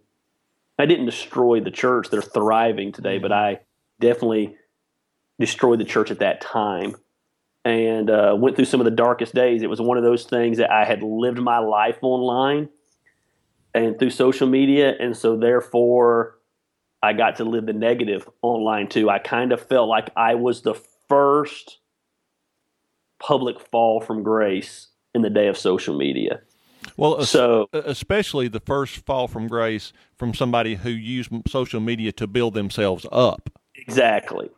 I 0.79 0.85
didn't 0.85 1.05
destroy 1.05 1.59
the 1.59 1.71
church. 1.71 2.09
They're 2.09 2.21
thriving 2.21 2.91
today, 2.93 3.17
but 3.17 3.31
I 3.31 3.59
definitely 3.99 4.55
destroyed 5.39 5.79
the 5.79 5.85
church 5.85 6.11
at 6.11 6.19
that 6.19 6.39
time. 6.39 6.95
and 7.65 8.09
uh, 8.09 8.35
went 8.37 8.55
through 8.55 8.65
some 8.65 8.81
of 8.81 8.85
the 8.85 8.91
darkest 8.91 9.33
days. 9.33 9.63
It 9.63 9.69
was 9.69 9.79
one 9.79 9.97
of 9.97 10.03
those 10.03 10.25
things 10.25 10.57
that 10.57 10.69
I 10.69 10.83
had 10.85 11.01
lived 11.01 11.39
my 11.39 11.59
life 11.59 11.97
online 12.01 12.69
and 13.73 13.97
through 13.97 14.11
social 14.11 14.47
media, 14.47 14.95
and 14.99 15.15
so 15.15 15.37
therefore 15.37 16.37
I 17.01 17.13
got 17.13 17.37
to 17.37 17.43
live 17.43 17.65
the 17.65 17.73
negative 17.73 18.29
online 18.41 18.87
too. 18.87 19.09
I 19.09 19.19
kind 19.19 19.51
of 19.51 19.61
felt 19.61 19.89
like 19.89 20.09
I 20.15 20.35
was 20.35 20.61
the 20.61 20.75
first 21.09 21.79
public 23.19 23.59
fall 23.59 24.01
from 24.01 24.23
grace 24.23 24.87
in 25.13 25.21
the 25.21 25.29
day 25.29 25.47
of 25.47 25.57
social 25.57 25.97
media. 25.97 26.41
Well, 26.97 27.25
so 27.25 27.67
especially 27.73 28.47
the 28.47 28.59
first 28.59 29.05
fall 29.05 29.27
from 29.27 29.47
grace 29.47 29.93
from 30.17 30.33
somebody 30.33 30.75
who 30.75 30.89
used 30.89 31.31
social 31.47 31.79
media 31.79 32.11
to 32.13 32.27
build 32.27 32.53
themselves 32.53 33.05
up. 33.11 33.49
Exactly. 33.75 34.49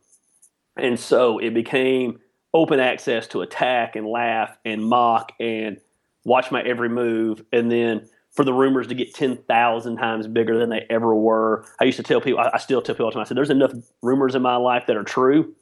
And 0.75 0.99
so 0.99 1.39
it 1.39 1.53
became 1.53 2.19
open 2.53 2.79
access 2.79 3.27
to 3.27 3.41
attack 3.41 3.95
and 3.95 4.07
laugh 4.07 4.57
and 4.65 4.83
mock 4.83 5.31
and 5.39 5.79
watch 6.23 6.51
my 6.51 6.61
every 6.61 6.89
move. 6.89 7.43
And 7.53 7.71
then 7.71 8.09
for 8.35 8.43
the 8.43 8.53
rumors 8.53 8.87
to 8.87 8.95
get 8.95 9.13
10,000 9.13 9.97
times 9.97 10.27
bigger 10.27 10.57
than 10.59 10.69
they 10.69 10.85
ever 10.89 11.15
were. 11.15 11.65
I 11.79 11.85
used 11.85 11.97
to 11.97 12.03
tell 12.03 12.21
people, 12.21 12.39
I 12.39 12.57
still 12.57 12.81
tell 12.81 12.95
people 12.95 13.05
all 13.05 13.11
the 13.11 13.15
time, 13.15 13.21
I 13.21 13.25
said, 13.25 13.37
there's 13.37 13.49
enough 13.49 13.71
rumors 14.01 14.35
in 14.35 14.41
my 14.41 14.57
life 14.57 14.87
that 14.87 14.97
are 14.97 15.03
true 15.03 15.55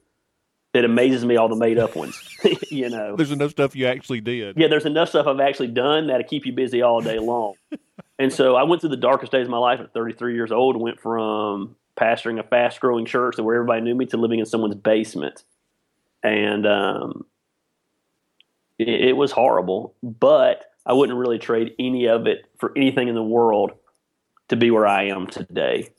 it 0.73 0.85
amazes 0.85 1.23
me 1.23 1.37
all 1.37 1.47
the 1.47 1.55
made 1.55 1.77
up 1.77 1.95
ones. 1.95 2.19
you 2.71 2.89
know, 2.89 3.15
there's 3.15 3.31
enough 3.31 3.51
stuff 3.51 3.75
you 3.75 3.85
actually 3.85 4.21
did. 4.21 4.57
Yeah, 4.57 4.67
there's 4.67 4.85
enough 4.85 5.09
stuff 5.09 5.27
I've 5.27 5.39
actually 5.39 5.67
done 5.67 6.07
that'll 6.07 6.27
keep 6.27 6.45
you 6.45 6.53
busy 6.53 6.81
all 6.81 6.99
day 6.99 7.19
long. 7.19 7.53
and 8.19 8.33
so 8.33 8.55
I 8.55 8.63
went 8.63 8.81
through 8.81 8.89
the 8.89 8.97
darkest 8.97 9.31
days 9.31 9.45
of 9.45 9.51
my 9.51 9.59
life 9.59 9.79
at 9.79 9.93
33 9.93 10.33
years 10.33 10.51
old. 10.51 10.75
Went 10.75 10.99
from 10.99 11.75
pastoring 11.95 12.39
a 12.39 12.43
fast 12.43 12.79
growing 12.79 13.05
church 13.05 13.37
where 13.37 13.55
everybody 13.55 13.81
knew 13.81 13.93
me 13.93 14.07
to 14.07 14.17
living 14.17 14.39
in 14.39 14.47
someone's 14.47 14.75
basement, 14.75 15.43
and 16.23 16.65
um, 16.65 17.25
it, 18.79 18.89
it 18.89 19.13
was 19.17 19.31
horrible. 19.31 19.93
But 20.01 20.65
I 20.85 20.93
wouldn't 20.93 21.17
really 21.17 21.39
trade 21.39 21.73
any 21.79 22.07
of 22.07 22.27
it 22.27 22.45
for 22.57 22.71
anything 22.75 23.07
in 23.07 23.15
the 23.15 23.23
world 23.23 23.71
to 24.49 24.55
be 24.55 24.71
where 24.71 24.85
I 24.85 25.05
am 25.05 25.27
today. 25.27 25.89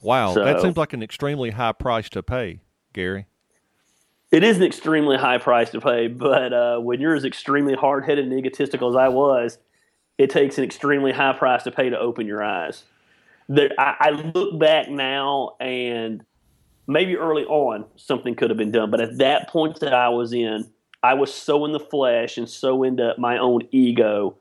Wow, 0.00 0.32
so, 0.32 0.44
that 0.44 0.60
seems 0.60 0.76
like 0.76 0.92
an 0.92 1.02
extremely 1.02 1.50
high 1.50 1.72
price 1.72 2.08
to 2.10 2.22
pay, 2.22 2.60
Gary 2.92 3.26
it 4.30 4.44
is 4.44 4.58
an 4.58 4.62
extremely 4.62 5.16
high 5.16 5.38
price 5.38 5.70
to 5.70 5.80
pay, 5.80 6.08
but 6.08 6.52
uh, 6.52 6.78
when 6.78 7.00
you're 7.00 7.14
as 7.14 7.24
extremely 7.24 7.74
hard 7.74 8.04
headed 8.04 8.26
and 8.26 8.38
egotistical 8.38 8.90
as 8.90 8.96
I 8.96 9.08
was, 9.08 9.58
it 10.18 10.30
takes 10.30 10.58
an 10.58 10.64
extremely 10.64 11.12
high 11.12 11.32
price 11.32 11.62
to 11.62 11.70
pay 11.70 11.88
to 11.88 11.98
open 11.98 12.26
your 12.26 12.42
eyes. 12.42 12.84
There, 13.48 13.70
I, 13.78 13.96
I 14.00 14.10
look 14.10 14.58
back 14.58 14.90
now 14.90 15.56
and 15.60 16.24
maybe 16.86 17.16
early 17.16 17.44
on 17.44 17.86
something 17.96 18.34
could 18.34 18.50
have 18.50 18.58
been 18.58 18.72
done, 18.72 18.90
but 18.90 19.00
at 19.00 19.18
that 19.18 19.48
point 19.48 19.80
that 19.80 19.94
I 19.94 20.10
was 20.10 20.32
in, 20.34 20.70
I 21.02 21.14
was 21.14 21.32
so 21.32 21.64
in 21.64 21.72
the 21.72 21.80
flesh 21.80 22.38
and 22.38 22.48
so 22.48 22.82
into 22.82 23.14
my 23.18 23.38
own 23.38 23.62
ego. 23.70 24.36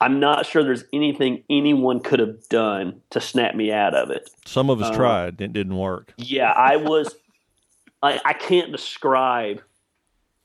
I'm 0.00 0.18
not 0.18 0.46
sure 0.46 0.64
there's 0.64 0.84
anything 0.92 1.44
anyone 1.48 2.00
could 2.00 2.18
have 2.18 2.48
done 2.48 3.02
to 3.10 3.20
snap 3.20 3.54
me 3.54 3.70
out 3.70 3.94
of 3.94 4.10
it. 4.10 4.28
Some 4.46 4.68
of 4.68 4.82
us 4.82 4.88
um, 4.88 4.96
tried, 4.96 5.40
it 5.40 5.52
didn't 5.52 5.76
work. 5.76 6.12
Yeah, 6.16 6.50
I 6.50 6.76
was 6.76 7.14
I, 8.02 8.20
I 8.24 8.32
can't 8.32 8.72
describe 8.72 9.62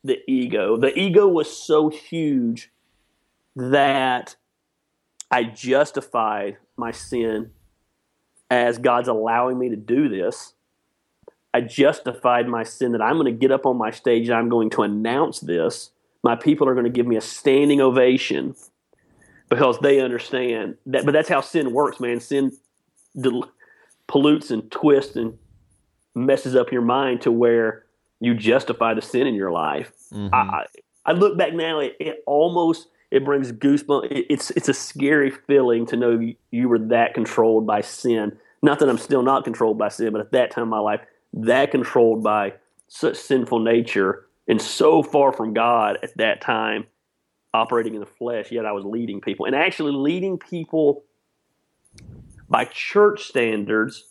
the 0.03 0.19
ego. 0.27 0.77
The 0.77 0.97
ego 0.97 1.27
was 1.27 1.55
so 1.55 1.89
huge 1.89 2.71
that 3.55 4.35
I 5.31 5.43
justified 5.43 6.57
my 6.77 6.91
sin 6.91 7.51
as 8.49 8.77
God's 8.77 9.07
allowing 9.07 9.57
me 9.57 9.69
to 9.69 9.75
do 9.75 10.07
this. 10.07 10.53
I 11.57 11.61
justified 11.61 12.47
my 12.47 12.63
sin 12.63 12.91
that 12.91 13.01
I'm 13.01 13.15
going 13.15 13.25
to 13.25 13.31
get 13.31 13.51
up 13.51 13.65
on 13.65 13.77
my 13.77 13.89
stage 13.89 14.29
and 14.29 14.37
I'm 14.37 14.47
going 14.47 14.69
to 14.71 14.83
announce 14.83 15.39
this. 15.39 15.89
My 16.21 16.35
people 16.35 16.69
are 16.69 16.75
going 16.75 16.85
to 16.85 16.91
give 16.91 17.07
me 17.07 17.15
a 17.15 17.21
standing 17.21 17.81
ovation 17.81 18.55
because 19.49 19.79
they 19.79 19.99
understand 19.99 20.77
that. 20.85 21.03
But 21.03 21.13
that's 21.13 21.29
how 21.29 21.41
sin 21.41 21.73
works, 21.73 21.99
man. 21.99 22.19
Sin 22.19 22.55
del- 23.19 23.49
pollutes 24.05 24.51
and 24.51 24.69
twists 24.69 25.15
and 25.15 25.35
messes 26.13 26.55
up 26.55 26.71
your 26.71 26.83
mind 26.83 27.21
to 27.21 27.31
where 27.31 27.85
you 28.19 28.35
justify 28.35 28.93
the 28.93 29.01
sin 29.01 29.25
in 29.25 29.33
your 29.33 29.51
life. 29.51 29.91
Mm-hmm. 30.13 30.35
I, 30.35 30.65
I 31.07 31.13
look 31.13 31.39
back 31.39 31.53
now, 31.55 31.79
it, 31.79 31.95
it 31.99 32.23
almost 32.27 32.87
it 33.09 33.25
brings 33.25 33.51
goosebumps. 33.51 34.11
It, 34.11 34.27
it's 34.29 34.51
it's 34.51 34.69
a 34.69 34.75
scary 34.75 35.31
feeling 35.31 35.87
to 35.87 35.95
know 35.95 36.19
you, 36.19 36.35
you 36.51 36.69
were 36.69 36.79
that 36.79 37.15
controlled 37.15 37.65
by 37.65 37.81
sin. 37.81 38.37
Not 38.61 38.77
that 38.77 38.89
I'm 38.89 38.99
still 38.99 39.23
not 39.23 39.43
controlled 39.43 39.79
by 39.79 39.89
sin, 39.89 40.11
but 40.11 40.21
at 40.21 40.31
that 40.33 40.51
time 40.51 40.63
in 40.63 40.69
my 40.69 40.79
life, 40.79 41.01
that 41.45 41.71
controlled 41.71 42.23
by 42.23 42.53
such 42.87 43.17
sinful 43.17 43.59
nature 43.59 44.25
and 44.47 44.61
so 44.61 45.03
far 45.03 45.33
from 45.33 45.53
God 45.53 45.97
at 46.03 46.15
that 46.17 46.41
time, 46.41 46.85
operating 47.53 47.93
in 47.93 47.99
the 47.99 48.05
flesh. 48.05 48.51
Yet 48.51 48.65
I 48.65 48.71
was 48.71 48.85
leading 48.85 49.21
people 49.21 49.45
and 49.45 49.55
actually 49.55 49.91
leading 49.91 50.37
people 50.37 51.03
by 52.49 52.65
church 52.65 53.23
standards 53.23 54.03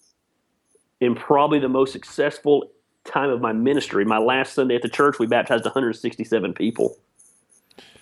in 1.00 1.14
probably 1.14 1.58
the 1.58 1.68
most 1.68 1.92
successful 1.92 2.70
time 3.04 3.30
of 3.30 3.40
my 3.40 3.52
ministry. 3.52 4.04
My 4.04 4.18
last 4.18 4.52
Sunday 4.52 4.76
at 4.76 4.82
the 4.82 4.88
church, 4.88 5.18
we 5.18 5.26
baptized 5.26 5.64
167 5.64 6.54
people. 6.54 6.96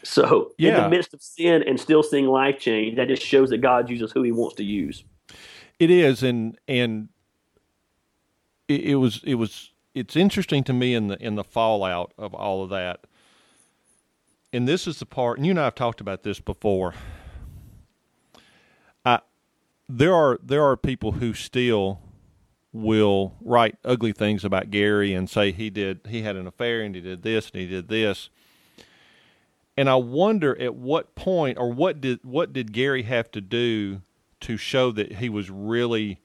So, 0.02 0.52
yeah. 0.58 0.76
in 0.76 0.82
the 0.82 0.88
midst 0.88 1.14
of 1.14 1.22
sin 1.22 1.62
and 1.66 1.80
still 1.80 2.02
seeing 2.02 2.26
life 2.26 2.58
change, 2.58 2.96
that 2.96 3.08
just 3.08 3.22
shows 3.22 3.50
that 3.50 3.58
God 3.58 3.88
uses 3.88 4.12
who 4.12 4.22
He 4.22 4.32
wants 4.32 4.56
to 4.56 4.64
use. 4.64 5.04
It 5.78 5.90
is, 5.90 6.22
and 6.22 6.58
and 6.68 7.08
it, 8.68 8.80
it 8.80 8.94
was 8.96 9.22
it 9.24 9.34
was 9.34 9.70
it's 9.94 10.16
interesting 10.16 10.64
to 10.64 10.72
me 10.72 10.94
in 10.94 11.08
the 11.08 11.22
in 11.24 11.34
the 11.34 11.44
fallout 11.44 12.12
of 12.18 12.34
all 12.34 12.62
of 12.62 12.70
that. 12.70 13.00
And 14.52 14.68
this 14.68 14.86
is 14.86 15.00
the 15.00 15.06
part, 15.06 15.38
and 15.38 15.46
you 15.46 15.50
and 15.50 15.58
I 15.58 15.64
have 15.64 15.74
talked 15.74 16.00
about 16.00 16.22
this 16.22 16.40
before. 16.40 16.94
I 19.04 19.20
there 19.88 20.14
are 20.14 20.38
there 20.42 20.64
are 20.64 20.76
people 20.76 21.12
who 21.12 21.34
still 21.34 22.00
will 22.72 23.34
write 23.40 23.76
ugly 23.84 24.12
things 24.12 24.44
about 24.44 24.70
Gary 24.70 25.14
and 25.14 25.30
say 25.30 25.52
he 25.52 25.70
did 25.70 26.00
he 26.08 26.22
had 26.22 26.36
an 26.36 26.46
affair 26.46 26.82
and 26.82 26.94
he 26.94 27.00
did 27.00 27.22
this 27.22 27.50
and 27.50 27.60
he 27.60 27.68
did 27.68 27.88
this. 27.88 28.30
And 29.76 29.88
I 29.88 29.96
wonder 29.96 30.60
at 30.60 30.74
what 30.74 31.14
point 31.14 31.58
or 31.58 31.72
what 31.72 32.00
did 32.00 32.20
what 32.22 32.52
did 32.52 32.72
Gary 32.72 33.02
have 33.04 33.30
to 33.32 33.40
do 33.40 34.02
to 34.40 34.56
show 34.56 34.92
that 34.92 35.14
he 35.14 35.28
was 35.28 35.50
really 35.50 36.20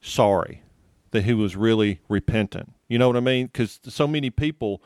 sorry, 0.00 0.62
that 1.10 1.24
he 1.24 1.34
was 1.34 1.56
really 1.56 2.00
repentant. 2.08 2.74
You 2.88 2.98
know 2.98 3.08
what 3.08 3.16
I 3.16 3.20
mean? 3.20 3.46
Because 3.46 3.80
so 3.88 4.06
many 4.06 4.30
people, 4.30 4.82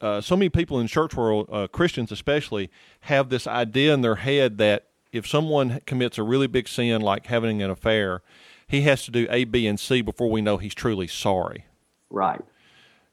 uh, 0.00 0.20
so 0.20 0.36
many 0.36 0.48
people 0.48 0.78
in 0.80 0.86
church 0.86 1.14
world, 1.14 1.48
uh, 1.50 1.66
Christians 1.66 2.12
especially, 2.12 2.70
have 3.00 3.28
this 3.28 3.46
idea 3.46 3.94
in 3.94 4.00
their 4.02 4.16
head 4.16 4.58
that 4.58 4.86
if 5.12 5.26
someone 5.26 5.80
commits 5.86 6.18
a 6.18 6.22
really 6.22 6.46
big 6.46 6.68
sin 6.68 7.00
like 7.00 7.26
having 7.26 7.62
an 7.62 7.70
affair, 7.70 8.22
he 8.66 8.82
has 8.82 9.04
to 9.04 9.10
do 9.10 9.26
A, 9.30 9.44
B, 9.44 9.66
and 9.66 9.78
C 9.78 10.02
before 10.02 10.30
we 10.30 10.42
know 10.42 10.56
he's 10.56 10.74
truly 10.74 11.06
sorry. 11.06 11.66
Right. 12.10 12.40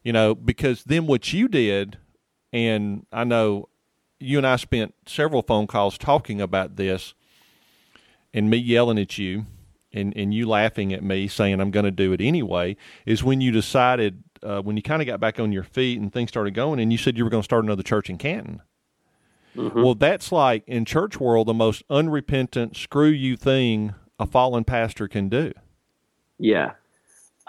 You 0.02 0.12
know, 0.12 0.34
because 0.34 0.84
then 0.84 1.06
what 1.06 1.32
you 1.32 1.48
did, 1.48 1.98
and 2.52 3.06
I 3.12 3.24
know 3.24 3.68
you 4.20 4.38
and 4.38 4.46
I 4.46 4.56
spent 4.56 4.94
several 5.06 5.42
phone 5.42 5.66
calls 5.66 5.96
talking 5.96 6.40
about 6.40 6.76
this, 6.76 7.14
and 8.32 8.50
me 8.50 8.56
yelling 8.56 8.98
at 8.98 9.16
you, 9.16 9.46
and, 9.94 10.14
and 10.16 10.34
you 10.34 10.48
laughing 10.48 10.92
at 10.92 11.02
me 11.02 11.28
saying 11.28 11.60
I'm 11.60 11.70
going 11.70 11.84
to 11.84 11.90
do 11.90 12.12
it 12.12 12.20
anyway, 12.20 12.76
is 13.06 13.24
when 13.24 13.40
you 13.40 13.50
decided, 13.50 14.22
uh, 14.42 14.60
when 14.60 14.76
you 14.76 14.82
kind 14.82 15.00
of 15.00 15.06
got 15.06 15.20
back 15.20 15.40
on 15.40 15.52
your 15.52 15.62
feet 15.62 16.00
and 16.00 16.12
things 16.12 16.30
started 16.30 16.54
going, 16.54 16.80
and 16.80 16.92
you 16.92 16.98
said 16.98 17.16
you 17.16 17.24
were 17.24 17.30
going 17.30 17.42
to 17.42 17.44
start 17.44 17.64
another 17.64 17.82
church 17.82 18.10
in 18.10 18.18
Canton. 18.18 18.60
Mm-hmm. 19.56 19.82
Well, 19.82 19.94
that's 19.94 20.32
like 20.32 20.64
in 20.66 20.84
church 20.84 21.20
world 21.20 21.46
the 21.46 21.54
most 21.54 21.84
unrepentant 21.88 22.76
screw 22.76 23.08
you 23.08 23.36
thing 23.36 23.94
a 24.18 24.26
fallen 24.26 24.64
pastor 24.64 25.08
can 25.08 25.28
do. 25.28 25.52
Yeah. 26.38 26.72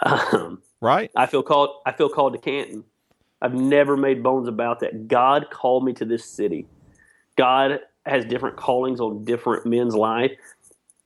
Um, 0.03 0.61
right. 0.81 1.09
I 1.15 1.25
feel 1.25 1.41
called. 1.41 1.69
I 1.85 1.91
feel 1.91 2.09
called 2.09 2.33
to 2.33 2.39
Canton. 2.39 2.83
I've 3.41 3.53
never 3.53 3.97
made 3.97 4.23
bones 4.23 4.47
about 4.47 4.79
that. 4.81 5.07
God 5.07 5.47
called 5.49 5.83
me 5.83 5.93
to 5.93 6.05
this 6.05 6.25
city. 6.25 6.67
God 7.35 7.79
has 8.05 8.23
different 8.25 8.55
callings 8.55 8.99
on 8.99 9.25
different 9.25 9.65
men's 9.65 9.95
life. 9.95 10.31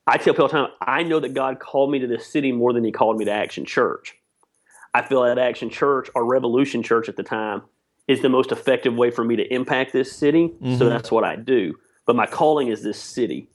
I 0.09 0.17
tell 0.17 0.33
people 0.33 0.45
all 0.45 0.47
the 0.49 0.57
time, 0.57 0.69
I 0.81 1.03
know 1.03 1.19
that 1.19 1.33
God 1.33 1.59
called 1.59 1.91
me 1.91 1.99
to 1.99 2.07
this 2.07 2.25
city 2.25 2.51
more 2.51 2.73
than 2.73 2.83
He 2.83 2.91
called 2.91 3.17
me 3.17 3.25
to 3.25 3.31
Action 3.31 3.63
Church. 3.63 4.15
I 4.93 5.03
feel 5.03 5.23
that 5.23 5.37
Action 5.37 5.69
Church 5.69 6.09
or 6.15 6.25
Revolution 6.25 6.81
Church 6.81 7.07
at 7.07 7.15
the 7.15 7.23
time 7.23 7.61
is 8.07 8.21
the 8.21 8.29
most 8.29 8.51
effective 8.51 8.95
way 8.95 9.11
for 9.11 9.23
me 9.23 9.35
to 9.35 9.53
impact 9.53 9.93
this 9.93 10.11
city. 10.11 10.47
Mm-hmm. 10.47 10.77
So 10.77 10.89
that's 10.89 11.11
what 11.11 11.23
I 11.23 11.35
do. 11.35 11.75
But 12.07 12.15
my 12.15 12.25
calling 12.25 12.69
is 12.69 12.81
this 12.81 12.99
city 12.99 13.49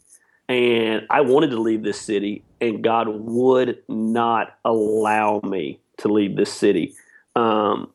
and 0.48 1.06
I 1.10 1.22
wanted 1.22 1.50
to 1.50 1.60
leave 1.60 1.82
this 1.82 2.00
city, 2.00 2.44
and 2.60 2.84
God 2.84 3.08
would 3.08 3.78
not 3.88 4.58
allow 4.64 5.40
me 5.42 5.80
to 5.98 6.08
leave 6.08 6.36
this 6.36 6.52
city. 6.52 6.94
Um, 7.34 7.92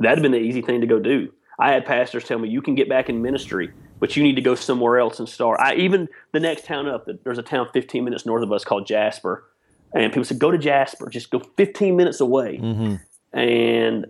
that'd 0.00 0.18
have 0.18 0.22
been 0.22 0.32
the 0.32 0.38
easy 0.38 0.62
thing 0.62 0.80
to 0.80 0.86
go 0.86 0.98
do. 0.98 1.32
I 1.58 1.72
had 1.72 1.86
pastors 1.86 2.24
tell 2.24 2.38
me, 2.38 2.48
"You 2.48 2.60
can 2.60 2.74
get 2.74 2.88
back 2.88 3.08
in 3.08 3.22
ministry, 3.22 3.72
but 3.98 4.16
you 4.16 4.22
need 4.22 4.36
to 4.36 4.42
go 4.42 4.54
somewhere 4.54 4.98
else 4.98 5.18
and 5.18 5.28
start." 5.28 5.60
I 5.60 5.74
even 5.74 6.08
the 6.32 6.40
next 6.40 6.64
town 6.64 6.88
up, 6.88 7.08
there's 7.24 7.38
a 7.38 7.42
town 7.42 7.68
15 7.72 8.04
minutes 8.04 8.26
north 8.26 8.42
of 8.42 8.52
us 8.52 8.64
called 8.64 8.86
Jasper, 8.86 9.44
and 9.94 10.12
people 10.12 10.24
said, 10.24 10.38
"Go 10.38 10.50
to 10.50 10.58
Jasper, 10.58 11.08
just 11.08 11.30
go 11.30 11.40
15 11.56 11.96
minutes 11.96 12.20
away." 12.20 12.58
Mm-hmm. 12.58 13.38
And 13.38 14.06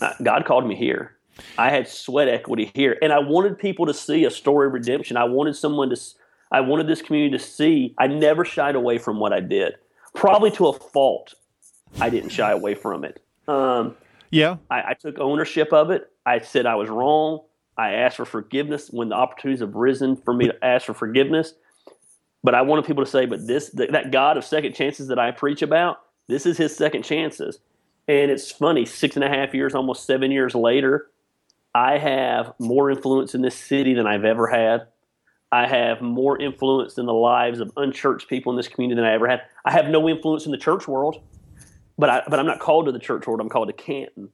uh, 0.00 0.12
God 0.22 0.44
called 0.44 0.66
me 0.66 0.74
here. 0.74 1.16
I 1.58 1.70
had 1.70 1.88
sweat 1.88 2.28
equity 2.28 2.70
here, 2.74 2.96
and 3.02 3.12
I 3.12 3.18
wanted 3.18 3.58
people 3.58 3.86
to 3.86 3.94
see 3.94 4.24
a 4.24 4.30
story 4.30 4.66
of 4.66 4.72
redemption. 4.72 5.16
I 5.16 5.24
wanted 5.24 5.56
someone 5.56 5.90
to, 5.90 6.00
I 6.52 6.60
wanted 6.60 6.86
this 6.86 7.02
community 7.02 7.36
to 7.36 7.42
see. 7.42 7.94
I 7.98 8.06
never 8.06 8.44
shied 8.44 8.76
away 8.76 8.98
from 8.98 9.18
what 9.18 9.32
I 9.32 9.40
did, 9.40 9.74
probably 10.14 10.50
to 10.52 10.68
a 10.68 10.72
fault. 10.72 11.34
I 12.00 12.10
didn't 12.10 12.30
shy 12.30 12.50
away 12.52 12.74
from 12.74 13.04
it. 13.04 13.22
Um, 13.48 13.96
yeah, 14.30 14.56
I, 14.70 14.90
I 14.90 14.94
took 14.94 15.18
ownership 15.18 15.72
of 15.72 15.90
it. 15.90 16.10
I 16.24 16.40
said 16.40 16.66
I 16.66 16.74
was 16.76 16.88
wrong. 16.88 17.40
I 17.76 17.92
asked 17.94 18.16
for 18.16 18.24
forgiveness 18.24 18.88
when 18.90 19.08
the 19.08 19.16
opportunities 19.16 19.60
have 19.60 19.74
risen 19.74 20.16
for 20.16 20.32
me 20.32 20.46
to 20.46 20.64
ask 20.64 20.86
for 20.86 20.94
forgiveness. 20.94 21.54
But 22.42 22.54
I 22.54 22.62
wanted 22.62 22.84
people 22.84 23.04
to 23.04 23.10
say, 23.10 23.26
but 23.26 23.46
this 23.46 23.70
that 23.70 24.12
God 24.12 24.36
of 24.36 24.44
second 24.44 24.74
chances 24.74 25.08
that 25.08 25.18
I 25.18 25.30
preach 25.30 25.62
about, 25.62 25.98
this 26.28 26.46
is 26.46 26.58
His 26.58 26.76
second 26.76 27.02
chances. 27.02 27.58
And 28.06 28.30
it's 28.30 28.50
funny, 28.50 28.84
six 28.84 29.16
and 29.16 29.24
a 29.24 29.28
half 29.28 29.54
years, 29.54 29.74
almost 29.74 30.04
seven 30.04 30.30
years 30.30 30.54
later, 30.54 31.08
I 31.74 31.98
have 31.98 32.52
more 32.58 32.90
influence 32.90 33.34
in 33.34 33.42
this 33.42 33.56
city 33.56 33.94
than 33.94 34.06
I've 34.06 34.24
ever 34.24 34.46
had. 34.46 34.86
I 35.50 35.66
have 35.66 36.02
more 36.02 36.40
influence 36.40 36.98
in 36.98 37.06
the 37.06 37.14
lives 37.14 37.60
of 37.60 37.72
unchurched 37.76 38.28
people 38.28 38.52
in 38.52 38.56
this 38.56 38.68
community 38.68 39.00
than 39.00 39.08
I 39.08 39.14
ever 39.14 39.28
had. 39.28 39.42
I 39.64 39.70
have 39.70 39.88
no 39.88 40.08
influence 40.08 40.46
in 40.46 40.52
the 40.52 40.58
church 40.58 40.86
world, 40.86 41.22
but 41.96 42.10
I, 42.10 42.22
but 42.28 42.38
I'm 42.38 42.46
not 42.46 42.60
called 42.60 42.86
to 42.86 42.92
the 42.92 42.98
church 42.98 43.26
world. 43.26 43.40
I'm 43.40 43.48
called 43.48 43.68
to 43.68 43.72
Canton, 43.72 44.28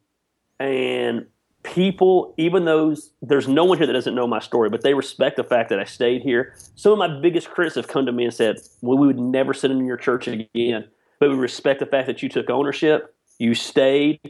and 0.58 1.26
people, 1.62 2.34
even 2.36 2.64
those 2.64 3.10
there's 3.22 3.48
no 3.48 3.64
one 3.64 3.78
here 3.78 3.86
that 3.86 3.92
doesn't 3.92 4.14
know 4.14 4.26
my 4.26 4.40
story, 4.40 4.70
but 4.70 4.82
they 4.82 4.94
respect 4.94 5.36
the 5.36 5.44
fact 5.44 5.68
that 5.70 5.78
I 5.78 5.84
stayed 5.84 6.22
here. 6.22 6.54
Some 6.74 6.92
of 6.92 6.98
my 6.98 7.20
biggest 7.20 7.50
critics 7.50 7.76
have 7.76 7.88
come 7.88 8.06
to 8.06 8.12
me 8.12 8.24
and 8.24 8.34
said, 8.34 8.60
"Well, 8.80 8.98
we 8.98 9.06
would 9.06 9.18
never 9.18 9.52
sit 9.52 9.70
in 9.70 9.84
your 9.84 9.96
church 9.96 10.26
again," 10.26 10.88
but 11.18 11.30
we 11.30 11.36
respect 11.36 11.80
the 11.80 11.86
fact 11.86 12.06
that 12.06 12.22
you 12.22 12.28
took 12.28 12.50
ownership, 12.50 13.14
you 13.38 13.54
stayed, 13.54 14.20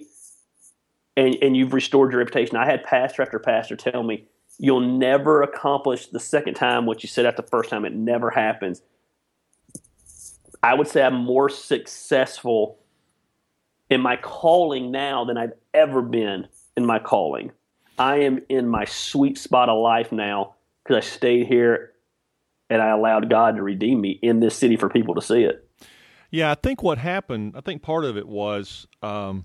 and, 1.17 1.37
and 1.43 1.57
you've 1.57 1.73
restored 1.73 2.13
your 2.13 2.19
reputation. 2.19 2.57
I 2.57 2.67
had 2.67 2.83
pastor 2.83 3.23
after 3.23 3.39
pastor 3.39 3.77
tell 3.77 4.03
me, 4.03 4.27
you'll 4.59 4.81
never 4.81 5.43
accomplish 5.43 6.07
the 6.07 6.21
second 6.21 6.55
time 6.55 6.87
what 6.87 7.03
you 7.03 7.09
said 7.09 7.27
at 7.27 7.37
the 7.37 7.43
first 7.43 7.71
time. 7.71 7.85
It 7.85 7.95
never 7.95 8.31
happens. 8.31 8.83
I 10.63 10.75
would 10.75 10.89
say 10.89 11.03
I'm 11.03 11.15
more 11.15 11.49
successful 11.49 12.79
in 13.89 14.01
my 14.01 14.17
calling 14.17 14.91
now 14.91 15.25
than 15.25 15.39
I've 15.39 15.55
ever 15.73 16.03
been 16.03 16.49
in 16.81 16.87
my 16.87 16.99
calling. 16.99 17.53
I 17.99 18.17
am 18.21 18.41
in 18.49 18.69
my 18.69 18.87
sweet 18.87 19.39
spot 19.39 19.69
of 19.69 19.79
life 19.79 20.11
now 20.11 20.55
because 20.83 21.05
I 21.05 21.07
stayed 21.07 21.47
here 21.47 21.93
and 22.69 22.81
I 22.81 22.89
allowed 22.89 23.29
God 23.29 23.57
to 23.57 23.63
redeem 23.63 24.01
me 24.01 24.19
in 24.23 24.41
this 24.41 24.57
city 24.57 24.77
for 24.77 24.89
people 24.89 25.15
to 25.15 25.23
see 25.23 25.43
it. 25.43 25.69
Yeah, 26.31 26.51
I 26.51 26.55
think 26.55 26.83
what 26.83 26.99
happened, 26.99 27.55
I 27.57 27.61
think 27.61 27.83
part 27.83 28.05
of 28.05 28.17
it 28.17 28.27
was 28.27 28.87
um, 29.03 29.45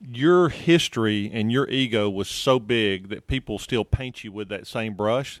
your 0.00 0.48
history 0.48 1.30
and 1.32 1.50
your 1.50 1.68
ego 1.68 2.10
was 2.10 2.28
so 2.28 2.58
big 2.58 3.08
that 3.08 3.26
people 3.26 3.58
still 3.58 3.84
paint 3.84 4.24
you 4.24 4.32
with 4.32 4.48
that 4.48 4.66
same 4.66 4.94
brush. 4.94 5.40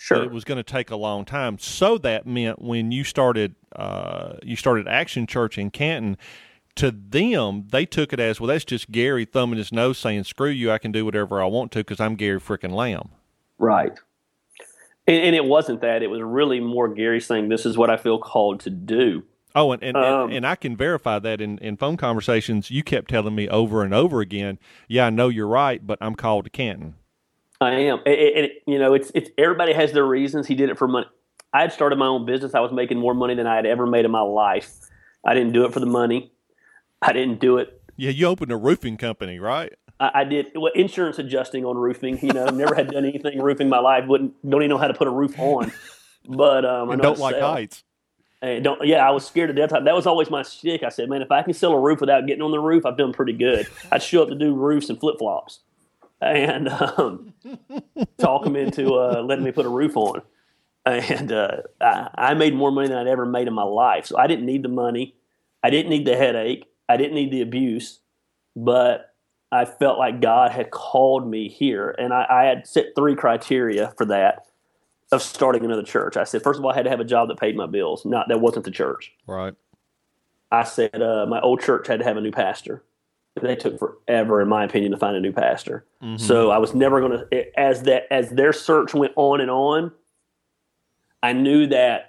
Sure. 0.00 0.22
it 0.22 0.30
was 0.30 0.44
going 0.44 0.58
to 0.58 0.62
take 0.62 0.92
a 0.92 0.96
long 0.96 1.24
time. 1.24 1.58
So 1.58 1.98
that 1.98 2.24
meant 2.24 2.62
when 2.62 2.92
you 2.92 3.02
started, 3.02 3.56
uh, 3.74 4.34
you 4.44 4.54
started 4.54 4.86
Action 4.86 5.26
Church 5.26 5.58
in 5.58 5.70
Canton. 5.70 6.16
To 6.78 6.92
them, 6.92 7.66
they 7.70 7.84
took 7.84 8.12
it 8.12 8.20
as 8.20 8.40
well. 8.40 8.46
That's 8.46 8.64
just 8.64 8.92
Gary 8.92 9.24
thumbing 9.24 9.58
his 9.58 9.72
nose, 9.72 9.98
saying, 9.98 10.24
"Screw 10.24 10.48
you! 10.48 10.70
I 10.70 10.78
can 10.78 10.92
do 10.92 11.04
whatever 11.04 11.42
I 11.42 11.46
want 11.46 11.72
to 11.72 11.80
because 11.80 11.98
I'm 11.98 12.14
Gary 12.14 12.38
freaking 12.38 12.70
Lamb." 12.70 13.08
Right. 13.58 13.92
And, 15.08 15.16
and, 15.16 15.34
it 15.34 15.44
wasn't 15.44 15.80
that. 15.80 16.04
It 16.04 16.06
was 16.06 16.20
really 16.22 16.60
more 16.60 16.86
Gary 16.86 17.20
saying, 17.20 17.48
"This 17.48 17.66
is 17.66 17.76
what 17.76 17.90
I 17.90 17.96
feel 17.96 18.18
called 18.20 18.60
to 18.60 18.70
do." 18.70 19.24
Oh, 19.56 19.72
and 19.72 19.82
and, 19.82 19.96
um, 19.96 20.28
and, 20.28 20.36
and, 20.36 20.46
I 20.46 20.54
can 20.54 20.76
verify 20.76 21.18
that 21.18 21.40
in, 21.40 21.58
in 21.58 21.76
phone 21.76 21.96
conversations, 21.96 22.70
you 22.70 22.84
kept 22.84 23.10
telling 23.10 23.34
me 23.34 23.48
over 23.48 23.82
and 23.82 23.92
over 23.92 24.20
again, 24.20 24.60
"Yeah, 24.86 25.06
I 25.06 25.10
know 25.10 25.28
you're 25.28 25.48
right, 25.48 25.84
but 25.84 25.98
I'm 26.00 26.14
called 26.14 26.44
to 26.44 26.50
Canton." 26.50 26.94
I 27.60 27.70
am, 27.70 27.98
and 28.06 28.14
it, 28.14 28.62
you 28.68 28.78
know, 28.78 28.94
it's 28.94 29.10
it's 29.16 29.30
everybody 29.36 29.72
has 29.72 29.90
their 29.90 30.06
reasons. 30.06 30.46
He 30.46 30.54
did 30.54 30.70
it 30.70 30.78
for 30.78 30.86
money. 30.86 31.06
I 31.52 31.62
had 31.62 31.72
started 31.72 31.98
my 31.98 32.06
own 32.06 32.24
business. 32.24 32.54
I 32.54 32.60
was 32.60 32.70
making 32.70 32.98
more 32.98 33.14
money 33.14 33.34
than 33.34 33.48
I 33.48 33.56
had 33.56 33.66
ever 33.66 33.84
made 33.84 34.04
in 34.04 34.12
my 34.12 34.20
life. 34.20 34.70
I 35.24 35.34
didn't 35.34 35.54
do 35.54 35.64
it 35.64 35.72
for 35.72 35.80
the 35.80 35.86
money. 35.86 36.30
I 37.02 37.12
didn't 37.12 37.40
do 37.40 37.58
it. 37.58 37.80
Yeah, 37.96 38.10
you 38.10 38.26
opened 38.26 38.52
a 38.52 38.56
roofing 38.56 38.96
company, 38.96 39.38
right? 39.38 39.72
I, 40.00 40.10
I 40.14 40.24
did 40.24 40.52
well, 40.54 40.72
insurance 40.74 41.18
adjusting 41.18 41.64
on 41.64 41.76
roofing. 41.76 42.18
You 42.24 42.32
know, 42.32 42.46
never 42.46 42.74
had 42.74 42.90
done 42.90 43.04
anything 43.04 43.40
roofing 43.40 43.66
in 43.66 43.70
my 43.70 43.80
life. 43.80 44.06
Wouldn't 44.06 44.34
don't 44.48 44.62
even 44.62 44.70
know 44.70 44.78
how 44.78 44.88
to 44.88 44.94
put 44.94 45.08
a 45.08 45.10
roof 45.10 45.38
on. 45.38 45.72
But 46.28 46.64
um, 46.64 46.90
I 46.90 46.96
don't 46.96 47.18
like 47.18 47.36
sell. 47.36 47.52
heights. 47.52 47.84
And 48.40 48.62
don't 48.62 48.86
yeah, 48.86 49.06
I 49.06 49.10
was 49.10 49.26
scared 49.26 49.48
to 49.48 49.54
death. 49.54 49.70
That 49.70 49.94
was 49.94 50.06
always 50.06 50.30
my 50.30 50.42
shtick. 50.42 50.82
I 50.82 50.90
said, 50.90 51.08
man, 51.08 51.22
if 51.22 51.32
I 51.32 51.42
can 51.42 51.54
sell 51.54 51.72
a 51.72 51.80
roof 51.80 52.00
without 52.00 52.26
getting 52.26 52.42
on 52.42 52.52
the 52.52 52.60
roof, 52.60 52.86
I've 52.86 52.96
done 52.96 53.12
pretty 53.12 53.32
good. 53.32 53.66
I'd 53.90 54.02
show 54.02 54.22
up 54.22 54.28
to 54.28 54.36
do 54.36 54.54
roofs 54.54 54.88
and 54.90 55.00
flip 55.00 55.18
flops, 55.18 55.60
and 56.20 56.68
um, 56.68 57.34
talk 58.18 58.44
them 58.44 58.54
into 58.54 58.94
uh, 58.94 59.22
letting 59.26 59.44
me 59.44 59.50
put 59.50 59.66
a 59.66 59.70
roof 59.70 59.96
on. 59.96 60.22
And 60.86 61.32
uh, 61.32 61.62
I, 61.80 62.08
I 62.14 62.34
made 62.34 62.54
more 62.54 62.70
money 62.70 62.88
than 62.88 62.96
I'd 62.96 63.08
ever 63.08 63.26
made 63.26 63.48
in 63.48 63.54
my 63.54 63.64
life. 63.64 64.06
So 64.06 64.16
I 64.16 64.26
didn't 64.26 64.46
need 64.46 64.62
the 64.62 64.68
money. 64.68 65.16
I 65.62 65.70
didn't 65.70 65.90
need 65.90 66.06
the 66.06 66.16
headache. 66.16 66.64
I 66.88 66.96
didn't 66.96 67.14
need 67.14 67.30
the 67.30 67.42
abuse. 67.42 68.00
But 68.56 69.14
I 69.52 69.64
felt 69.64 69.98
like 69.98 70.20
God 70.20 70.50
had 70.50 70.70
called 70.70 71.28
me 71.28 71.48
here, 71.48 71.94
and 71.98 72.12
I, 72.12 72.26
I 72.28 72.44
had 72.44 72.66
set 72.66 72.86
three 72.96 73.14
criteria 73.14 73.94
for 73.96 74.04
that 74.06 74.46
of 75.10 75.22
starting 75.22 75.64
another 75.64 75.82
church. 75.82 76.16
I 76.16 76.24
said, 76.24 76.42
first 76.42 76.58
of 76.58 76.64
all, 76.64 76.72
I 76.72 76.74
had 76.74 76.84
to 76.84 76.90
have 76.90 77.00
a 77.00 77.04
job 77.04 77.28
that 77.28 77.38
paid 77.38 77.56
my 77.56 77.66
bills. 77.66 78.04
Not 78.04 78.28
that 78.28 78.40
wasn't 78.40 78.64
the 78.64 78.70
church. 78.70 79.12
Right. 79.26 79.54
I 80.50 80.64
said 80.64 81.00
uh, 81.00 81.26
my 81.26 81.40
old 81.40 81.60
church 81.60 81.86
had 81.86 82.00
to 82.00 82.04
have 82.04 82.16
a 82.16 82.20
new 82.20 82.32
pastor. 82.32 82.82
They 83.40 83.54
took 83.54 83.78
forever, 83.78 84.42
in 84.42 84.48
my 84.48 84.64
opinion, 84.64 84.90
to 84.92 84.98
find 84.98 85.16
a 85.16 85.20
new 85.20 85.32
pastor. 85.32 85.86
Mm-hmm. 86.02 86.16
So 86.16 86.50
I 86.50 86.58
was 86.58 86.74
never 86.74 87.00
going 87.00 87.20
to. 87.30 87.60
As 87.60 87.82
that 87.84 88.04
as 88.10 88.30
their 88.30 88.52
search 88.52 88.94
went 88.94 89.12
on 89.14 89.40
and 89.40 89.50
on, 89.50 89.92
I 91.22 91.32
knew 91.32 91.68
that 91.68 92.07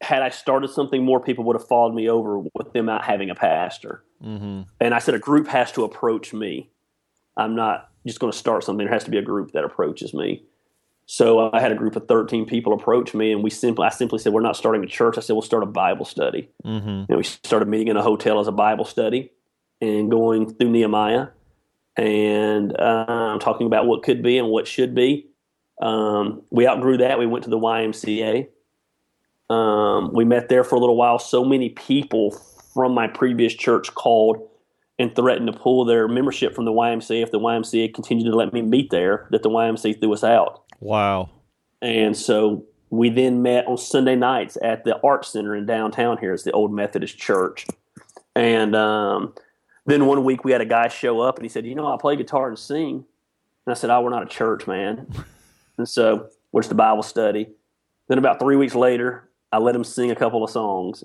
had 0.00 0.22
I 0.22 0.30
started 0.30 0.70
something, 0.70 1.04
more 1.04 1.20
people 1.20 1.44
would 1.44 1.56
have 1.56 1.66
followed 1.66 1.94
me 1.94 2.08
over 2.08 2.38
with 2.38 2.72
them 2.72 2.86
not 2.86 3.04
having 3.04 3.30
a 3.30 3.34
pastor. 3.34 4.02
Mm-hmm. 4.24 4.62
And 4.80 4.94
I 4.94 4.98
said, 4.98 5.14
a 5.14 5.18
group 5.18 5.48
has 5.48 5.72
to 5.72 5.84
approach 5.84 6.32
me. 6.32 6.70
I'm 7.36 7.54
not 7.54 7.90
just 8.06 8.18
going 8.18 8.32
to 8.32 8.38
start 8.38 8.64
something. 8.64 8.86
There 8.86 8.94
has 8.94 9.04
to 9.04 9.10
be 9.10 9.18
a 9.18 9.22
group 9.22 9.52
that 9.52 9.64
approaches 9.64 10.14
me. 10.14 10.44
So 11.06 11.50
I 11.52 11.60
had 11.60 11.72
a 11.72 11.74
group 11.74 11.96
of 11.96 12.06
13 12.06 12.46
people 12.46 12.72
approach 12.72 13.14
me, 13.14 13.32
and 13.32 13.42
we 13.42 13.50
simply, 13.50 13.84
I 13.84 13.90
simply 13.90 14.20
said, 14.20 14.32
"We're 14.32 14.42
not 14.42 14.56
starting 14.56 14.84
a 14.84 14.86
church." 14.86 15.18
I 15.18 15.20
said, 15.20 15.32
"We'll 15.32 15.42
start 15.42 15.64
a 15.64 15.66
Bible 15.66 16.04
study." 16.04 16.50
Mm-hmm. 16.64 17.06
And 17.08 17.16
we 17.16 17.24
started 17.24 17.66
meeting 17.66 17.88
in 17.88 17.96
a 17.96 18.02
hotel 18.02 18.38
as 18.38 18.46
a 18.46 18.52
Bible 18.52 18.84
study, 18.84 19.32
and 19.80 20.08
going 20.08 20.54
through 20.54 20.70
Nehemiah, 20.70 21.28
and 21.96 22.80
um, 22.80 23.40
talking 23.40 23.66
about 23.66 23.86
what 23.88 24.04
could 24.04 24.22
be 24.22 24.38
and 24.38 24.50
what 24.50 24.68
should 24.68 24.94
be. 24.94 25.26
Um, 25.82 26.42
we 26.50 26.68
outgrew 26.68 26.98
that. 26.98 27.18
We 27.18 27.26
went 27.26 27.42
to 27.42 27.50
the 27.50 27.58
YMCA. 27.58 28.46
Um, 29.50 30.12
we 30.12 30.24
met 30.24 30.48
there 30.48 30.64
for 30.64 30.76
a 30.76 30.78
little 30.78 30.96
while. 30.96 31.18
So 31.18 31.44
many 31.44 31.70
people 31.70 32.30
from 32.72 32.94
my 32.94 33.08
previous 33.08 33.52
church 33.52 33.92
called 33.94 34.48
and 34.98 35.14
threatened 35.16 35.52
to 35.52 35.58
pull 35.58 35.84
their 35.84 36.06
membership 36.06 36.54
from 36.54 36.66
the 36.66 36.72
YMCA 36.72 37.22
if 37.22 37.32
the 37.32 37.40
YMCA 37.40 37.92
continued 37.92 38.30
to 38.30 38.36
let 38.36 38.52
me 38.52 38.62
meet 38.62 38.90
there. 38.90 39.26
That 39.30 39.42
the 39.42 39.50
YMCA 39.50 40.00
threw 40.00 40.12
us 40.12 40.22
out. 40.22 40.62
Wow. 40.78 41.30
And 41.82 42.16
so 42.16 42.64
we 42.90 43.08
then 43.08 43.42
met 43.42 43.66
on 43.66 43.76
Sunday 43.76 44.14
nights 44.14 44.56
at 44.62 44.84
the 44.84 45.00
Art 45.00 45.24
Center 45.24 45.56
in 45.56 45.66
downtown 45.66 46.18
here. 46.18 46.32
It's 46.32 46.44
the 46.44 46.52
old 46.52 46.72
Methodist 46.72 47.18
Church. 47.18 47.66
And 48.36 48.76
um, 48.76 49.34
then 49.86 50.06
one 50.06 50.22
week 50.22 50.44
we 50.44 50.52
had 50.52 50.60
a 50.60 50.66
guy 50.66 50.88
show 50.88 51.20
up 51.20 51.36
and 51.36 51.44
he 51.44 51.48
said, 51.48 51.66
You 51.66 51.74
know, 51.74 51.92
I 51.92 51.96
play 51.98 52.14
guitar 52.14 52.48
and 52.48 52.58
sing. 52.58 53.04
And 53.66 53.72
I 53.72 53.74
said, 53.74 53.90
Oh, 53.90 54.02
we're 54.02 54.10
not 54.10 54.22
a 54.22 54.26
church, 54.26 54.66
man. 54.66 55.12
and 55.78 55.88
so 55.88 56.28
where's 56.50 56.68
the 56.68 56.74
Bible 56.74 57.02
study? 57.02 57.48
Then 58.08 58.18
about 58.18 58.38
three 58.38 58.56
weeks 58.56 58.74
later, 58.74 59.29
I 59.52 59.58
let 59.58 59.74
him 59.74 59.84
sing 59.84 60.10
a 60.10 60.16
couple 60.16 60.44
of 60.44 60.50
songs. 60.50 61.04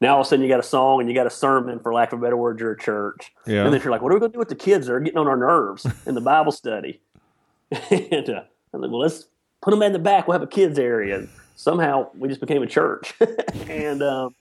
Now 0.00 0.14
all 0.14 0.20
of 0.20 0.26
a 0.26 0.28
sudden 0.28 0.42
you 0.42 0.48
got 0.48 0.60
a 0.60 0.64
song 0.64 1.00
and 1.00 1.08
you 1.08 1.14
got 1.14 1.26
a 1.26 1.30
sermon, 1.30 1.78
for 1.80 1.92
lack 1.92 2.12
of 2.12 2.18
a 2.18 2.22
better 2.22 2.36
word, 2.36 2.60
you're 2.60 2.72
a 2.72 2.78
church. 2.78 3.32
Yeah. 3.46 3.64
And 3.64 3.72
then 3.72 3.80
you're 3.80 3.90
like, 3.90 4.02
what 4.02 4.12
are 4.12 4.16
we 4.16 4.20
going 4.20 4.32
to 4.32 4.36
do 4.36 4.38
with 4.38 4.48
the 4.48 4.54
kids 4.54 4.86
that 4.86 4.92
are 4.92 5.00
getting 5.00 5.18
on 5.18 5.26
our 5.26 5.36
nerves 5.36 5.86
in 6.06 6.14
the 6.14 6.20
Bible 6.20 6.52
study? 6.52 7.00
and 7.90 8.30
uh, 8.30 8.42
I'm 8.72 8.80
like, 8.80 8.90
well, 8.90 9.00
let's 9.00 9.26
put 9.62 9.70
them 9.70 9.82
in 9.82 9.92
the 9.92 9.98
back. 9.98 10.28
We'll 10.28 10.38
have 10.38 10.42
a 10.42 10.46
kids 10.46 10.78
area. 10.78 11.18
And 11.18 11.28
somehow 11.56 12.10
we 12.16 12.28
just 12.28 12.40
became 12.40 12.62
a 12.62 12.66
church. 12.66 13.14
and 13.68 14.02
um, 14.02 14.34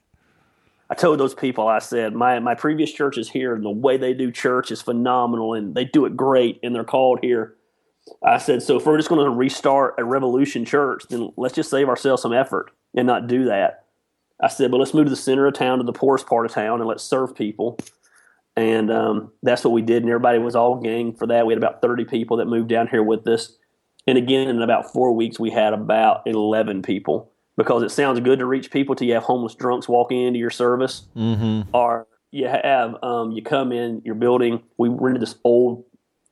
I 0.90 0.96
told 0.96 1.20
those 1.20 1.34
people, 1.34 1.68
I 1.68 1.80
said, 1.80 2.14
my, 2.14 2.40
my 2.40 2.56
previous 2.56 2.92
church 2.92 3.18
is 3.18 3.30
here, 3.30 3.56
and 3.56 3.64
the 3.64 3.70
way 3.70 3.98
they 3.98 4.14
do 4.14 4.32
church 4.32 4.72
is 4.72 4.82
phenomenal, 4.82 5.54
and 5.54 5.74
they 5.74 5.86
do 5.86 6.06
it 6.06 6.18
great, 6.18 6.60
and 6.62 6.76
they're 6.76 6.84
called 6.84 7.20
here. 7.22 7.56
I 8.24 8.38
said, 8.38 8.62
so 8.64 8.78
if 8.78 8.86
we're 8.86 8.97
just 8.97 9.10
going 9.10 9.24
to 9.24 9.30
restart 9.30 9.95
a 9.97 10.04
Revolution 10.04 10.66
church, 10.66 11.04
then 11.10 11.32
let's 11.38 11.56
just 11.56 11.70
save 11.70 11.89
ourselves 11.89 12.22
some 12.22 12.34
effort 12.34 12.72
and 12.95 13.08
not 13.08 13.28
do 13.28 13.45
that. 13.45 13.86
I 14.41 14.49
said, 14.49 14.72
but 14.72 14.78
let's 14.78 14.93
move 14.93 15.06
to 15.06 15.10
the 15.10 15.16
center 15.16 15.47
of 15.47 15.54
town, 15.54 15.78
to 15.78 15.84
the 15.84 15.93
poorest 15.93 16.28
part 16.28 16.45
of 16.45 16.51
town, 16.51 16.80
and 16.80 16.88
let's 16.88 17.04
serve 17.04 17.36
people. 17.36 17.78
And 18.56 18.91
um, 18.91 19.32
that's 19.41 19.64
what 19.64 19.72
we 19.72 19.82
did, 19.82 20.04
and 20.04 20.12
everybody 20.12 20.38
was 20.38 20.56
all 20.56 20.80
gang 20.80 21.14
for 21.14 21.28
that. 21.28 21.45
We 21.45 21.54
had 21.54 21.64
about 21.64 21.82
30 21.82 22.06
people 22.06 22.38
that 22.38 22.45
moved 22.45 22.70
down 22.70 22.88
here 22.88 23.04
with 23.04 23.28
us 23.28 23.58
and 24.08 24.18
again, 24.18 24.49
in 24.49 24.62
about 24.62 24.91
four 24.91 25.14
weeks, 25.14 25.39
we 25.39 25.49
had 25.49 25.74
about 25.74 26.24
11 26.26 26.82
people 26.82 27.32
because 27.56 27.84
it 27.84 27.89
sounds 27.89 28.20
good 28.20 28.39
to 28.39 28.45
reach 28.45 28.72
people 28.72 28.95
till 28.95 29.08
you 29.08 29.14
have 29.14 29.24
homeless 29.24 29.56
drunks 29.56 29.88
walking 29.88 30.22
into 30.22 30.39
your 30.39 30.49
service. 30.49 31.04
Mm-hmm. 31.16 31.70
Or 31.74 32.08
you 32.32 32.47
have, 32.47 33.01
um, 33.01 33.32
you 33.32 33.41
come 33.41 33.72
in 33.72 34.01
your 34.04 34.16
building, 34.16 34.62
we 34.78 34.89
rented 34.89 35.22
this 35.22 35.36
old 35.43 35.86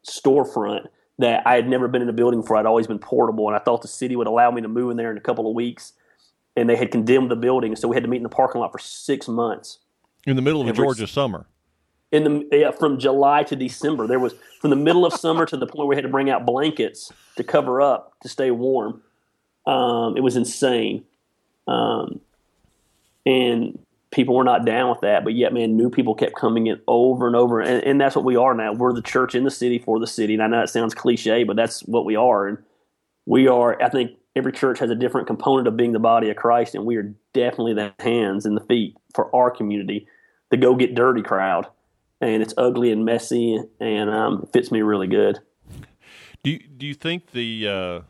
storefront 0.07 0.88
that 1.20 1.45
I 1.45 1.55
had 1.55 1.68
never 1.68 1.88
been 1.88 2.01
in 2.01 2.09
a 2.09 2.14
building 2.14 2.41
before. 2.41 2.57
I'd 2.57 2.66
always 2.66 2.88
been 2.88 2.99
portable, 2.99 3.47
and 3.47 3.55
I 3.55 3.59
thought 3.59 3.82
the 3.82 3.88
city 3.88 4.16
would 4.16 4.28
allow 4.28 4.51
me 4.51 4.62
to 4.62 4.68
move 4.68 4.91
in 4.91 4.97
there 4.97 5.12
in 5.12 5.18
a 5.18 5.22
couple 5.22 5.47
of 5.47 5.55
weeks. 5.55 5.93
And 6.55 6.70
they 6.70 6.76
had 6.76 6.91
condemned 6.91 7.32
the 7.32 7.36
building, 7.36 7.76
so 7.76 7.88
we 7.88 7.95
had 7.95 8.03
to 8.03 8.09
meet 8.09 8.18
in 8.18 8.24
the 8.24 8.30
parking 8.30 8.59
lot 8.59 8.72
for 8.72 8.80
six 8.80 9.28
months 9.28 9.80
in 10.26 10.36
the 10.36 10.41
middle 10.41 10.62
of 10.62 10.68
a 10.68 10.74
Georgia 10.74 11.07
summer. 11.07 11.45
In 12.12 12.24
the 12.26 12.47
yeah, 12.51 12.72
from 12.72 12.99
July 12.99 13.43
to 13.43 13.55
December, 13.55 14.05
there 14.05 14.20
was 14.20 14.34
from 14.59 14.70
the 14.70 14.76
middle 14.76 15.05
of 15.05 15.14
summer 15.14 15.45
to 15.45 15.55
the 15.55 15.66
point 15.66 15.78
where 15.78 15.88
we 15.88 15.95
had 15.95 16.03
to 16.03 16.09
bring 16.09 16.30
out 16.30 16.45
blankets 16.45 17.12
to 17.38 17.43
cover 17.43 17.82
up 17.82 18.14
to 18.22 18.30
stay 18.30 18.51
warm. 18.51 19.01
Um, 19.66 20.18
it 20.18 20.22
was 20.22 20.36
insane, 20.36 21.05
um, 21.68 22.20
and 23.26 23.80
people 24.12 24.36
were 24.36 24.43
not 24.43 24.66
down 24.66 24.89
with 24.89 25.01
that. 25.01 25.24
But 25.24 25.34
yet, 25.34 25.53
man, 25.53 25.76
new 25.76 25.89
people 25.89 26.14
kept 26.14 26.36
coming 26.36 26.68
in 26.68 26.80
over 26.88 27.28
and 27.28 27.36
over, 27.36 27.59
and, 27.59 27.84
and 27.84 27.99
that's 27.99 28.16
what 28.16 28.26
we 28.26 28.36
are 28.36 28.53
now. 28.53 28.74
We're 28.74 28.93
the 28.93 29.01
church 29.01 29.36
in 29.36 29.43
the 29.43 29.51
city 29.51 29.80
for 29.80 29.99
the 29.99 30.07
city, 30.07 30.34
and 30.34 30.43
I 30.43 30.47
know 30.47 30.62
it 30.62 30.70
sounds 30.70 30.93
cliche, 30.93 31.43
but 31.43 31.55
that's 31.55 31.82
what 31.82 32.05
we 32.05 32.16
are. 32.16 32.47
And 32.47 32.57
we 33.26 33.47
are. 33.47 33.82
I 33.82 33.89
think 33.89 34.12
every 34.36 34.51
church 34.51 34.80
has 34.80 34.89
a 34.89 34.95
different 34.95 35.28
component 35.28 35.68
of 35.68 35.78
being 35.78 35.93
the 35.93 35.99
body 35.99 36.30
of 36.30 36.36
Christ, 36.36 36.76
and 36.76 36.86
we 36.86 36.97
are 36.97 37.14
definitely 37.34 37.74
the 37.74 37.93
hands 37.99 38.45
and 38.45 38.55
the 38.55 38.66
feet 38.66 38.95
for 39.14 39.34
our 39.36 39.49
community, 39.49 40.07
the 40.49 40.57
go 40.57 40.76
get 40.76 40.95
dirty 40.95 41.22
crowd. 41.22 41.68
And 42.20 42.43
it's 42.43 42.53
ugly 42.55 42.91
and 42.91 43.03
messy, 43.03 43.59
and 43.80 44.09
um, 44.09 44.47
fits 44.53 44.72
me 44.72 44.84
really 44.84 45.07
good. 45.07 45.39
Do 46.43 46.51
you, 46.51 46.59
do 46.59 46.86
you 46.86 46.93
think 46.93 47.32
the 47.32 47.68
uh, 47.68 48.01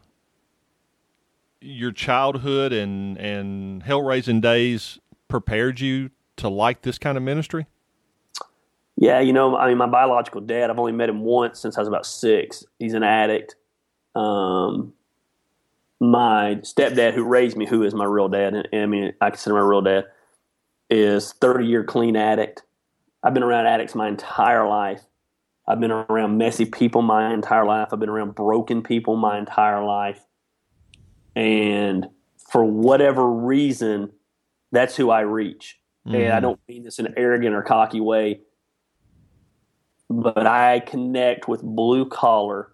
your 1.61 1.91
childhood 1.91 2.73
and 2.73 3.17
and 3.17 3.83
hell 3.83 4.01
raising 4.01 4.41
days 4.41 4.99
prepared 5.31 5.79
you 5.79 6.11
to 6.35 6.49
like 6.49 6.83
this 6.83 6.99
kind 6.99 7.17
of 7.17 7.23
ministry? 7.23 7.65
Yeah, 8.97 9.21
you 9.21 9.33
know, 9.33 9.55
I 9.57 9.69
mean, 9.69 9.77
my 9.77 9.87
biological 9.87 10.41
dad, 10.41 10.69
I've 10.69 10.77
only 10.77 10.91
met 10.91 11.09
him 11.09 11.21
once 11.21 11.59
since 11.59 11.77
I 11.77 11.81
was 11.81 11.87
about 11.87 12.05
six. 12.05 12.63
He's 12.77 12.93
an 12.93 13.01
addict. 13.01 13.55
Um, 14.13 14.93
my 15.99 16.59
stepdad, 16.61 17.13
who 17.13 17.23
raised 17.23 17.55
me, 17.57 17.65
who 17.65 17.81
is 17.83 17.95
my 17.95 18.05
real 18.05 18.27
dad, 18.27 18.53
and, 18.53 18.67
I 18.73 18.85
mean, 18.85 19.13
I 19.21 19.29
consider 19.29 19.55
my 19.55 19.61
real 19.61 19.81
dad, 19.81 20.05
is 20.89 21.31
30 21.33 21.65
year 21.65 21.83
clean 21.83 22.15
addict. 22.15 22.63
I've 23.23 23.33
been 23.33 23.43
around 23.43 23.65
addicts 23.65 23.95
my 23.95 24.09
entire 24.09 24.67
life. 24.67 25.01
I've 25.67 25.79
been 25.79 25.91
around 25.91 26.37
messy 26.37 26.65
people 26.65 27.01
my 27.01 27.33
entire 27.33 27.65
life. 27.65 27.89
I've 27.91 27.99
been 27.99 28.09
around 28.09 28.35
broken 28.35 28.83
people 28.83 29.15
my 29.15 29.39
entire 29.39 29.83
life. 29.83 30.21
And 31.35 32.07
for 32.51 32.65
whatever 32.65 33.31
reason, 33.31 34.11
that's 34.71 34.95
who 34.95 35.09
I 35.09 35.21
reach. 35.21 35.79
Mm-hmm. 36.07 36.15
And 36.15 36.25
I 36.25 36.35
mm-hmm. 36.35 36.41
don't 36.41 36.59
mean 36.67 36.83
this 36.83 36.99
in 36.99 37.05
an 37.05 37.13
arrogant 37.17 37.55
or 37.55 37.61
cocky 37.61 38.01
way, 38.01 38.41
but 40.09 40.47
I 40.47 40.79
connect 40.79 41.47
with 41.47 41.61
blue 41.61 42.07
collar, 42.07 42.73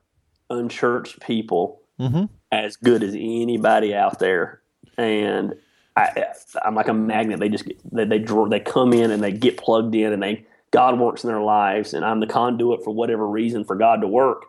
unchurched 0.49 1.21
people 1.21 1.81
mm-hmm. 1.99 2.25
as 2.51 2.77
good 2.77 3.03
as 3.03 3.13
anybody 3.13 3.93
out 3.93 4.19
there. 4.19 4.61
And 4.97 5.55
I, 5.95 6.25
am 6.63 6.75
like 6.75 6.87
a 6.87 6.93
magnet. 6.93 7.39
They 7.39 7.49
just 7.49 7.65
get, 7.65 7.79
they 7.91 8.05
they, 8.05 8.19
draw, 8.19 8.47
they 8.47 8.59
come 8.59 8.93
in 8.93 9.11
and 9.11 9.21
they 9.23 9.31
get 9.31 9.57
plugged 9.57 9.95
in, 9.95 10.13
and 10.13 10.21
they 10.21 10.45
God 10.71 10.99
works 10.99 11.23
in 11.23 11.29
their 11.29 11.41
lives, 11.41 11.93
and 11.93 12.05
I'm 12.05 12.19
the 12.19 12.27
conduit 12.27 12.83
for 12.83 12.93
whatever 12.93 13.27
reason 13.27 13.63
for 13.63 13.75
God 13.75 14.01
to 14.01 14.07
work. 14.07 14.45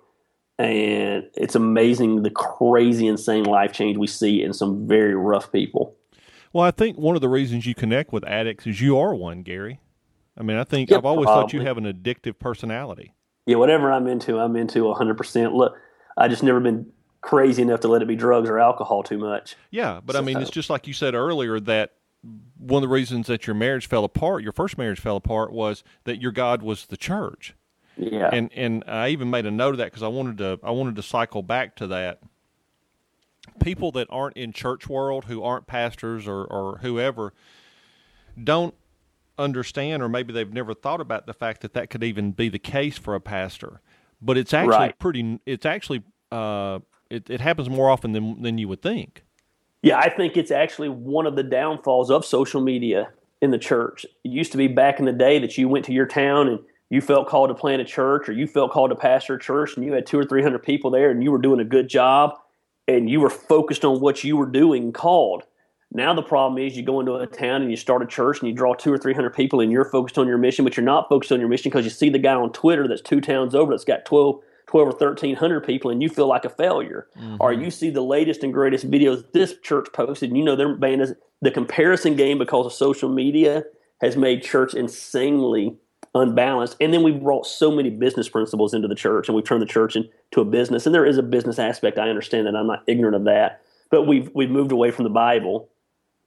And 0.59 1.25
it's 1.35 1.55
amazing 1.55 2.23
the 2.23 2.31
crazy, 2.31 3.07
insane 3.07 3.45
life 3.45 3.73
change 3.73 3.97
we 3.97 4.09
see 4.09 4.43
in 4.43 4.53
some 4.53 4.89
very 4.89 5.15
rough 5.15 5.53
people. 5.53 5.95
Well, 6.53 6.65
I 6.65 6.71
think 6.71 6.97
one 6.97 7.15
of 7.15 7.21
the 7.21 7.29
reasons 7.29 7.67
you 7.67 7.75
connect 7.75 8.13
with 8.13 8.25
addicts 8.25 8.67
is 8.67 8.81
you 8.81 8.99
are 8.99 9.15
one, 9.15 9.43
Gary. 9.43 9.81
I 10.37 10.43
mean, 10.43 10.57
I 10.57 10.65
think 10.65 10.93
I've 10.93 11.05
always 11.05 11.27
probably. 11.27 11.43
thought 11.43 11.53
you 11.53 11.61
have 11.63 11.79
an 11.79 11.85
addictive 11.85 12.39
personality. 12.39 13.15
Yeah, 13.47 13.57
whatever 13.57 13.91
I'm 13.91 14.07
into, 14.07 14.39
I'm 14.39 14.57
into 14.57 14.85
100%. 14.85 15.55
Look, 15.55 15.75
I 16.17 16.29
just 16.29 16.43
never 16.43 16.61
been 16.61 16.93
crazy 17.21 17.63
enough 17.63 17.81
to 17.81 17.89
let 17.89 18.03
it 18.03 18.09
be 18.09 18.17
drugs 18.17 18.49
or 18.49 18.59
alcohol 18.59 19.03
too 19.03 19.19
much. 19.19 19.57
Yeah, 19.71 20.01
but 20.05 20.15
so, 20.15 20.21
I 20.21 20.23
mean, 20.23 20.39
it's 20.39 20.51
just 20.51 20.71
like 20.71 20.87
you 20.87 20.93
said 20.93 21.15
earlier 21.15 21.59
that 21.61 21.95
one 22.59 22.83
of 22.83 22.89
the 22.89 22.93
reasons 22.93 23.27
that 23.29 23.47
your 23.47 23.55
marriage 23.55 23.89
fell 23.89 24.05
apart, 24.05 24.43
your 24.43 24.53
first 24.53 24.79
marriage 24.79 25.01
fell 25.01 25.17
apart, 25.17 25.53
was 25.53 25.83
that 26.05 26.21
your 26.21 26.33
God 26.33 26.63
was 26.63 26.87
the 26.87 26.97
church. 26.97 27.55
Yeah, 27.97 28.31
and 28.33 28.53
and 28.55 28.85
I 28.87 29.09
even 29.09 29.29
made 29.31 29.47
a 29.47 29.51
note 29.51 29.71
of 29.71 29.79
that 29.79 29.87
because 29.87 30.05
I 30.05 30.09
wanted 30.09 30.39
to 30.39 30.61
I 30.63 30.71
wanted 30.71 30.97
to 30.97 31.03
cycle 31.03 31.43
back 31.43 31.75
to 31.77 31.89
that. 31.89 32.21
People 33.61 33.93
that 33.93 34.07
aren't 34.11 34.37
in 34.37 34.53
church 34.53 34.89
world, 34.89 35.27
who 35.27 35.43
aren't 35.43 35.67
pastors 35.67 36.27
or 36.27 36.45
or 36.45 36.79
whoever, 36.79 37.33
don't 38.43 38.75
understand, 39.39 40.03
or 40.03 40.09
maybe 40.09 40.33
they've 40.33 40.53
never 40.53 40.75
thought 40.75 41.01
about 41.01 41.27
the 41.27 41.35
fact 41.35 41.61
that 41.63 41.73
that 41.75 41.91
could 41.91 42.03
even 42.03 42.33
be 42.33 42.49
the 42.49 42.59
case 42.59 42.99
for 42.99 43.15
a 43.15 43.21
pastor. 43.21 43.81
But 44.21 44.37
it's 44.37 44.53
actually 44.53 44.77
right. 44.77 44.99
pretty. 44.99 45.41
It's 45.47 45.67
actually 45.67 46.03
uh, 46.33 46.81
it, 47.11 47.31
it 47.31 47.41
happens 47.41 47.69
more 47.69 47.91
often 47.91 48.13
than 48.13 48.43
than 48.43 48.59
you 48.59 48.69
would 48.69 48.83
think. 48.83 49.23
Yeah, 49.83 49.99
I 49.99 50.09
think 50.09 50.37
it's 50.37 50.51
actually 50.51 50.89
one 50.89 51.27
of 51.27 51.37
the 51.37 51.45
downfalls 51.45 52.11
of 52.11 52.25
social 52.25 52.61
media 52.61 53.11
in 53.41 53.53
the 53.53 53.59
church. 53.59 54.05
It 54.25 54.31
used 54.31 54.51
to 54.53 54.59
be 54.59 54.67
back 54.67 54.99
in 54.99 55.05
the 55.05 55.13
day 55.13 55.39
that 55.39 55.57
you 55.57 55.69
went 55.69 55.85
to 55.85 55.93
your 55.93 56.07
town 56.07 56.49
and 56.49 56.59
you 56.91 57.01
felt 57.01 57.29
called 57.29 57.51
to 57.51 57.55
plant 57.55 57.81
a 57.81 57.85
church 57.85 58.29
or 58.29 58.33
you 58.33 58.47
felt 58.47 58.73
called 58.73 58.91
to 58.91 58.97
pastor 58.97 59.35
a 59.35 59.41
church 59.41 59.77
and 59.77 59.85
you 59.85 59.93
had 59.93 60.07
two 60.07 60.19
or 60.19 60.25
three 60.25 60.43
hundred 60.43 60.63
people 60.63 60.91
there 60.91 61.11
and 61.11 61.23
you 61.23 61.31
were 61.31 61.39
doing 61.39 61.61
a 61.61 61.65
good 61.65 61.89
job 61.89 62.35
and 62.89 63.09
you 63.09 63.21
were 63.21 63.31
focused 63.31 63.85
on 63.85 64.01
what 64.01 64.25
you 64.25 64.37
were 64.37 64.47
doing 64.47 64.93
called. 64.93 65.45
Now 65.93 66.13
the 66.13 66.23
problem 66.23 66.63
is 66.63 66.77
you 66.77 66.83
go 66.83 67.01
into 67.01 67.15
a 67.15 67.27
town 67.27 67.63
and 67.63 67.71
you 67.71 67.77
start 67.77 68.03
a 68.03 68.07
church 68.07 68.41
and 68.41 68.49
you 68.49 68.55
draw 68.55 68.75
two 68.75 68.93
or 68.93 68.99
three 68.99 69.15
hundred 69.15 69.35
people 69.35 69.61
and 69.61 69.71
you're 69.71 69.85
focused 69.85 70.19
on 70.19 70.27
your 70.27 70.39
mission, 70.39 70.65
but 70.65 70.77
you're 70.77 70.85
not 70.85 71.09
focused 71.09 71.31
on 71.31 71.41
your 71.41 71.49
mission 71.49 71.71
because 71.71 71.85
you 71.85 71.91
see 71.91 72.11
the 72.11 72.19
guy 72.19 72.35
on 72.35 72.53
Twitter 72.53 72.89
that's 72.89 73.01
two 73.01 73.21
towns 73.21 73.55
over 73.55 73.73
that's 73.73 73.85
got 73.85 74.05
twelve 74.05 74.41
12 74.69 74.87
or 74.87 74.91
1300 74.91 75.65
people 75.65 75.91
and 75.91 76.03
you 76.03 76.11
feel 76.11 76.27
like 76.27 76.45
a 76.45 76.51
failure 76.51 77.09
mm-hmm. 77.19 77.37
or 77.41 77.53
you 77.53 77.71
see 77.71 77.89
the 77.89 78.03
latest 78.03 78.45
and 78.45 78.53
greatest 78.53 78.89
videos 78.91 79.25
this 79.33 79.55
church 79.63 79.89
posted 79.95 80.29
and 80.29 80.37
you 80.37 80.45
know 80.45 80.55
their 80.55 80.77
band 80.77 81.01
is 81.01 81.15
the 81.41 81.51
comparison 81.51 82.15
game 82.17 82.39
because 82.39 82.67
of 82.67 82.73
social 82.73 83.09
media 83.09 83.65
has 84.03 84.17
made 84.17 84.43
church 84.43 84.75
insanely 84.75 85.75
unbalanced. 86.15 86.77
And 86.81 86.93
then 86.93 87.03
we've 87.03 87.21
brought 87.21 87.47
so 87.47 87.71
many 87.71 87.91
business 87.91 88.29
principles 88.29 88.75
into 88.75 88.89
the 88.89 88.95
church 88.95 89.29
and 89.29 89.37
we've 89.37 89.45
turned 89.45 89.63
the 89.63 89.67
church 89.67 89.97
into 89.97 90.41
a 90.41 90.45
business. 90.45 90.87
And 90.87 90.95
there 90.95 91.07
is 91.07 91.19
a 91.19 91.23
business 91.23 91.59
aspect 91.59 91.99
i 91.99 92.09
understand 92.09 92.47
that 92.47 92.57
i'm 92.57 92.67
not 92.67 92.83
ignorant 92.87 93.17
of 93.17 93.25
that. 93.25 93.63
But 93.91 94.07
we've 94.07 94.31
we've 94.35 94.51
moved 94.51 94.73
away 94.73 94.91
from 94.91 95.05
the 95.05 95.11
bible 95.11 95.71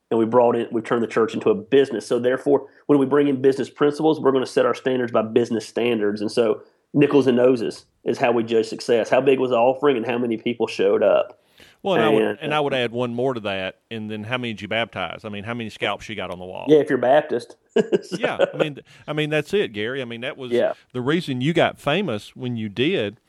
and 0.10 0.20
we 0.20 0.26
brought 0.26 0.56
in 0.56 0.68
we've 0.72 0.84
turned 0.84 1.04
the 1.04 1.08
church 1.08 1.34
into 1.34 1.50
a 1.50 1.56
business. 1.56 2.06
So 2.08 2.20
therefore 2.20 2.68
when 2.88 3.00
we 3.00 3.06
bring 3.06 3.28
in 3.28 3.42
business 3.42 3.70
principles 3.70 4.20
we're 4.20 4.32
going 4.32 4.46
to 4.46 4.52
set 4.52 4.66
our 4.66 4.76
standards 4.76 5.12
by 5.12 5.24
business 5.24 5.68
standards. 5.68 6.22
And 6.22 6.32
so 6.32 6.62
nickels 6.94 7.28
and 7.28 7.38
noses 7.38 7.86
is 8.04 8.18
how 8.18 8.32
we 8.32 8.44
judge 8.44 8.68
success. 8.68 9.10
How 9.10 9.22
big 9.22 9.40
was 9.40 9.52
the 9.52 9.58
offering 9.58 9.98
and 9.98 10.06
how 10.06 10.18
many 10.18 10.38
people 10.38 10.68
showed 10.68 11.04
up? 11.04 11.41
Well, 11.84 11.96
and, 11.96 12.04
and, 12.04 12.10
I 12.10 12.14
would, 12.14 12.40
and 12.42 12.54
I 12.54 12.60
would 12.60 12.74
add 12.74 12.92
one 12.92 13.14
more 13.16 13.34
to 13.34 13.40
that, 13.42 13.80
and 13.90 14.10
then 14.10 14.24
how 14.24 14.38
many 14.38 14.54
did 14.54 14.62
you 14.62 14.68
baptize? 14.68 15.26
I 15.26 15.30
mean, 15.30 15.44
how 15.44 15.56
many 15.56 15.70
scalps 15.72 16.08
you 16.08 16.16
got 16.16 16.30
on 16.30 16.38
the 16.38 16.46
wall? 16.46 16.66
Yeah, 16.68 16.78
if 16.78 16.90
you're 16.90 17.00
Baptist. 17.00 17.56
so. 17.76 18.18
Yeah, 18.18 18.46
I 18.54 18.58
mean, 18.58 18.80
I 19.08 19.14
mean 19.14 19.30
that's 19.30 19.54
it, 19.54 19.74
Gary. 19.74 20.02
I 20.02 20.06
mean 20.06 20.22
that 20.22 20.38
was 20.38 20.52
yeah. 20.52 20.74
the 20.94 21.02
reason 21.02 21.42
you 21.42 21.54
got 21.54 21.80
famous 21.80 22.36
when 22.36 22.56
you 22.56 22.70
did 22.70 23.20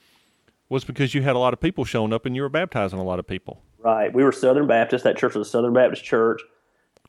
was 0.68 0.84
because 0.84 1.14
you 1.14 1.22
had 1.22 1.36
a 1.36 1.38
lot 1.38 1.52
of 1.52 1.60
people 1.60 1.84
showing 1.84 2.12
up 2.12 2.26
and 2.26 2.34
you 2.34 2.42
were 2.42 2.48
baptizing 2.48 2.98
a 2.98 3.04
lot 3.04 3.18
of 3.18 3.26
people. 3.26 3.62
Right. 3.78 4.12
We 4.12 4.24
were 4.24 4.32
Southern 4.32 4.66
Baptist. 4.66 5.04
That 5.04 5.16
church 5.16 5.34
was 5.34 5.46
a 5.46 5.50
Southern 5.50 5.72
Baptist 5.72 6.04
church, 6.04 6.42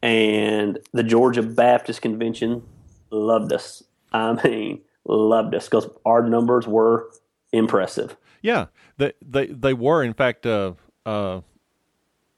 and 0.01 0.79
the 0.91 1.03
Georgia 1.03 1.43
Baptist 1.43 2.01
Convention 2.01 2.63
loved 3.09 3.53
us. 3.53 3.83
I 4.11 4.33
mean, 4.47 4.81
loved 5.05 5.55
us 5.55 5.65
because 5.65 5.87
our 6.05 6.27
numbers 6.27 6.67
were 6.67 7.09
impressive. 7.51 8.15
Yeah, 8.41 8.67
they 8.97 9.13
they 9.21 9.47
they 9.47 9.73
were. 9.73 10.03
In 10.03 10.13
fact, 10.13 10.45
uh, 10.45 10.73
uh, 11.05 11.41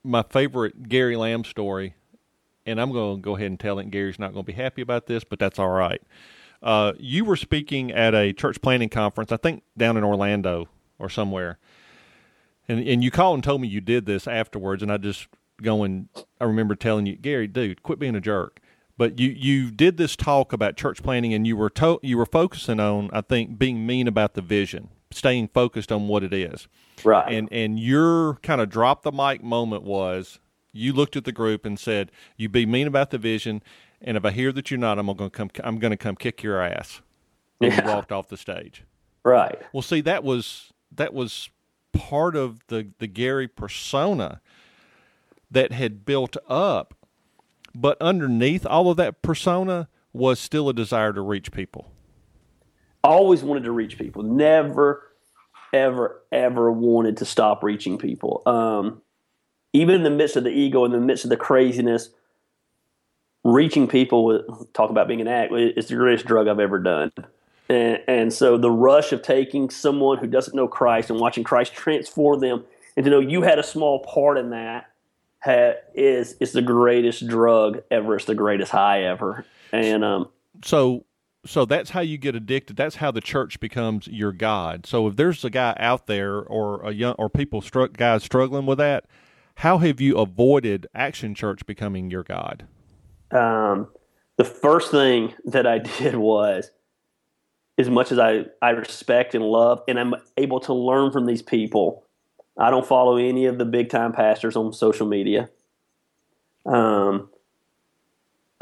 my 0.04 0.24
favorite 0.24 0.88
Gary 0.88 1.16
Lamb 1.16 1.44
story, 1.44 1.96
and 2.66 2.80
I'm 2.80 2.92
going 2.92 3.18
to 3.18 3.22
go 3.22 3.36
ahead 3.36 3.48
and 3.48 3.60
tell 3.60 3.80
it. 3.80 3.90
Gary's 3.92 4.20
not 4.20 4.34
going 4.34 4.46
to 4.46 4.52
be 4.52 4.54
happy 4.54 4.82
about 4.82 5.08
this, 5.08 5.24
but 5.24 5.40
that's 5.40 5.60
all 5.60 5.70
right. 5.70 6.02
Uh, 6.62 6.94
you 6.98 7.26
were 7.26 7.36
speaking 7.36 7.92
at 7.92 8.16
a 8.16 8.34
church 8.34 8.62
planting 8.62 8.90
conference, 8.90 9.32
I 9.32 9.38
think 9.38 9.64
down 9.78 9.98
in 9.98 10.04
Orlando 10.04 10.68
or 10.98 11.10
somewhere, 11.10 11.60
and 12.68 12.80
and 12.88 13.04
you 13.04 13.12
called 13.12 13.36
and 13.36 13.44
told 13.44 13.62
me 13.62 13.68
you 13.68 13.82
did 13.82 14.06
this 14.06 14.28
afterwards, 14.28 14.82
and 14.82 14.92
I 14.92 14.98
just 14.98 15.28
going. 15.62 16.10
I 16.40 16.46
remember 16.46 16.76
telling 16.76 17.06
you, 17.06 17.16
Gary, 17.16 17.48
dude, 17.48 17.84
quit 17.84 18.00
being 18.00 18.16
a 18.16 18.22
jerk. 18.22 18.60
But 18.98 19.20
you 19.20 19.30
you 19.30 19.72
did 19.72 19.98
this 19.98 20.16
talk 20.16 20.54
about 20.54 20.78
church 20.78 21.04
planting, 21.04 21.34
and 21.34 21.46
you 21.46 21.58
were 21.58 21.70
to, 21.72 22.00
you 22.02 22.18
were 22.18 22.26
focusing 22.26 22.80
on, 22.80 23.10
I 23.12 23.22
think, 23.22 23.60
being 23.60 23.86
mean 23.86 24.08
about 24.08 24.34
the 24.34 24.42
vision 24.42 24.90
staying 25.16 25.48
focused 25.48 25.92
on 25.92 26.08
what 26.08 26.24
it 26.24 26.34
is. 26.34 26.68
Right. 27.04 27.34
And 27.34 27.52
and 27.52 27.80
your 27.80 28.36
kind 28.36 28.62
of 28.62 28.70
drop 28.70 29.04
the 29.04 29.12
mic 29.12 29.44
moment 29.44 29.84
was 29.84 30.40
you 30.74 30.94
looked 30.94 31.16
at 31.16 31.24
the 31.24 31.32
group 31.32 31.66
and 31.66 31.80
said, 31.80 32.12
"You 32.38 32.50
be 32.50 32.66
mean 32.66 32.88
about 32.88 33.12
the 33.12 33.18
vision, 33.18 33.64
and 34.02 34.18
if 34.18 34.26
I 34.26 34.32
hear 34.32 34.52
that 34.52 34.70
you're 34.70 34.80
not, 34.80 35.00
I'm 35.00 35.08
going 35.08 35.18
to 35.18 35.30
come. 35.30 35.50
I'm 35.64 35.80
going 35.80 35.92
to 35.92 35.98
come 35.98 36.16
kick 36.16 36.44
your 36.44 36.62
ass." 36.62 37.02
And 37.62 37.72
yeah. 37.72 37.86
you 37.86 37.94
walked 37.94 38.12
off 38.12 38.28
the 38.28 38.38
stage. 38.38 38.84
Right. 39.24 39.60
Well, 39.72 39.82
see, 39.82 40.02
that 40.02 40.24
was 40.24 40.74
that 40.94 41.14
was 41.14 41.50
part 41.94 42.36
of 42.36 42.66
the 42.68 42.90
the 43.00 43.08
Gary 43.08 43.48
persona 43.48 44.42
that 45.50 45.72
had 45.72 46.06
built 46.06 46.36
up, 46.50 46.94
but 47.74 47.98
underneath 48.02 48.66
all 48.66 48.90
of 48.90 48.98
that 48.98 49.22
persona 49.22 49.88
was 50.12 50.40
still 50.40 50.70
a 50.70 50.74
desire 50.74 51.14
to 51.14 51.22
reach 51.22 51.52
people 51.52 51.92
always 53.06 53.44
wanted 53.44 53.64
to 53.64 53.72
reach 53.72 53.98
people. 53.98 54.24
Never, 54.24 55.05
ever, 55.76 56.22
ever 56.32 56.72
wanted 56.72 57.18
to 57.18 57.26
stop 57.26 57.64
reaching 57.64 57.98
people. 57.98 58.42
Um, 58.46 59.02
even 59.74 59.96
in 59.96 60.04
the 60.04 60.10
midst 60.10 60.38
of 60.38 60.44
the 60.46 60.50
ego, 60.50 60.86
in 60.86 60.92
the 60.92 61.00
midst 61.00 61.26
of 61.26 61.30
the 61.30 61.38
craziness, 61.38 62.10
reaching 63.44 63.88
people, 63.88 64.68
talk 64.74 64.90
about 64.90 65.08
being 65.08 65.22
an 65.22 65.28
act, 65.28 65.52
it's 65.52 65.90
the 65.90 65.96
greatest 65.96 66.26
drug 66.26 66.48
I've 66.48 66.60
ever 66.60 66.80
done. 66.80 67.12
And, 67.68 68.00
and 68.08 68.34
so 68.34 68.58
the 68.58 68.72
rush 68.72 69.12
of 69.12 69.22
taking 69.22 69.70
someone 69.70 70.18
who 70.18 70.28
doesn't 70.28 70.56
know 70.56 70.68
Christ 70.68 71.10
and 71.10 71.20
watching 71.20 71.44
Christ 71.44 71.74
transform 71.74 72.40
them, 72.40 72.64
and 72.96 73.04
to 73.04 73.10
know 73.12 73.20
you 73.20 73.42
had 73.42 73.60
a 73.60 73.64
small 73.64 74.00
part 74.00 74.38
in 74.38 74.52
that, 74.52 74.90
ha, 75.44 75.74
is 75.94 76.36
is 76.40 76.54
the 76.54 76.62
greatest 76.62 77.28
drug 77.28 77.82
ever. 77.92 78.16
It's 78.16 78.26
the 78.26 78.36
greatest 78.36 78.72
high 78.72 79.04
ever. 79.04 79.46
And 79.72 80.04
um, 80.06 80.30
so 80.64 81.04
so 81.46 81.66
that's 81.66 81.92
how 81.92 82.02
you 82.02 82.18
get 82.18 82.36
addicted. 82.36 82.76
That's 82.76 82.98
how 82.98 83.12
the 83.12 83.22
church 83.22 83.60
becomes 83.60 84.08
your 84.08 84.32
god. 84.32 84.86
So 84.86 85.08
if 85.08 85.16
there's 85.16 85.44
a 85.46 85.50
guy 85.50 85.76
out 85.80 86.08
there 86.08 86.42
or 86.42 86.82
a 86.82 86.92
young 86.92 87.16
or 87.18 87.30
people 87.30 87.62
struck 87.62 87.94
guys 87.94 88.24
struggling 88.24 88.66
with 88.66 88.80
that, 88.80 89.06
how 89.56 89.78
have 89.78 90.02
you 90.02 90.18
avoided 90.18 90.88
Action 90.94 91.34
Church 91.36 91.66
becoming 91.66 92.10
your 92.10 92.24
god? 92.24 92.66
Um, 93.32 93.88
the 94.38 94.44
first 94.44 94.92
thing 94.92 95.34
that 95.46 95.66
I 95.66 95.78
did 96.00 96.16
was 96.16 96.72
as 97.78 97.90
much 97.90 98.12
as 98.12 98.20
I, 98.20 98.46
I 98.62 98.72
respect 98.72 99.36
and 99.36 99.44
love, 99.44 99.82
and 99.88 100.00
I'm 100.00 100.16
able 100.38 100.60
to 100.62 100.74
learn 100.74 101.12
from 101.12 101.26
these 101.26 101.42
people. 101.42 102.06
I 102.58 102.70
don't 102.70 102.88
follow 102.88 103.18
any 103.18 103.46
of 103.46 103.58
the 103.58 103.66
big 103.66 103.90
time 103.90 104.14
pastors 104.14 104.56
on 104.56 104.72
social 104.72 105.06
media. 105.06 105.50
Um, 106.66 107.30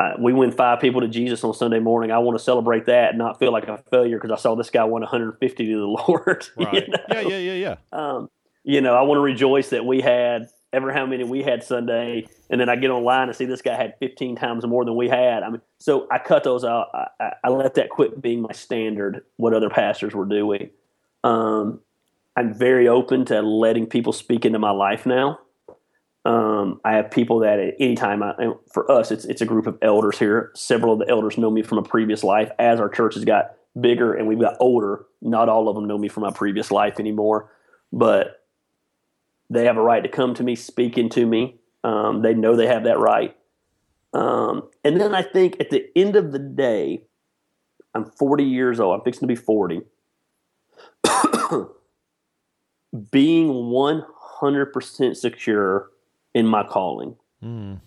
I, 0.03 0.19
we 0.19 0.33
win 0.33 0.51
five 0.51 0.79
people 0.79 1.01
to 1.01 1.07
Jesus 1.07 1.43
on 1.43 1.53
Sunday 1.53 1.79
morning. 1.79 2.11
I 2.11 2.19
want 2.19 2.37
to 2.37 2.43
celebrate 2.43 2.85
that 2.85 3.09
and 3.09 3.17
not 3.17 3.39
feel 3.39 3.51
like 3.51 3.67
a 3.67 3.77
failure 3.89 4.17
because 4.17 4.31
I 4.31 4.41
saw 4.41 4.55
this 4.55 4.69
guy 4.69 4.83
won 4.83 5.01
150 5.01 5.65
to 5.65 5.79
the 5.79 5.85
Lord. 6.07 6.47
Right. 6.57 6.73
You 6.73 6.87
know? 6.87 6.97
Yeah, 7.09 7.21
yeah, 7.21 7.37
yeah, 7.37 7.53
yeah. 7.53 7.75
Um, 7.91 8.29
you 8.63 8.81
know, 8.81 8.95
I 8.95 9.01
want 9.01 9.17
to 9.17 9.21
rejoice 9.21 9.69
that 9.69 9.85
we 9.85 10.01
had 10.01 10.47
ever 10.71 10.91
how 10.91 11.05
many 11.05 11.23
we 11.23 11.43
had 11.43 11.63
Sunday, 11.63 12.27
and 12.49 12.59
then 12.59 12.69
I 12.69 12.75
get 12.75 12.89
online 12.89 13.27
and 13.27 13.35
see 13.35 13.45
this 13.45 13.61
guy 13.61 13.75
had 13.75 13.95
15 13.99 14.35
times 14.35 14.65
more 14.65 14.85
than 14.85 14.95
we 14.95 15.07
had. 15.07 15.43
I 15.43 15.49
mean, 15.49 15.61
so 15.79 16.07
I 16.11 16.19
cut 16.19 16.43
those 16.43 16.63
out. 16.63 16.87
I, 17.19 17.33
I 17.43 17.49
let 17.49 17.75
that 17.75 17.89
quit 17.89 18.21
being 18.21 18.41
my 18.41 18.51
standard. 18.53 19.23
What 19.37 19.53
other 19.53 19.69
pastors 19.69 20.13
were 20.13 20.25
doing. 20.25 20.69
Um, 21.23 21.79
I'm 22.35 22.53
very 22.53 22.87
open 22.87 23.25
to 23.25 23.41
letting 23.41 23.85
people 23.85 24.13
speak 24.13 24.45
into 24.45 24.59
my 24.59 24.71
life 24.71 25.05
now. 25.05 25.39
Um, 26.25 26.79
I 26.85 26.93
have 26.93 27.11
people 27.11 27.39
that 27.39 27.59
at 27.59 27.75
any 27.79 27.95
time, 27.95 28.23
I, 28.23 28.53
for 28.71 28.89
us, 28.89 29.11
it's 29.11 29.25
it's 29.25 29.41
a 29.41 29.45
group 29.45 29.67
of 29.67 29.77
elders 29.81 30.17
here. 30.17 30.51
Several 30.55 30.93
of 30.93 30.99
the 30.99 31.09
elders 31.09 31.37
know 31.37 31.51
me 31.51 31.63
from 31.63 31.77
a 31.77 31.83
previous 31.83 32.23
life. 32.23 32.49
As 32.57 32.79
our 32.79 32.89
church 32.89 33.15
has 33.15 33.25
got 33.25 33.55
bigger 33.79 34.13
and 34.13 34.27
we've 34.27 34.39
got 34.39 34.55
older, 34.59 35.05
not 35.21 35.49
all 35.49 35.67
of 35.67 35.75
them 35.75 35.85
know 35.85 35.97
me 35.97 36.07
from 36.07 36.23
my 36.23 36.31
previous 36.31 36.71
life 36.71 36.99
anymore. 36.99 37.51
But 37.91 38.41
they 39.49 39.65
have 39.65 39.77
a 39.77 39.81
right 39.81 40.01
to 40.01 40.09
come 40.09 40.33
to 40.35 40.43
me, 40.43 40.55
speaking 40.55 41.09
to 41.09 41.25
me. 41.25 41.59
Um, 41.83 42.21
they 42.21 42.33
know 42.33 42.55
they 42.55 42.67
have 42.67 42.85
that 42.85 42.99
right. 42.99 43.35
Um, 44.13 44.69
and 44.83 45.01
then 45.01 45.13
I 45.13 45.23
think 45.23 45.57
at 45.59 45.69
the 45.69 45.85
end 45.95 46.15
of 46.15 46.31
the 46.31 46.39
day, 46.39 47.03
I'm 47.93 48.05
40 48.05 48.43
years 48.43 48.79
old. 48.79 48.97
I'm 48.97 49.03
fixing 49.03 49.27
to 49.27 49.33
be 49.33 49.35
40. 49.35 49.81
Being 53.11 53.49
100% 53.49 55.15
secure 55.17 55.89
in 56.33 56.47
my 56.47 56.63
calling. 56.63 57.15
Mm. 57.43 57.79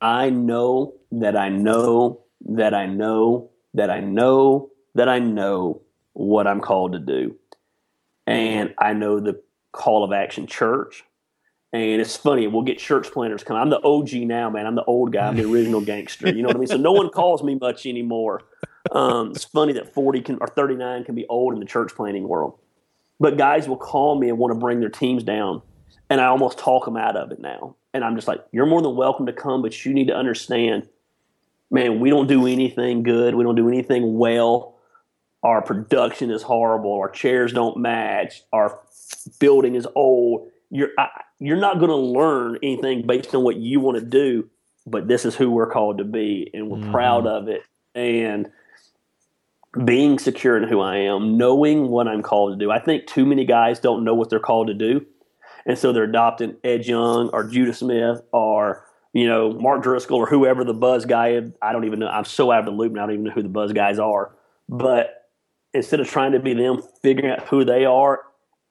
I 0.00 0.30
know 0.30 0.94
that 1.12 1.36
I 1.36 1.48
know 1.48 2.20
that 2.46 2.74
I 2.74 2.86
know 2.86 3.50
that 3.74 3.90
I 3.90 4.00
know 4.00 4.70
that 4.94 5.08
I 5.08 5.18
know 5.18 5.82
what 6.12 6.46
I'm 6.46 6.60
called 6.60 6.92
to 6.92 6.98
do. 6.98 7.36
And 8.26 8.74
I 8.78 8.92
know 8.92 9.20
the 9.20 9.40
Call 9.72 10.04
of 10.04 10.12
Action 10.12 10.46
Church. 10.46 11.04
And 11.72 12.02
it's 12.02 12.16
funny, 12.16 12.46
we'll 12.46 12.62
get 12.62 12.78
church 12.78 13.10
planters 13.10 13.42
come. 13.42 13.56
I'm 13.56 13.70
the 13.70 13.80
OG 13.82 14.12
now, 14.26 14.50
man. 14.50 14.66
I'm 14.66 14.74
the 14.74 14.84
old 14.84 15.10
guy. 15.10 15.26
I'm 15.26 15.36
the 15.36 15.50
original 15.50 15.80
gangster. 15.80 16.28
You 16.28 16.42
know 16.42 16.48
what 16.48 16.56
I 16.56 16.58
mean? 16.58 16.68
So 16.68 16.76
no 16.76 16.92
one 16.92 17.08
calls 17.08 17.42
me 17.42 17.54
much 17.54 17.86
anymore. 17.86 18.42
Um, 18.90 19.30
it's 19.30 19.44
funny 19.44 19.72
that 19.72 19.94
40 19.94 20.20
can, 20.20 20.38
or 20.42 20.48
39 20.48 21.04
can 21.04 21.14
be 21.14 21.26
old 21.28 21.54
in 21.54 21.60
the 21.60 21.64
church 21.66 21.94
planting 21.94 22.28
world. 22.28 22.58
But 23.18 23.38
guys 23.38 23.68
will 23.68 23.78
call 23.78 24.18
me 24.18 24.28
and 24.28 24.36
want 24.36 24.52
to 24.52 24.58
bring 24.58 24.80
their 24.80 24.90
teams 24.90 25.24
down. 25.24 25.62
And 26.12 26.20
I 26.20 26.26
almost 26.26 26.58
talk 26.58 26.84
them 26.84 26.98
out 26.98 27.16
of 27.16 27.32
it 27.32 27.40
now. 27.40 27.74
And 27.94 28.04
I'm 28.04 28.16
just 28.16 28.28
like, 28.28 28.44
you're 28.52 28.66
more 28.66 28.82
than 28.82 28.96
welcome 28.96 29.24
to 29.24 29.32
come, 29.32 29.62
but 29.62 29.82
you 29.82 29.94
need 29.94 30.08
to 30.08 30.14
understand, 30.14 30.86
man, 31.70 32.00
we 32.00 32.10
don't 32.10 32.26
do 32.26 32.46
anything 32.46 33.02
good. 33.02 33.34
We 33.34 33.42
don't 33.42 33.54
do 33.54 33.66
anything 33.66 34.18
well. 34.18 34.76
Our 35.42 35.62
production 35.62 36.30
is 36.30 36.42
horrible. 36.42 36.92
Our 36.92 37.08
chairs 37.08 37.54
don't 37.54 37.78
match. 37.78 38.42
Our 38.52 38.78
building 39.38 39.74
is 39.74 39.86
old. 39.94 40.50
You're 40.68 40.90
I, 40.98 41.08
you're 41.38 41.56
not 41.56 41.78
going 41.78 41.88
to 41.88 41.96
learn 41.96 42.58
anything 42.62 43.06
based 43.06 43.34
on 43.34 43.42
what 43.42 43.56
you 43.56 43.80
want 43.80 43.96
to 43.96 44.04
do, 44.04 44.50
but 44.86 45.08
this 45.08 45.24
is 45.24 45.34
who 45.34 45.50
we're 45.50 45.70
called 45.70 45.96
to 45.96 46.04
be, 46.04 46.50
and 46.52 46.68
we're 46.68 46.76
mm-hmm. 46.76 46.92
proud 46.92 47.26
of 47.26 47.48
it. 47.48 47.62
And 47.94 48.50
being 49.82 50.18
secure 50.18 50.58
in 50.58 50.68
who 50.68 50.82
I 50.82 50.96
am, 50.98 51.38
knowing 51.38 51.88
what 51.88 52.06
I'm 52.06 52.20
called 52.20 52.52
to 52.52 52.62
do. 52.62 52.70
I 52.70 52.80
think 52.80 53.06
too 53.06 53.24
many 53.24 53.46
guys 53.46 53.80
don't 53.80 54.04
know 54.04 54.12
what 54.12 54.28
they're 54.28 54.38
called 54.38 54.66
to 54.66 54.74
do, 54.74 55.06
and 55.66 55.78
so 55.78 55.92
they're 55.92 56.04
adopting 56.04 56.56
Ed 56.64 56.86
Young 56.86 57.30
or 57.32 57.44
Judah 57.44 57.74
Smith 57.74 58.22
or 58.32 58.86
you 59.12 59.26
know 59.26 59.52
Mark 59.52 59.82
Driscoll 59.82 60.18
or 60.18 60.26
whoever 60.26 60.64
the 60.64 60.74
buzz 60.74 61.04
guy 61.04 61.32
is. 61.32 61.50
I 61.60 61.72
don't 61.72 61.84
even 61.84 61.98
know. 62.00 62.08
I'm 62.08 62.24
so 62.24 62.50
out 62.50 62.60
of 62.60 62.66
the 62.66 62.72
loop 62.72 62.92
now. 62.92 63.04
I 63.04 63.06
don't 63.06 63.14
even 63.14 63.24
know 63.24 63.32
who 63.32 63.42
the 63.42 63.48
buzz 63.48 63.72
guys 63.72 63.98
are. 63.98 64.34
But 64.68 65.28
instead 65.74 66.00
of 66.00 66.08
trying 66.08 66.32
to 66.32 66.40
be 66.40 66.54
them, 66.54 66.82
figuring 67.02 67.30
out 67.30 67.48
who 67.48 67.64
they 67.64 67.84
are 67.84 68.20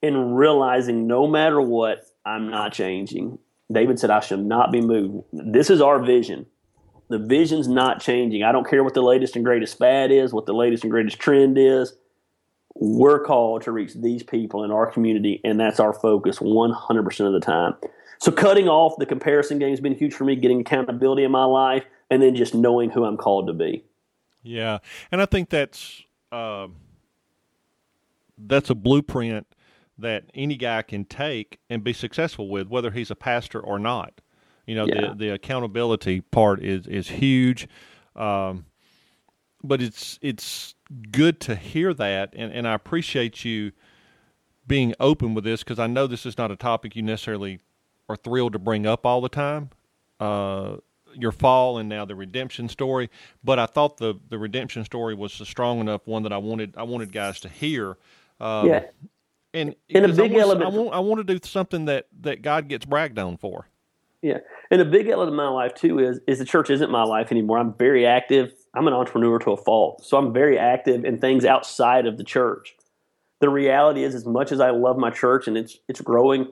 and 0.02 0.38
realizing 0.38 1.08
no 1.08 1.28
matter 1.28 1.62
what, 1.62 2.06
I'm 2.26 2.50
not 2.50 2.74
changing. 2.74 3.38
David 3.72 4.00
said, 4.00 4.10
I 4.10 4.20
shall 4.20 4.38
not 4.38 4.72
be 4.72 4.82
moved. 4.82 5.24
This 5.32 5.70
is 5.70 5.82
our 5.82 6.00
vision. 6.00 6.46
The 7.10 7.20
vision's 7.20 7.68
not 7.68 8.02
changing. 8.02 8.44
I 8.44 8.52
don't 8.52 8.68
care 8.68 8.84
what 8.84 8.94
the 8.94 9.02
latest 9.02 9.36
and 9.36 9.46
greatest 9.46 9.78
fad 9.78 10.12
is, 10.12 10.34
what 10.34 10.46
the 10.46 10.54
latest 10.54 10.84
and 10.84 10.92
greatest 10.92 11.20
trend 11.20 11.58
is. 11.58 11.94
We're 12.76 13.24
called 13.24 13.64
to 13.64 13.72
reach 13.72 13.94
these 13.94 14.24
people 14.24 14.64
in 14.64 14.72
our 14.72 14.90
community, 14.90 15.42
and 15.44 15.60
that's 15.60 15.80
our 15.80 15.94
focus 15.94 16.40
100% 16.40 17.28
of 17.28 17.34
the 17.34 17.40
time. 17.40 17.76
So, 18.20 18.32
cutting 18.32 18.70
off 18.70 18.98
the 18.98 19.06
comparison 19.06 19.60
game 19.60 19.72
has 19.72 19.80
been 19.80 19.96
huge 19.96 20.14
for 20.14 20.26
me, 20.26 20.36
getting 20.36 20.62
accountability 20.62 21.24
in 21.24 21.32
my 21.32 21.46
life, 21.46 21.84
and 22.10 22.22
then 22.22 22.36
just 22.36 22.54
knowing 22.54 22.90
who 22.90 23.04
I'm 23.04 23.18
called 23.18 23.48
to 23.48 23.54
be. 23.54 23.84
Yeah. 24.44 24.80
And 25.12 25.22
I 25.22 25.26
think 25.26 25.50
that's. 25.50 26.04
Uh, 26.32 26.68
that's 28.48 28.70
a 28.70 28.76
blueprint 28.76 29.48
that 29.98 30.26
any 30.34 30.56
guy 30.56 30.82
can 30.82 31.06
take 31.06 31.60
and 31.70 31.84
be 31.84 31.94
successful 31.94 32.50
with, 32.50 32.68
whether 32.68 32.92
he's 32.92 33.12
a 33.12 33.16
pastor 33.16 33.60
or 33.60 33.80
not. 33.80 34.22
You 34.66 34.76
know, 34.76 34.86
yeah. 34.86 35.10
the 35.10 35.16
the 35.16 35.30
accountability 35.30 36.22
part 36.22 36.64
is 36.64 36.88
is 36.88 37.10
huge, 37.10 37.68
um, 38.16 38.66
but 39.64 39.82
it's 39.82 40.20
it's 40.22 40.76
good 41.12 41.40
to 41.42 41.56
hear 41.56 41.94
that, 41.94 42.34
and, 42.36 42.52
and 42.52 42.68
I 42.68 42.74
appreciate 42.74 43.46
you 43.46 43.72
being 44.68 44.94
open 45.00 45.34
with 45.34 45.44
this 45.44 45.64
because 45.64 45.80
I 45.80 45.88
know 45.88 46.08
this 46.08 46.26
is 46.26 46.38
not 46.38 46.52
a 46.52 46.56
topic 46.56 46.96
you 46.96 47.02
necessarily 47.02 47.60
are 48.08 48.16
thrilled 48.16 48.54
to 48.54 48.60
bring 48.60 48.86
up 48.86 49.06
all 49.06 49.22
the 49.22 49.30
time. 49.30 49.70
Uh, 50.20 50.78
your 51.14 51.32
fall 51.32 51.78
and 51.78 51.90
now 51.90 52.06
the 52.06 52.16
redemption 52.16 52.70
story, 52.70 53.10
but 53.44 53.60
I 53.60 53.66
thought 53.66 53.98
the 53.98 54.16
the 54.30 54.38
redemption 54.38 54.86
story 54.86 55.14
was 55.14 55.42
a 55.42 55.46
strong 55.46 55.80
enough 55.80 56.08
one 56.08 56.24
that 56.24 56.32
I 56.32 56.38
wanted 56.38 56.76
I 56.78 56.84
wanted 56.84 57.12
guys 57.12 57.40
to 57.42 57.50
hear. 57.50 57.98
Um, 58.40 58.68
yeah. 58.68 58.84
And 59.54 59.76
in 59.90 60.06
a 60.06 60.14
big 60.14 60.34
I 60.34 60.40
element, 60.40 60.74
I 60.74 60.78
want, 60.78 60.94
I 60.94 61.00
want 61.00 61.28
to 61.28 61.34
do 61.38 61.46
something 61.46 61.86
that 61.86 62.08
that 62.22 62.42
God 62.42 62.70
gets 62.70 62.86
bragged 62.86 63.20
on 63.20 63.36
for. 63.36 63.68
Yeah, 64.22 64.38
and 64.70 64.80
a 64.80 64.86
big 64.86 65.08
element 65.08 65.34
of 65.34 65.36
my 65.36 65.50
life 65.50 65.74
too 65.74 66.00
is 66.00 66.22
is 66.28 66.40
the 66.40 66.46
church 66.46 66.70
isn't 66.70 66.90
my 66.90 67.04
life 67.04 67.32
anymore. 67.32 67.58
I'm 67.58 67.74
very 67.74 68.06
active. 68.06 68.54
I'm 68.74 68.88
an 68.88 68.94
entrepreneur 68.94 69.38
to 69.40 69.52
a 69.52 69.58
fault, 69.58 70.06
so 70.06 70.18
I'm 70.18 70.34
very 70.34 70.58
active 70.58 71.04
in 71.04 71.20
things 71.20 71.46
outside 71.46 72.06
of 72.06 72.18
the 72.18 72.24
church. 72.24 72.76
The 73.40 73.50
reality 73.50 74.04
is, 74.04 74.16
as 74.16 74.26
much 74.26 74.52
as 74.52 74.60
I 74.60 74.70
love 74.70 74.98
my 74.98 75.10
church 75.10 75.48
and 75.48 75.58
it's 75.58 75.78
it's 75.88 76.02
growing, 76.02 76.48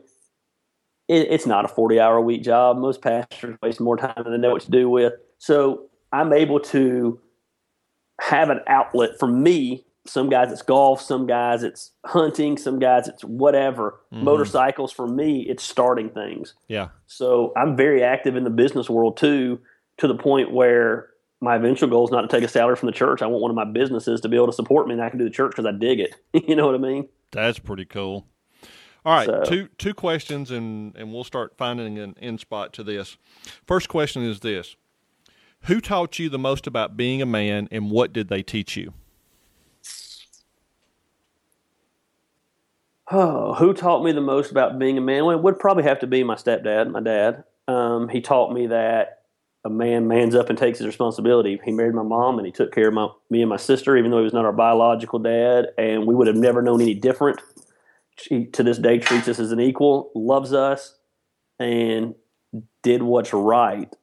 it, 1.07 1.27
it's 1.29 1.45
not 1.45 1.65
a 1.65 1.67
40 1.67 1.99
hour 1.99 2.17
a 2.17 2.21
week 2.21 2.43
job. 2.43 2.77
Most 2.77 3.01
pastors 3.01 3.57
waste 3.61 3.79
more 3.79 3.97
time 3.97 4.15
than 4.17 4.31
they 4.31 4.37
know 4.37 4.51
what 4.51 4.63
to 4.63 4.71
do 4.71 4.89
with. 4.89 5.13
So 5.37 5.89
I'm 6.11 6.33
able 6.33 6.59
to 6.59 7.19
have 8.21 8.49
an 8.49 8.59
outlet 8.67 9.17
for 9.17 9.27
me 9.27 9.85
some 10.09 10.29
guys 10.29 10.51
it's 10.51 10.61
golf, 10.61 11.01
some 11.01 11.27
guys 11.27 11.63
it's 11.63 11.91
hunting, 12.05 12.57
some 12.57 12.79
guys 12.79 13.07
it's 13.07 13.23
whatever. 13.23 13.99
Mm-hmm. 14.13 14.25
Motorcycles 14.25 14.91
for 14.91 15.07
me, 15.07 15.41
it's 15.41 15.63
starting 15.63 16.09
things. 16.09 16.55
Yeah. 16.67 16.89
So 17.07 17.53
I'm 17.55 17.77
very 17.77 18.03
active 18.03 18.35
in 18.35 18.43
the 18.43 18.49
business 18.49 18.89
world 18.89 19.17
too, 19.17 19.59
to 19.97 20.07
the 20.07 20.15
point 20.15 20.51
where 20.51 21.09
my 21.41 21.55
eventual 21.55 21.89
goal 21.89 22.05
is 22.05 22.11
not 22.11 22.21
to 22.21 22.27
take 22.27 22.43
a 22.43 22.47
salary 22.47 22.75
from 22.75 22.87
the 22.87 22.93
church. 22.93 23.21
I 23.21 23.27
want 23.27 23.41
one 23.41 23.51
of 23.51 23.55
my 23.55 23.65
businesses 23.65 24.21
to 24.21 24.29
be 24.29 24.35
able 24.35 24.47
to 24.47 24.53
support 24.53 24.87
me, 24.87 24.93
and 24.93 25.01
I 25.01 25.09
can 25.09 25.19
do 25.19 25.23
the 25.23 25.29
church 25.29 25.51
because 25.51 25.65
I 25.65 25.71
dig 25.71 25.99
it. 25.99 26.15
you 26.47 26.55
know 26.55 26.65
what 26.65 26.75
I 26.75 26.79
mean? 26.79 27.07
That's 27.31 27.59
pretty 27.59 27.85
cool. 27.85 28.25
All 29.05 29.15
right, 29.15 29.25
so, 29.25 29.43
two 29.45 29.69
two 29.77 29.93
questions, 29.93 30.51
and 30.51 30.95
and 30.97 31.13
we'll 31.13 31.23
start 31.23 31.55
finding 31.57 31.97
an 31.97 32.15
end 32.19 32.41
spot 32.41 32.73
to 32.73 32.83
this. 32.83 33.17
First 33.65 33.87
question 33.87 34.23
is 34.23 34.41
this: 34.41 34.75
Who 35.63 35.79
taught 35.79 36.19
you 36.19 36.27
the 36.27 36.37
most 36.37 36.67
about 36.67 36.97
being 36.97 37.21
a 37.21 37.25
man, 37.25 37.69
and 37.71 37.89
what 37.89 38.11
did 38.11 38.27
they 38.27 38.43
teach 38.43 38.75
you? 38.75 38.93
Oh, 43.11 43.53
who 43.53 43.73
taught 43.73 44.03
me 44.03 44.11
the 44.11 44.21
most 44.21 44.51
about 44.51 44.77
being 44.77 44.97
a 44.97 45.01
man? 45.01 45.25
Well, 45.25 45.35
it 45.35 45.41
would 45.41 45.57
probably 45.57 45.83
have 45.83 45.99
to 45.99 46.07
be 46.07 46.23
my 46.23 46.35
stepdad, 46.35 46.91
my 46.91 46.99
dad. 46.99 47.43
Um, 47.67 48.09
he 48.09 48.21
taught 48.21 48.53
me 48.53 48.67
that 48.67 49.18
a 49.65 49.69
man 49.69 50.07
mans 50.07 50.35
up 50.35 50.49
and 50.49 50.57
takes 50.57 50.79
his 50.79 50.87
responsibility. 50.87 51.59
He 51.63 51.71
married 51.71 51.93
my 51.93 52.03
mom 52.03 52.37
and 52.37 52.45
he 52.45 52.51
took 52.51 52.73
care 52.73 52.87
of 52.87 52.93
my, 52.93 53.09
me 53.29 53.41
and 53.41 53.49
my 53.49 53.57
sister, 53.57 53.97
even 53.97 54.11
though 54.11 54.17
he 54.17 54.23
was 54.23 54.33
not 54.33 54.45
our 54.45 54.53
biological 54.53 55.19
dad, 55.19 55.67
and 55.77 56.05
we 56.05 56.15
would 56.15 56.27
have 56.27 56.35
never 56.35 56.61
known 56.61 56.81
any 56.81 56.93
different. 56.93 57.41
He, 58.17 58.45
to 58.47 58.63
this 58.63 58.77
day, 58.77 58.99
treats 58.99 59.27
us 59.27 59.39
as 59.39 59.51
an 59.51 59.59
equal, 59.59 60.11
loves 60.15 60.53
us, 60.53 60.97
and 61.59 62.15
did 62.83 63.03
what's 63.03 63.33
right, 63.33 63.93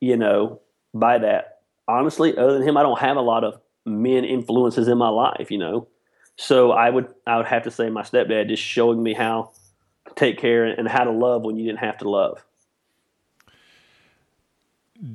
you 0.00 0.16
know, 0.16 0.60
by 0.94 1.18
that. 1.18 1.60
Honestly, 1.88 2.36
other 2.36 2.54
than 2.54 2.66
him, 2.66 2.76
I 2.76 2.82
don't 2.82 2.98
have 2.98 3.16
a 3.16 3.22
lot 3.22 3.44
of 3.44 3.60
men 3.84 4.24
influences 4.24 4.88
in 4.88 4.98
my 4.98 5.08
life, 5.08 5.50
you 5.50 5.58
know. 5.58 5.88
So 6.36 6.72
I 6.72 6.88
would 6.88 7.08
I 7.26 7.36
would 7.36 7.46
have 7.46 7.64
to 7.64 7.70
say 7.70 7.90
my 7.90 8.02
stepdad 8.02 8.48
just 8.48 8.62
showing 8.62 9.02
me 9.02 9.12
how 9.12 9.52
to 10.06 10.14
take 10.14 10.38
care 10.38 10.64
and 10.64 10.88
how 10.88 11.04
to 11.04 11.10
love 11.10 11.42
when 11.42 11.56
you 11.56 11.66
didn't 11.66 11.80
have 11.80 11.98
to 11.98 12.08
love. 12.08 12.42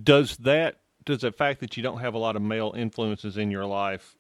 Does 0.03 0.37
that 0.37 0.79
does 1.05 1.21
the 1.21 1.31
fact 1.31 1.61
that 1.61 1.77
you 1.77 1.83
don't 1.83 1.99
have 1.99 2.13
a 2.13 2.17
lot 2.17 2.35
of 2.35 2.41
male 2.41 2.73
influences 2.75 3.37
in 3.37 3.51
your 3.51 3.65
life 3.65 4.17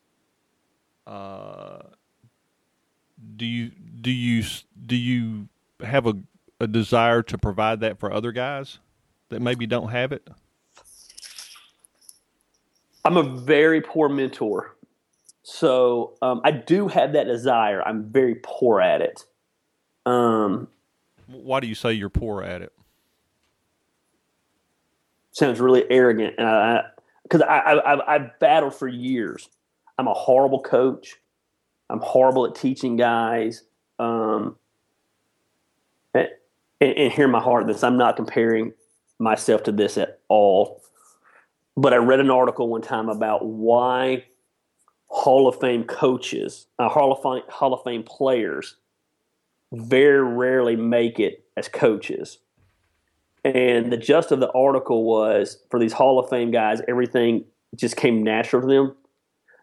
uh, 1.07 1.79
do 3.37 3.45
you 3.45 3.71
do 4.01 4.11
you 4.11 4.43
do 4.85 4.95
you 4.95 5.47
have 5.81 6.05
a, 6.05 6.15
a 6.59 6.67
desire 6.67 7.23
to 7.23 7.37
provide 7.37 7.79
that 7.79 7.99
for 7.99 8.11
other 8.11 8.33
guys 8.33 8.79
that 9.29 9.41
maybe 9.41 9.65
don't 9.65 9.89
have 9.89 10.11
it? 10.11 10.27
I'm 13.05 13.15
a 13.15 13.23
very 13.23 13.79
poor 13.81 14.09
mentor. 14.09 14.75
So 15.43 16.15
um, 16.21 16.41
I 16.43 16.51
do 16.51 16.89
have 16.89 17.13
that 17.13 17.23
desire. 17.23 17.81
I'm 17.81 18.11
very 18.11 18.35
poor 18.43 18.81
at 18.81 19.01
it. 19.01 19.23
Um, 20.05 20.67
Why 21.27 21.61
do 21.61 21.67
you 21.67 21.75
say 21.75 21.93
you're 21.93 22.09
poor 22.09 22.43
at 22.43 22.61
it? 22.61 22.73
Sounds 25.37 25.59
really 25.59 25.83
arrogant, 25.91 26.35
because 26.35 27.43
I, 27.43 27.59
I, 27.59 27.93
I, 27.93 28.15
I've 28.15 28.39
battled 28.39 28.73
for 28.73 28.87
years. 28.87 29.47
I'm 29.99 30.07
a 30.07 30.13
horrible 30.15 30.63
coach. 30.63 31.17
I'm 31.91 31.99
horrible 31.99 32.47
at 32.47 32.55
teaching 32.55 32.95
guys. 32.95 33.61
Um, 33.99 34.55
and, 36.15 36.27
and 36.81 37.13
hear 37.13 37.27
my 37.27 37.39
heart 37.39 37.67
this. 37.67 37.83
I'm 37.83 37.99
not 37.99 38.15
comparing 38.15 38.73
myself 39.19 39.61
to 39.65 39.71
this 39.71 39.99
at 39.99 40.21
all. 40.27 40.81
But 41.75 41.93
I 41.93 41.97
read 41.97 42.19
an 42.19 42.31
article 42.31 42.67
one 42.67 42.81
time 42.81 43.07
about 43.07 43.45
why 43.45 44.25
Hall 45.05 45.47
of 45.47 45.59
Fame 45.59 45.83
coaches, 45.83 46.65
uh, 46.79 46.89
Hall 46.89 47.11
of 47.11 47.21
Fame, 47.21 47.47
Hall 47.47 47.75
of 47.75 47.83
Fame 47.83 48.01
players, 48.01 48.77
very 49.71 50.23
rarely 50.23 50.75
make 50.75 51.19
it 51.19 51.45
as 51.55 51.67
coaches. 51.67 52.39
And 53.43 53.91
the 53.91 53.97
gist 53.97 54.31
of 54.31 54.39
the 54.39 54.51
article 54.51 55.03
was 55.03 55.57
for 55.69 55.79
these 55.79 55.93
Hall 55.93 56.19
of 56.19 56.29
Fame 56.29 56.51
guys, 56.51 56.81
everything 56.87 57.45
just 57.75 57.95
came 57.95 58.23
natural 58.23 58.61
to 58.61 58.67
them. 58.67 58.95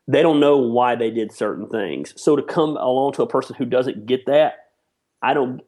They 0.06 0.22
don't 0.22 0.40
know 0.40 0.58
why 0.58 0.96
they 0.96 1.10
did 1.10 1.32
certain 1.32 1.68
things. 1.68 2.14
So 2.16 2.36
to 2.36 2.42
come 2.42 2.76
along 2.76 3.14
to 3.14 3.22
a 3.22 3.26
person 3.26 3.56
who 3.56 3.64
doesn't 3.64 4.06
get 4.06 4.26
that, 4.26 4.70
I 5.22 5.34
don't 5.34 5.62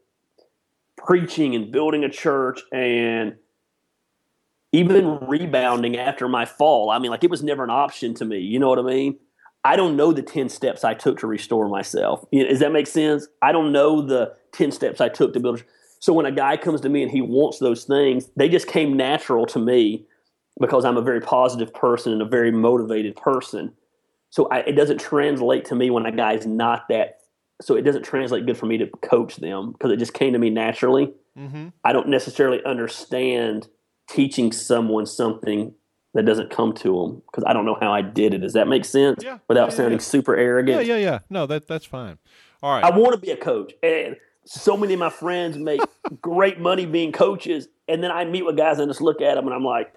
preaching 0.96 1.54
and 1.54 1.70
building 1.70 2.04
a 2.04 2.10
church 2.10 2.60
and 2.72 3.36
even 4.72 5.18
rebounding 5.26 5.96
after 5.96 6.28
my 6.28 6.44
fall. 6.44 6.90
I 6.90 6.98
mean, 6.98 7.10
like 7.10 7.24
it 7.24 7.30
was 7.30 7.42
never 7.42 7.64
an 7.64 7.70
option 7.70 8.14
to 8.14 8.24
me. 8.24 8.38
You 8.38 8.58
know 8.58 8.68
what 8.68 8.78
I 8.78 8.82
mean? 8.82 9.18
I 9.64 9.76
don't 9.76 9.96
know 9.96 10.12
the 10.12 10.22
10 10.22 10.48
steps 10.48 10.84
I 10.84 10.94
took 10.94 11.18
to 11.20 11.26
restore 11.26 11.68
myself. 11.68 12.24
Does 12.32 12.60
that 12.60 12.72
make 12.72 12.86
sense? 12.86 13.26
I 13.42 13.52
don't 13.52 13.72
know 13.72 14.00
the 14.00 14.34
10 14.52 14.70
steps 14.70 15.00
I 15.00 15.08
took 15.08 15.32
to 15.32 15.40
build. 15.40 15.64
So 16.00 16.12
when 16.12 16.26
a 16.26 16.32
guy 16.32 16.56
comes 16.56 16.80
to 16.82 16.88
me 16.88 17.02
and 17.02 17.10
he 17.10 17.20
wants 17.20 17.58
those 17.58 17.84
things, 17.84 18.28
they 18.36 18.48
just 18.48 18.66
came 18.66 18.96
natural 18.96 19.46
to 19.46 19.58
me 19.58 20.04
because 20.60 20.84
I'm 20.84 20.96
a 20.96 21.02
very 21.02 21.20
positive 21.20 21.72
person 21.74 22.12
and 22.12 22.22
a 22.22 22.26
very 22.26 22.50
motivated 22.50 23.16
person. 23.16 23.72
So 24.30 24.48
I, 24.48 24.58
it 24.60 24.72
doesn't 24.72 25.00
translate 25.00 25.64
to 25.66 25.74
me 25.74 25.90
when 25.90 26.06
a 26.06 26.12
guy's 26.12 26.46
not 26.46 26.88
that. 26.88 27.20
So 27.62 27.74
it 27.74 27.82
doesn't 27.82 28.02
translate 28.02 28.44
good 28.46 28.58
for 28.58 28.66
me 28.66 28.76
to 28.78 28.86
coach 29.02 29.36
them 29.36 29.72
because 29.72 29.90
it 29.90 29.98
just 29.98 30.14
came 30.14 30.32
to 30.34 30.38
me 30.38 30.50
naturally. 30.50 31.12
Mm-hmm. 31.38 31.68
I 31.84 31.92
don't 31.92 32.08
necessarily 32.08 32.62
understand 32.64 33.68
teaching 34.08 34.52
someone 34.52 35.06
something 35.06 35.74
that 36.14 36.24
doesn't 36.24 36.50
come 36.50 36.72
to 36.72 37.00
them 37.00 37.22
because 37.26 37.44
I 37.46 37.52
don't 37.52 37.64
know 37.64 37.76
how 37.80 37.92
I 37.92 38.02
did 38.02 38.34
it. 38.34 38.38
Does 38.38 38.54
that 38.54 38.68
make 38.68 38.84
sense? 38.84 39.22
Yeah. 39.22 39.38
Without 39.48 39.70
yeah, 39.70 39.76
sounding 39.76 39.98
yeah. 39.98 40.04
super 40.04 40.36
arrogant. 40.36 40.86
Yeah, 40.86 40.96
yeah, 40.96 41.02
yeah. 41.02 41.18
No, 41.30 41.46
that 41.46 41.66
that's 41.66 41.84
fine. 41.84 42.18
All 42.62 42.74
right. 42.74 42.84
I 42.84 42.96
want 42.96 43.12
to 43.12 43.18
be 43.18 43.30
a 43.30 43.36
coach, 43.36 43.74
and 43.82 44.16
so 44.46 44.76
many 44.76 44.94
of 44.94 45.00
my 45.00 45.10
friends 45.10 45.58
make 45.58 45.80
great 46.22 46.58
money 46.58 46.86
being 46.86 47.12
coaches, 47.12 47.68
and 47.88 48.02
then 48.02 48.10
I 48.10 48.24
meet 48.24 48.44
with 48.44 48.56
guys 48.56 48.78
and 48.78 48.88
just 48.88 49.00
look 49.00 49.20
at 49.20 49.34
them, 49.34 49.46
and 49.46 49.54
I'm 49.54 49.64
like, 49.64 49.92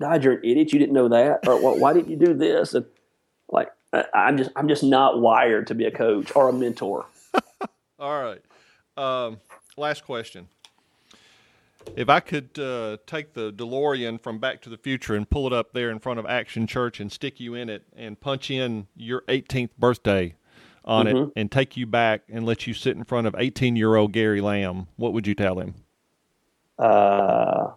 "God, 0.00 0.24
you're 0.24 0.34
an 0.34 0.44
idiot. 0.44 0.72
You 0.72 0.78
didn't 0.78 0.94
know 0.94 1.08
that, 1.08 1.46
or 1.46 1.60
well, 1.62 1.78
why 1.78 1.92
didn't 1.92 2.08
you 2.08 2.16
do 2.16 2.34
this?" 2.34 2.74
And 2.74 2.86
like, 3.48 3.68
I'm 4.14 4.36
just 4.38 4.50
I'm 4.56 4.68
just 4.68 4.82
not 4.82 5.20
wired 5.20 5.66
to 5.68 5.74
be 5.74 5.84
a 5.84 5.90
coach 5.90 6.34
or 6.34 6.48
a 6.48 6.52
mentor. 6.52 7.06
All 7.98 8.22
right. 8.22 8.42
Um, 8.96 9.40
last 9.76 10.04
question. 10.04 10.48
If 11.96 12.08
I 12.08 12.20
could 12.20 12.58
uh, 12.58 12.98
take 13.06 13.32
the 13.32 13.52
DeLorean 13.52 14.22
from 14.22 14.38
Back 14.38 14.60
to 14.62 14.70
the 14.70 14.76
Future 14.76 15.14
and 15.14 15.28
pull 15.28 15.46
it 15.46 15.52
up 15.52 15.72
there 15.72 15.90
in 15.90 15.98
front 15.98 16.18
of 16.18 16.26
Action 16.26 16.66
Church 16.66 17.00
and 17.00 17.10
stick 17.10 17.40
you 17.40 17.54
in 17.54 17.68
it 17.68 17.84
and 17.96 18.20
punch 18.20 18.50
in 18.50 18.86
your 18.94 19.22
18th 19.22 19.70
birthday 19.78 20.34
on 20.84 21.06
mm-hmm. 21.06 21.16
it 21.16 21.32
and 21.36 21.50
take 21.50 21.76
you 21.76 21.86
back 21.86 22.22
and 22.28 22.46
let 22.46 22.66
you 22.66 22.74
sit 22.74 22.96
in 22.96 23.04
front 23.04 23.26
of 23.26 23.34
18 23.38 23.76
year 23.76 23.96
old 23.96 24.12
Gary 24.12 24.40
Lamb, 24.40 24.86
what 24.96 25.12
would 25.12 25.26
you 25.26 25.34
tell 25.34 25.58
him? 25.58 25.74
Uh, 26.78 27.72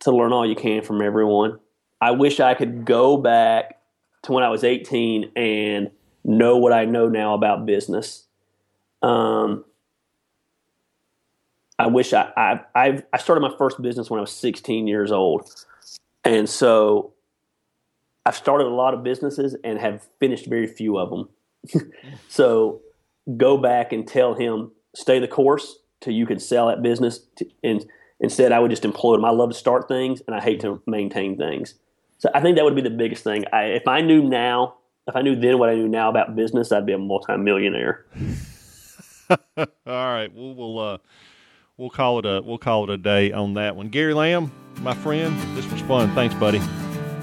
to 0.00 0.10
learn 0.10 0.32
all 0.32 0.46
you 0.46 0.56
can 0.56 0.82
from 0.82 1.00
everyone. 1.00 1.60
I 2.00 2.10
wish 2.10 2.40
I 2.40 2.54
could 2.54 2.84
go 2.84 3.16
back 3.16 3.80
to 4.22 4.32
when 4.32 4.42
I 4.42 4.48
was 4.48 4.64
18 4.64 5.32
and 5.36 5.90
know 6.24 6.56
what 6.56 6.72
I 6.72 6.84
know 6.84 7.08
now 7.08 7.34
about 7.34 7.66
business 7.66 8.26
um, 9.02 9.64
I 11.78 11.88
wish 11.88 12.12
I, 12.12 12.30
I 12.36 12.60
i 12.74 13.02
I 13.12 13.18
started 13.18 13.40
my 13.40 13.54
first 13.56 13.80
business 13.82 14.08
when 14.08 14.18
I 14.18 14.22
was 14.22 14.32
16 14.32 14.86
years 14.86 15.10
old, 15.10 15.50
and 16.24 16.48
so 16.48 17.12
I've 18.24 18.36
started 18.36 18.66
a 18.66 18.74
lot 18.74 18.94
of 18.94 19.02
businesses 19.02 19.56
and 19.64 19.78
have 19.78 20.06
finished 20.20 20.46
very 20.46 20.66
few 20.66 20.98
of 20.98 21.10
them. 21.10 21.92
so 22.28 22.80
go 23.36 23.56
back 23.56 23.92
and 23.92 24.06
tell 24.06 24.34
him 24.34 24.72
stay 24.94 25.18
the 25.18 25.28
course 25.28 25.78
till 26.00 26.12
you 26.12 26.26
can 26.26 26.38
sell 26.38 26.68
that 26.68 26.82
business. 26.82 27.20
To, 27.36 27.46
and 27.62 27.84
instead, 28.20 28.52
I 28.52 28.60
would 28.60 28.70
just 28.70 28.82
implode 28.82 29.16
him. 29.16 29.24
I 29.24 29.30
love 29.30 29.50
to 29.50 29.56
start 29.56 29.88
things 29.88 30.22
and 30.26 30.36
I 30.36 30.40
hate 30.40 30.60
to 30.60 30.82
maintain 30.86 31.36
things. 31.36 31.74
So 32.18 32.30
I 32.34 32.40
think 32.40 32.56
that 32.56 32.64
would 32.64 32.76
be 32.76 32.82
the 32.82 32.90
biggest 32.90 33.24
thing. 33.24 33.44
I, 33.52 33.64
if 33.64 33.88
I 33.88 34.00
knew 34.00 34.22
now, 34.22 34.76
if 35.08 35.16
I 35.16 35.22
knew 35.22 35.34
then 35.34 35.58
what 35.58 35.68
I 35.68 35.74
knew 35.74 35.88
now 35.88 36.08
about 36.08 36.36
business, 36.36 36.70
I'd 36.70 36.86
be 36.86 36.92
a 36.92 36.98
multimillionaire. 36.98 38.06
All 39.56 39.66
right, 39.86 40.32
we'll 40.32 40.54
we'll 40.54 40.78
uh, 40.78 40.98
we'll 41.76 41.90
call 41.90 42.20
it 42.20 42.26
a 42.26 42.42
we'll 42.42 42.58
call 42.58 42.84
it 42.84 42.90
a 42.90 42.98
day 42.98 43.32
on 43.32 43.54
that 43.54 43.74
one. 43.74 43.88
Gary 43.88 44.14
Lamb, 44.14 44.52
my 44.80 44.94
friend, 44.94 45.36
this 45.56 45.68
was 45.72 45.80
fun. 45.82 46.14
Thanks, 46.14 46.34
buddy. 46.36 46.60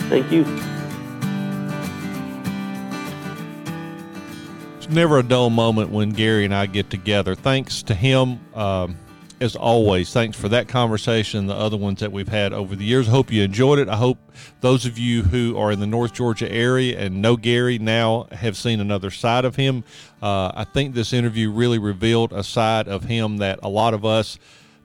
Thank 0.09 0.31
you. 0.31 0.43
Never 4.89 5.19
a 5.19 5.23
dull 5.23 5.49
moment 5.49 5.91
when 5.91 6.09
Gary 6.11 6.45
and 6.45 6.53
I 6.53 6.65
get 6.65 6.89
together. 6.89 7.35
Thanks 7.35 7.83
to 7.83 7.93
him. 7.93 8.39
Um, 8.55 8.97
as 9.41 9.55
always, 9.55 10.11
thanks 10.11 10.37
for 10.37 10.49
that 10.49 10.67
conversation 10.67 11.39
and 11.39 11.49
the 11.49 11.55
other 11.55 11.77
ones 11.77 12.01
that 12.01 12.11
we've 12.11 12.27
had 12.27 12.51
over 12.51 12.75
the 12.75 12.83
years. 12.83 13.07
I 13.07 13.11
hope 13.11 13.31
you 13.31 13.41
enjoyed 13.43 13.79
it. 13.79 13.87
I 13.87 13.95
hope 13.95 14.17
those 14.59 14.85
of 14.85 14.97
you 14.97 15.23
who 15.23 15.57
are 15.57 15.71
in 15.71 15.79
the 15.79 15.87
North 15.87 16.13
Georgia 16.13 16.51
area 16.51 16.99
and 16.99 17.21
know 17.21 17.37
Gary 17.37 17.79
now 17.79 18.27
have 18.31 18.57
seen 18.57 18.81
another 18.81 19.09
side 19.09 19.45
of 19.45 19.55
him. 19.55 19.85
Uh, 20.21 20.51
I 20.53 20.65
think 20.65 20.93
this 20.93 21.13
interview 21.13 21.51
really 21.51 21.79
revealed 21.79 22.33
a 22.33 22.43
side 22.43 22.87
of 22.89 23.05
him 23.05 23.37
that 23.37 23.59
a 23.63 23.69
lot 23.69 23.93
of 23.93 24.03
us 24.03 24.37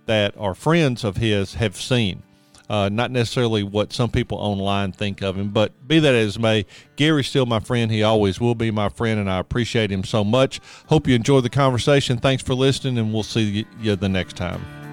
that 0.06 0.36
are 0.36 0.54
friends 0.54 1.02
of 1.02 1.16
his 1.16 1.54
have 1.54 1.76
seen. 1.76 2.22
Uh, 2.68 2.88
not 2.90 3.10
necessarily 3.10 3.62
what 3.62 3.92
some 3.92 4.10
people 4.10 4.38
online 4.38 4.90
think 4.90 5.22
of 5.22 5.36
him, 5.36 5.50
but 5.50 5.86
be 5.86 5.98
that 5.98 6.14
as 6.14 6.38
may, 6.38 6.64
Gary's 6.96 7.26
still 7.26 7.44
my 7.44 7.60
friend. 7.60 7.90
He 7.90 8.02
always 8.02 8.40
will 8.40 8.54
be 8.54 8.70
my 8.70 8.88
friend, 8.88 9.20
and 9.20 9.30
I 9.30 9.38
appreciate 9.38 9.92
him 9.92 10.02
so 10.02 10.24
much. 10.24 10.60
Hope 10.86 11.06
you 11.06 11.14
enjoyed 11.14 11.44
the 11.44 11.50
conversation. 11.50 12.18
Thanks 12.18 12.42
for 12.42 12.54
listening, 12.54 12.96
and 12.98 13.12
we'll 13.12 13.22
see 13.22 13.66
you 13.80 13.96
the 13.96 14.08
next 14.08 14.36
time. 14.36 14.83